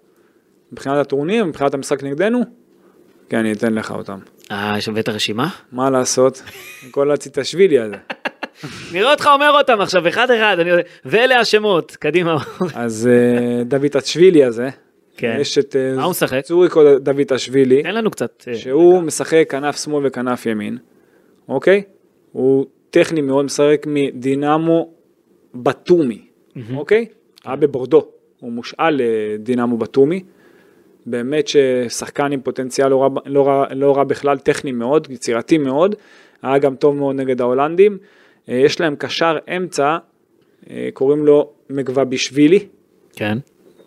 מבחינת 0.73 0.97
הטורניר, 0.97 1.45
מבחינת 1.45 1.75
המשחק 1.75 2.03
נגדנו, 2.03 2.41
כן, 3.33 3.39
אני 3.39 3.53
אתן 3.53 3.75
לך 3.75 3.91
אותם. 3.91 4.19
אה, 4.51 4.75
יש 4.79 4.89
הבאת 4.89 5.09
רשימה? 5.09 5.49
מה 5.73 5.91
לעשות? 5.91 6.43
כל 6.91 7.11
הציטשווילי 7.11 7.79
הזה. 7.79 7.97
נראה 8.93 9.11
אותך 9.11 9.29
אומר 9.35 9.51
אותם 9.59 9.81
עכשיו 9.81 10.09
אחד 10.09 10.31
אחד, 10.31 10.57
אני... 10.59 10.71
ואלה 11.05 11.41
השמות, 11.41 11.97
קדימה. 11.97 12.37
אז 12.75 13.09
אה, 13.13 13.65
דוד 13.65 13.97
אצ'ווילי 13.99 14.45
הזה, 14.45 14.69
כן. 15.17 15.37
יש 15.41 15.59
את 15.59 15.77
אה, 15.77 15.97
מה 15.97 16.03
הוא 16.03 16.11
משחק? 16.11 16.41
צוריקו 16.41 16.99
דוד 16.99 17.33
אשווילי, 17.35 17.83
תן 17.83 17.95
לנו 17.95 18.11
קצת... 18.11 18.45
אה, 18.49 18.55
שהוא 18.55 19.03
משחק 19.03 19.45
כנף 19.51 19.85
שמאל 19.85 20.07
וכנף 20.07 20.47
ימין, 20.47 20.79
אוקיי? 21.49 21.83
הוא 22.33 22.67
טכני 22.91 23.21
מאוד, 23.21 23.45
משחק 23.45 23.87
מדינמו 23.87 24.91
בתומי, 25.55 26.25
אוקיי? 26.75 27.07
היה 27.45 27.57
בבורדו, 27.57 28.09
הוא 28.41 28.53
מושאל 28.53 29.01
לדינמו 29.01 29.79
בתומי. 29.79 30.23
באמת 31.07 31.49
ששחקן 31.49 32.33
עם 32.33 32.41
פוטנציאל 32.41 32.89
לא 32.89 33.03
רע, 33.03 33.09
לא, 33.27 33.47
רע, 33.47 33.67
לא 33.75 33.97
רע 33.97 34.05
בכלל, 34.05 34.39
טכני 34.39 34.73
מאוד, 34.73 35.07
יצירתי 35.11 35.59
מאוד, 35.59 35.95
היה 36.43 36.59
גם 36.59 36.77
טוב 36.77 36.97
מאוד 36.97 37.17
נגד 37.17 37.41
ההולנדים. 37.41 37.99
אה, 38.49 38.55
יש 38.55 38.81
להם 38.81 38.97
קשר 38.97 39.39
אמצע, 39.57 39.97
אה, 40.71 40.89
קוראים 40.95 41.27
לו 41.27 41.51
מגבבישווילי, 41.71 42.67
כן. 43.13 43.39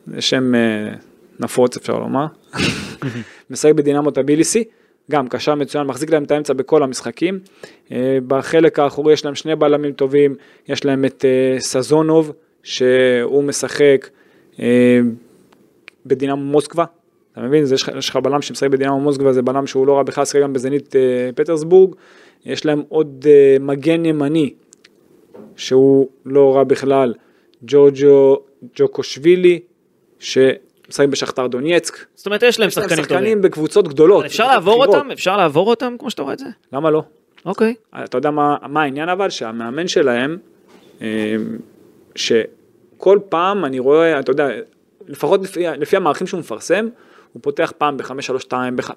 זה 0.07 0.21
שם 0.21 0.55
אה, 0.55 0.93
נפוץ 1.39 1.77
אפשר 1.77 1.99
לומר. 1.99 2.25
משחק 3.49 3.71
בדינמו 3.73 4.11
טביליסי, 4.11 4.63
גם 5.11 5.27
קשר 5.27 5.55
מצוין, 5.55 5.87
מחזיק 5.87 6.09
להם 6.09 6.23
את 6.23 6.31
האמצע 6.31 6.53
בכל 6.53 6.83
המשחקים. 6.83 7.39
בחלק 8.27 8.79
האחורי 8.79 9.13
יש 9.13 9.25
להם 9.25 9.35
שני 9.35 9.55
בלמים 9.55 9.93
טובים, 9.93 10.35
יש 10.67 10.85
להם 10.85 11.05
את 11.05 11.25
סזונוב, 11.59 12.31
שהוא 12.63 13.43
משחק 13.43 14.09
בדינמו 16.05 16.43
מוסקבה. 16.43 16.85
אתה 17.37 17.43
מבין? 17.43 17.65
זה 17.65 17.75
יש 17.75 18.09
לך- 18.09 18.15
בלם 18.15 18.41
שמשחק 18.41 18.67
בדינמו 18.69 18.99
מוסקבה, 18.99 19.33
זה 19.33 19.41
בלם 19.41 19.67
שהוא 19.67 19.87
לא 19.87 19.97
רע 19.97 20.03
בכלל, 20.03 20.21
משחק 20.21 20.39
גם 20.41 20.53
בזנית 20.53 20.95
אה, 20.95 21.01
פטרסבורג. 21.35 21.95
יש 22.45 22.65
להם 22.65 22.83
עוד 22.89 23.25
אה, 23.29 23.57
מגן 23.59 24.05
ימני, 24.05 24.53
שהוא 25.55 26.07
לא 26.25 26.55
רע 26.55 26.63
בכלל, 26.63 27.13
ג'ורג'ו 27.63 28.37
ג'וקושווילי, 28.75 29.59
שמשחק 30.19 31.07
בשכתר 31.09 31.47
דונייצק. 31.47 31.97
זאת 32.15 32.25
אומרת, 32.25 32.43
יש 32.43 32.59
להם 32.59 32.67
יש 32.67 32.77
להם 32.77 32.87
שחקנים 32.89 33.03
טובים. 33.03 33.17
שחקנים 33.19 33.41
בקבוצות 33.41 33.87
גדולות. 33.87 34.25
אפשר 34.25 34.47
לעבור. 34.47 34.85
אותם? 34.85 35.11
אפשר 35.11 35.37
לעבור 35.37 35.69
אותם 35.69 35.95
כמו 35.99 36.09
שאתה 36.09 36.21
רואה 36.21 36.33
את 36.33 36.39
זה? 36.39 36.45
למה 36.73 36.91
לא? 36.91 37.03
אוקיי. 37.45 37.73
אתה 38.03 38.17
יודע 38.17 38.31
מה, 38.31 38.55
מה 38.69 38.81
העניין 38.81 39.09
אבל? 39.09 39.29
שהמאמן 39.29 39.87
שלהם, 39.87 40.37
אה, 41.01 41.35
שכל 42.15 43.19
פעם 43.29 43.65
אני 43.65 43.79
רואה, 43.79 44.19
אתה 44.19 44.31
יודע, 44.31 44.47
לפחות 45.07 45.43
לפי, 45.43 45.63
לפי 45.77 45.97
המערכים 45.97 46.27
שהוא 46.27 46.39
מפרסם, 46.39 46.87
הוא 47.35 47.41
פותח 47.43 47.73
פעם 47.77 47.97
ב-532, 47.97 48.51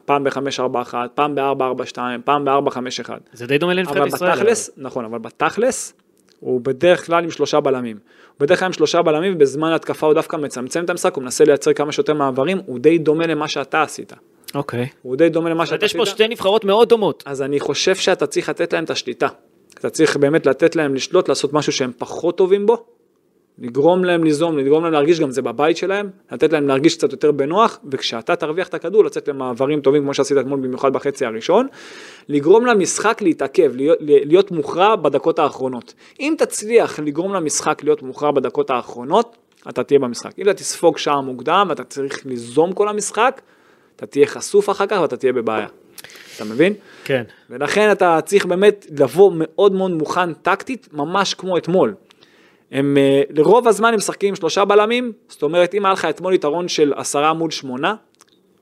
פעם 0.05 0.25
ב-541, 0.25 0.95
פעם 1.15 1.35
ב-442, 1.35 1.99
פעם 2.25 2.45
ב-451. 2.45 3.11
זה 3.33 3.47
די 3.47 3.59
דומה 3.59 3.75
לנבחרת 3.75 3.97
אבל 3.97 4.07
ישראל. 4.07 4.33
בתכלס, 4.33 4.71
נכון, 4.77 5.05
אבל 5.05 5.19
בתכלס, 5.19 5.95
הוא 6.41 6.61
בדרך 6.61 7.07
כלל 7.07 7.25
עם 7.25 7.31
שלושה 7.31 7.61
בלמים. 7.61 7.97
הוא 7.97 8.41
בדרך 8.41 8.59
כלל 8.59 8.67
עם 8.67 8.73
שלושה 8.73 9.03
בלמים, 9.03 9.35
ובזמן 9.35 9.73
התקפה 9.73 10.07
הוא 10.07 10.15
דווקא 10.15 10.37
מצמצם 10.37 10.85
את 10.85 10.91
המשחק, 10.91 11.15
הוא 11.15 11.23
מנסה 11.23 11.45
לייצר 11.45 11.73
כמה 11.73 11.93
שיותר 11.93 12.15
מעברים, 12.15 12.61
הוא 12.67 12.79
די 12.79 12.99
דומה 12.99 13.27
למה 13.27 13.49
שאתה 13.49 13.83
עשית. 13.83 14.13
אוקיי. 14.55 14.89
הוא 15.03 15.17
די 15.17 15.29
דומה 15.29 15.51
למה 15.51 15.67
שאתה 15.67 15.85
יש 15.85 15.91
עשית. 15.91 16.01
פה 16.01 16.07
שתי 16.07 16.29
נבחרות 16.29 16.65
מאוד 16.65 16.89
דומות. 16.89 17.23
אז 17.27 17.43
אני 17.43 17.61
חושב 17.61 17.95
שאתה 17.95 18.27
צריך 18.27 18.49
לתת 18.49 18.73
להם 18.73 18.85
את 18.85 18.91
השליטה. 18.91 19.29
אתה 19.75 19.91
צריך 19.91 20.17
באמת 20.17 20.47
לתת 20.47 20.77
להם 20.77 20.95
לשלוט, 20.95 21.29
לעשות 21.29 21.53
משהו 21.53 21.73
שהם 21.73 21.93
פחות 21.99 22.37
טובים 22.37 22.67
בו, 22.67 22.85
לגרום 23.59 24.05
להם 24.05 24.25
ליזום, 24.25 24.59
לגרום 24.59 24.85
להם 24.85 24.93
להרגיש 24.93 25.21
גם 25.21 25.31
זה 25.31 25.43
בבית 25.43 25.77
שלהם, 25.77 26.11
לתת 26.33 26.53
להם 26.53 26.69
להרגיש 26.69 26.97
קצת 26.97 27.13
יותר 27.13 27.33
בנוח, 27.33 27.79
וכשאתה 27.93 28.37
תרוויח 28.37 28.69
את 28.69 28.75
הכדור, 28.75 29.05
לצאת 29.05 29.29
למעברים 29.29 29.81
טובים 29.81 30.03
כמו 30.03 30.15
שעשית 30.15 30.39
אתמול, 30.39 30.61
במיוחד 30.61 30.93
בחצי 30.93 31.27
הראשון, 31.27 31.67
לגרום 32.29 32.67
למשחק 32.67 33.23
להתעכב, 33.23 33.73
להיות, 33.77 33.99
להיות 34.01 34.51
מוכרע 34.51 34.97
בדקות 34.97 35.39
האחרונות. 35.39 35.95
אם 36.21 36.35
תצליח 36.39 36.99
לגרום 36.99 37.35
למשחק 37.35 37.85
להיות 37.85 38.03
מוכרע 38.03 38.31
בדקות 38.31 38.71
האחרונות, 38.71 39.37
אתה 39.69 39.85
תהיה 39.85 39.99
במשחק. 39.99 40.39
אם 40.39 40.43
אתה 40.43 40.55
תספוג 40.55 40.99
שעה 40.99 41.21
מוקדם 41.21 41.67
ואתה 41.69 41.85
צריך 41.85 42.27
ליזום 42.27 42.73
כל 42.73 42.89
המשחק, 42.89 43.41
אתה 43.97 44.07
תהיה 44.07 44.27
חשוף 44.27 44.71
אחר 44.71 44.87
כך 44.87 44.99
ואתה 45.03 45.17
תהיה 45.17 45.33
בבעיה. 45.33 45.67
אתה 46.37 46.45
מבין? 46.45 46.75
כן. 47.05 47.23
ולכן 47.51 47.93
אתה 47.93 48.19
צריך 48.25 48.47
באמת 48.47 48.87
לבוא 48.99 49.33
מאוד 49.35 49.73
מאוד 49.73 49.91
מוכן 49.91 50.35
טקטית, 50.35 50.89
ממש 50.93 51.35
כמו 51.35 51.59
אתמול. 51.59 51.95
הם 52.73 52.97
אה, 52.97 53.23
לרוב 53.31 53.69
הזמן 53.69 53.89
הם 53.89 53.97
משחקים 53.97 54.29
עם 54.29 54.35
שלושה 54.35 54.65
בלמים, 54.65 55.13
זאת 55.29 55.43
אומרת 55.43 55.75
אם 55.75 55.85
היה 55.85 55.93
לך 55.93 56.05
אתמול 56.05 56.35
יתרון 56.35 56.69
של 56.69 56.93
עשרה 56.97 57.33
מול 57.33 57.51
שמונה, 57.51 57.95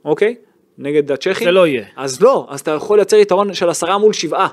אוקיי? 0.05 0.35
נגד 0.79 1.13
הצ'כים. 1.13 1.47
זה 1.47 1.53
לא 1.53 1.67
יהיה. 1.67 1.85
אז 1.97 2.23
לא, 2.23 2.47
אז 2.49 2.61
אתה 2.61 2.71
יכול 2.71 2.99
לייצר 2.99 3.17
יתרון 3.17 3.55
של 3.55 3.69
עשרה 3.69 3.99
מול 3.99 4.13
שבעה. 4.13 4.49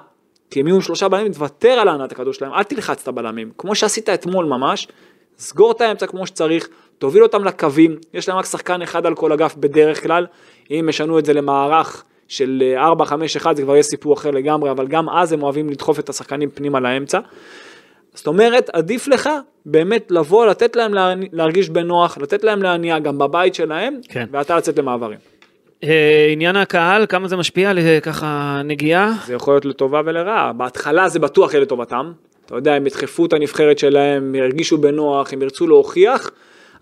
כי 0.49 0.59
הם 0.59 0.67
יהיו 0.67 0.75
עם 0.75 0.81
שלושה 0.81 1.07
בלמים, 1.07 1.33
תוותר 1.33 1.69
על 1.69 1.87
הענת 1.87 2.11
הכדור 2.11 2.33
שלהם, 2.33 2.53
אל 2.53 2.63
תלחץ 2.63 3.01
את 3.01 3.07
הבלמים. 3.07 3.51
כמו 3.57 3.75
שעשית 3.75 4.09
אתמול 4.09 4.45
ממש, 4.45 4.87
סגור 5.37 5.71
את 5.71 5.81
האמצע 5.81 6.07
כמו 6.07 6.27
שצריך, 6.27 6.67
תוביל 6.97 7.23
אותם 7.23 7.43
לקווים, 7.43 7.97
יש 8.13 8.29
להם 8.29 8.37
רק 8.37 8.45
שחקן 8.45 8.81
אחד 8.81 9.05
על 9.05 9.15
כל 9.15 9.31
אגף 9.31 9.55
בדרך 9.55 10.03
כלל, 10.03 10.25
אם 10.71 10.85
ישנו 10.89 11.19
את 11.19 11.25
זה 11.25 11.33
למערך 11.33 12.03
של 12.27 12.63
אה, 12.77 12.91
4-5-1 12.91 13.53
זה 13.55 13.61
כבר 13.61 13.73
יהיה 13.73 13.83
סיפור 13.83 14.13
אחר 14.13 14.31
לגמרי, 14.31 14.71
אבל 14.71 14.87
גם 14.87 15.09
אז 15.09 15.31
הם 15.31 15.43
אוהבים 15.43 15.69
לדחוף 15.69 15.99
את 15.99 16.09
השחקנים 16.09 16.49
פנימה 16.49 16.79
לאמצע. 16.79 17.19
זאת 18.13 18.27
אומרת, 18.27 18.69
עדיף 18.73 19.07
לך 19.07 19.29
באמת 19.65 20.11
לבוא, 20.11 20.45
לתת 20.45 20.75
להם 20.75 20.93
להרגיש 21.31 21.69
בנוח, 21.69 22.17
לתת 22.17 22.43
להם 22.43 22.63
להניע 22.63 22.99
גם 22.99 23.17
בבית 23.17 23.55
שלהם, 23.55 23.99
כן. 24.09 24.25
ואתה 24.31 24.57
לצאת 24.57 24.79
למעברים. 24.79 25.19
אה, 25.83 26.27
עניין 26.31 26.55
הקהל, 26.55 27.05
כמה 27.05 27.27
זה 27.27 27.35
משפיע 27.35 27.69
על 27.69 27.79
אה, 27.79 27.99
ככה 28.01 28.61
נגיעה? 28.65 29.11
זה 29.25 29.33
יכול 29.33 29.53
להיות 29.53 29.65
לטובה 29.65 30.01
ולרעה. 30.05 30.53
בהתחלה 30.53 31.09
זה 31.09 31.19
בטוח 31.19 31.53
יהיה 31.53 31.61
לטובתם. 31.61 32.11
אתה 32.45 32.55
יודע, 32.55 32.73
הם 32.73 32.87
ידחפו 32.87 33.25
את 33.25 33.33
הנבחרת 33.33 33.79
שלהם, 33.79 34.23
הם 34.23 34.35
ירגישו 34.35 34.77
בנוח, 34.77 35.33
הם 35.33 35.41
ירצו 35.41 35.67
להוכיח, 35.67 36.31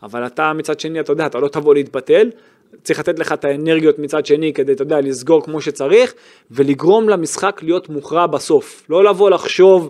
אבל 0.04 0.26
אתה 0.26 0.54
מצד 0.54 0.80
שני, 0.80 1.00
אתה 1.00 1.12
יודע, 1.12 1.26
אתה 1.26 1.40
לא 1.40 1.48
תבוא 1.48 1.74
להתבטל. 1.74 2.30
צריך 2.84 3.00
לתת 3.00 3.20
לך 3.20 3.32
את 3.32 3.46
האנרגיות 3.46 4.00
מצד 4.00 4.26
שני 4.26 4.54
כדי, 4.54 4.72
אתה 4.72 4.82
יודע, 4.82 5.02
לסגור 5.02 5.44
כמו 5.44 5.62
שצריך, 5.62 6.14
ולגרום 6.52 7.10
למשחק 7.10 7.60
להיות 7.64 7.90
מוכרע 7.90 8.28
בסוף. 8.28 8.84
לא 8.90 9.04
לבוא 9.04 9.30
לחשוב, 9.30 9.90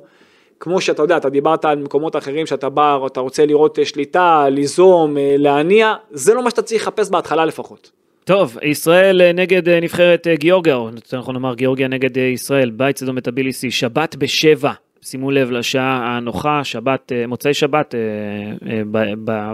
כמו 0.62 0.82
שאתה 0.82 1.01
יודע, 1.01 1.18
אתה 1.18 1.30
דיברת 1.30 1.66
על 1.66 1.80
מקומות 1.80 2.16
אחרים 2.16 2.45
שאתה 2.45 2.70
בא, 2.70 2.97
אתה 3.05 3.20
רוצה 3.20 3.45
לראות 3.45 3.80
אה, 3.80 3.86
שליטה, 3.86 4.49
ליזום, 4.49 5.18
אה, 5.18 5.36
להניע, 5.38 5.93
זה 6.12 6.34
לא 6.34 6.43
מה 6.43 6.49
שאתה 6.49 6.62
צריך 6.62 6.82
לחפש 6.82 7.09
בהתחלה 7.09 7.45
לפחות. 7.45 7.91
טוב, 8.24 8.57
ישראל 8.64 9.22
אה, 9.22 9.32
נגד 9.34 9.70
נבחרת 9.70 10.28
גיאורגיה, 10.34 10.76
או 10.76 10.89
יותר 10.95 11.20
נכון 11.20 11.34
לומר 11.36 11.55
גיאורגיה 11.55 11.88
נגד 11.88 12.18
ישראל, 12.18 12.70
בית 12.70 12.97
סדום 12.97 13.16
מטביליסי, 13.16 13.72
שבת 13.72 14.16
בשבע. 14.16 14.72
שימו 15.01 15.32
לב 15.32 15.51
לשעה 15.51 16.18
הנוחה, 16.18 16.64
שבת, 16.64 17.12
מוצאי 17.28 17.53
שבת 17.53 17.95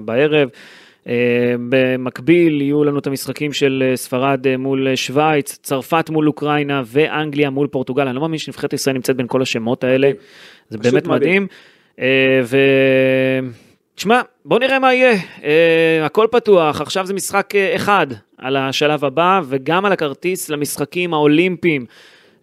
בערב. 0.06 0.50
אה, 1.08 1.14
במקביל 1.70 2.62
יהיו 2.62 2.84
לנו 2.84 3.00
את 3.00 3.08
המשחקים 3.08 3.54
של 3.54 3.84
אה, 3.86 3.96
ספרד 3.98 4.48
אה, 4.48 4.58
מול 4.58 4.96
שווייץ, 4.96 5.60
צרפת 5.64 6.10
מול 6.10 6.28
אוקראינה 6.28 6.82
ואנגליה 6.86 7.50
מול 7.50 7.68
פורטוגל. 7.68 8.08
אני 8.08 8.16
לא 8.16 8.22
מאמין 8.22 8.40
שנבחרת 8.40 8.74
ישראל 8.74 8.96
נמצאת 8.96 9.16
בין 9.16 9.28
כל 9.28 9.42
השמות 9.42 9.84
האלה. 9.84 10.12
זה 10.70 10.78
פשוט 10.78 10.94
באמת 10.94 11.08
מדהים. 11.08 11.48
ו... 12.44 12.58
תשמע, 13.98 14.22
בוא 14.46 14.60
נראה 14.60 14.80
מה 14.80 14.94
יהיה. 14.94 15.18
אה, 15.44 16.06
הכל 16.06 16.28
פתוח, 16.32 16.82
עכשיו 16.82 17.06
זה 17.06 17.14
משחק 17.14 17.54
אחד 17.76 18.08
על 18.38 18.58
השלב 18.58 19.06
הבא, 19.06 19.42
וגם 19.48 19.86
על 19.86 19.92
הכרטיס 19.92 20.50
למשחקים 20.50 21.14
האולימפיים. 21.14 21.86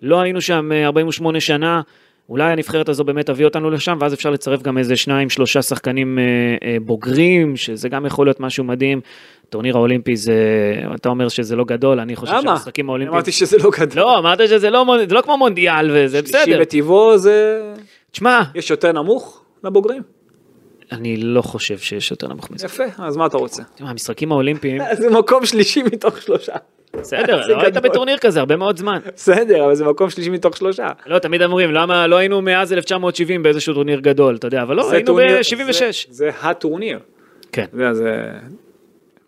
לא 0.02 0.20
היינו 0.20 0.40
שם 0.40 0.72
אה, 0.72 0.84
48 0.86 1.40
שנה, 1.40 1.80
אולי 2.28 2.52
הנבחרת 2.52 2.88
הזו 2.88 3.04
באמת 3.04 3.26
תביא 3.26 3.44
אותנו 3.44 3.70
לשם, 3.70 3.96
ואז 4.00 4.14
אפשר 4.14 4.30
לצרף 4.30 4.62
גם 4.62 4.78
איזה 4.78 4.96
שניים, 4.96 5.30
שלושה 5.30 5.62
שחקנים 5.62 6.18
אה, 6.18 6.24
אה, 6.68 6.76
בוגרים, 6.80 7.56
שזה 7.56 7.88
גם 7.88 8.06
יכול 8.06 8.26
להיות 8.26 8.40
משהו 8.40 8.64
מדהים. 8.64 9.00
טורניר 9.48 9.76
האולימפי 9.76 10.16
זה, 10.16 10.34
אתה 10.94 11.08
אומר 11.08 11.28
שזה 11.28 11.56
לא 11.56 11.64
גדול, 11.64 12.00
אני 12.00 12.16
חושב 12.16 12.32
למה? 12.32 12.42
שהמשחקים 12.42 12.88
האולימפיים... 12.88 13.14
אמרתי 13.14 13.32
שזה 13.32 13.58
לא 13.58 13.70
גדול. 13.78 14.02
לא, 14.02 14.18
אמרת 14.18 14.38
שזה 14.48 14.70
לא, 14.70 14.84
מונ- 14.84 15.08
זה 15.08 15.14
לא 15.14 15.20
כמו 15.20 15.38
מונדיאל 15.38 15.90
וזה 15.94 16.22
בסדר. 16.22 16.44
שלישי 16.44 16.60
בטבעו 16.60 17.18
זה... 17.18 17.62
תשמע, 18.10 18.40
יש 18.54 18.70
יותר 18.70 18.92
נמוך 18.92 19.44
לבוגרים? 19.64 20.02
אני 20.92 21.16
לא 21.16 21.42
חושב 21.42 21.78
שיש 21.78 22.10
יותר 22.10 22.28
נמוך 22.28 22.50
מזה. 22.50 22.66
יפה, 22.66 22.84
אז 22.98 23.16
מה 23.16 23.26
אתה 23.26 23.36
רוצה? 23.36 23.62
תשמע, 23.74 23.90
המשחקים 23.90 24.32
האולימפיים, 24.32 24.82
זה 25.00 25.10
מקום 25.10 25.46
שלישי 25.46 25.82
מתוך 25.82 26.22
שלושה. 26.22 26.54
בסדר, 27.00 27.40
לא 27.48 27.62
היית. 27.62 27.74
בטורניר 27.76 28.18
כזה 28.18 28.40
הרבה 28.40 28.56
מאוד 28.56 28.76
זמן. 28.76 28.98
בסדר, 29.14 29.64
אבל 29.64 29.74
זה 29.74 29.84
מקום 29.84 30.10
שלישי 30.10 30.30
מתוך 30.30 30.56
שלושה. 30.56 30.88
לא, 31.06 31.18
תמיד 31.18 31.42
אומרים, 31.42 31.72
למה 31.72 32.06
לא 32.06 32.16
היינו 32.16 32.40
מאז 32.42 32.72
1970 32.72 33.42
באיזשהו 33.42 33.74
טורניר 33.74 34.00
גדול, 34.00 34.36
אתה 34.36 34.46
יודע, 34.46 34.62
אבל 34.62 34.76
לא, 34.76 34.90
היינו 34.90 35.06
טורניר- 35.06 35.38
ב-76. 35.38 35.82
זה- 36.10 36.30
הטורניר. 36.42 36.98
כן. 37.52 37.64
זה 37.92 38.22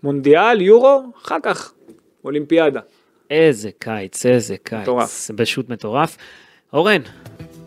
מונדיאל, 0.03 0.61
יורו, 0.61 1.03
אחר 1.25 1.37
כך 1.43 1.73
אולימפיאדה. 2.25 2.81
איזה 3.31 3.71
קיץ, 3.79 4.27
איזה 4.27 4.57
קיץ. 4.63 4.79
מטורף. 4.83 5.31
פשוט 5.37 5.69
מטורף. 5.69 6.17
אורן, 6.73 7.01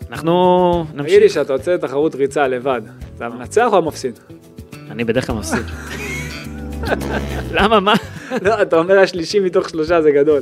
אנחנו 0.10 0.86
תגיד 0.92 1.06
לי 1.06 1.16
נמשיך. 1.20 1.34
שאתה 1.34 1.54
יוצא 1.54 1.74
לתחרות 1.74 2.16
ריצה 2.16 2.48
לבד, 2.48 2.82
אתה 3.18 3.30
מנצח 3.30 3.68
או 3.74 3.82
מפסיד? 3.82 4.20
אני 4.92 5.04
בדרך 5.04 5.28
כלל 5.28 5.36
מפסיד. 5.36 5.64
למה, 7.58 7.80
מה? 7.80 7.94
לא, 8.42 8.62
אתה 8.62 8.78
אומר 8.78 9.00
השלישי 9.00 9.40
מתוך 9.40 9.70
שלושה 9.70 10.02
זה 10.02 10.12
גדול. 10.12 10.42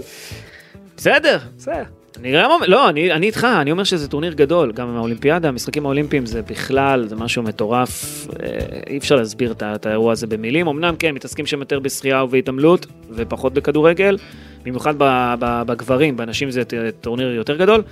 בסדר. 0.98 1.38
בסדר. 1.58 1.84
אני 2.20 2.32
גם 2.34 2.52
אומר, 2.52 2.66
לא, 2.68 2.90
אני, 2.90 3.12
אני 3.12 3.26
איתך, 3.26 3.48
אני 3.62 3.72
אומר 3.72 3.84
שזה 3.84 4.08
טורניר 4.08 4.34
גדול, 4.34 4.72
גם 4.72 4.88
עם 4.88 4.96
האולימפיאדה, 4.96 5.48
המשחקים 5.48 5.86
האולימפיים 5.86 6.26
זה 6.26 6.42
בכלל, 6.42 7.08
זה 7.08 7.16
משהו 7.16 7.44
מטורף, 7.44 8.28
אה, 8.44 8.60
אי 8.88 8.98
אפשר 8.98 9.16
להסביר 9.16 9.52
את, 9.52 9.86
האירוע 9.86 10.12
הזה 10.12 10.28
במילים, 10.28 10.68
אמנם 10.68 10.96
כן, 10.96 11.16
מתעסקים 11.16 11.46
שם 11.46 11.60
יותר 11.60 11.80
בשחייה 11.80 12.24
ובהתעמלות, 12.24 12.86
ופחות 13.12 13.54
בכדורגל, 13.54 14.18
במיוחד 14.64 14.94
בגברים, 15.40 16.18
בנשים 16.18 16.52
זה 16.52 16.64
טורניר 17.02 17.28
יותר 17.32 17.58
גדול, 17.58 17.84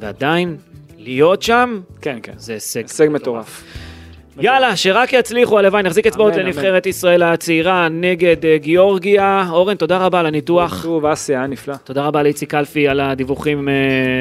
ועדיין, 0.00 0.56
להיות 0.98 1.42
שם, 1.42 1.80
כן, 2.00 2.18
כן. 2.22 2.32
זה 2.36 2.52
הישג. 2.52 2.82
הישג 2.82 3.08
מטורף. 3.10 3.62
יאללה, 4.42 4.76
שרק 4.76 5.12
יצליחו, 5.12 5.58
הלוואי, 5.58 5.82
נחזיק 5.82 6.06
אצבעות 6.06 6.36
לנבחרת 6.36 6.86
ישראל 6.86 7.22
הצעירה 7.22 7.88
נגד 7.88 8.46
אה, 8.46 8.58
גיאורגיה. 8.58 9.44
אורן, 9.50 9.76
תודה 9.76 9.98
רבה 9.98 10.20
על 10.20 10.26
הניתוח. 10.26 10.82
שוב, 10.82 11.06
אסי, 11.06 11.36
היה 11.36 11.46
נפלא. 11.46 11.74
תודה 11.84 12.02
רבה 12.02 12.22
לאיציק 12.22 12.50
קלפי 12.50 12.88
על 12.88 13.00
הדיווחים 13.00 13.68
אה, 13.68 13.74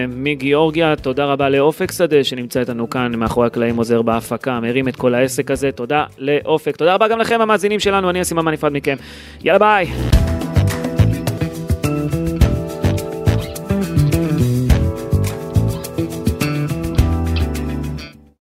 מגיאורגיה, 0.08 0.96
תודה 0.96 1.26
רבה 1.26 1.50
לאופק 1.50 1.92
שדה 1.92 2.24
שנמצא 2.24 2.60
איתנו 2.60 2.90
כאן 2.90 3.16
מאחורי 3.16 3.48
הקלעים 3.48 3.76
עוזר 3.76 4.02
בהפקה, 4.02 4.60
מרים 4.60 4.88
את 4.88 4.96
כל 4.96 5.16
העסק 5.16 5.52
הזה, 5.52 5.72
תודה 5.72 6.06
לאופק, 6.18 6.76
תודה 6.76 6.94
רבה 6.94 7.08
גם 7.08 7.20
לכם 7.20 7.42
המאזינים 7.42 7.80
שלנו, 7.80 8.10
אני 8.10 8.22
אסי 8.22 8.34
ממן 8.34 8.52
נפרד 8.52 8.74
מכם, 8.74 8.96
יאללה 9.44 9.60
ביי. 9.60 10.29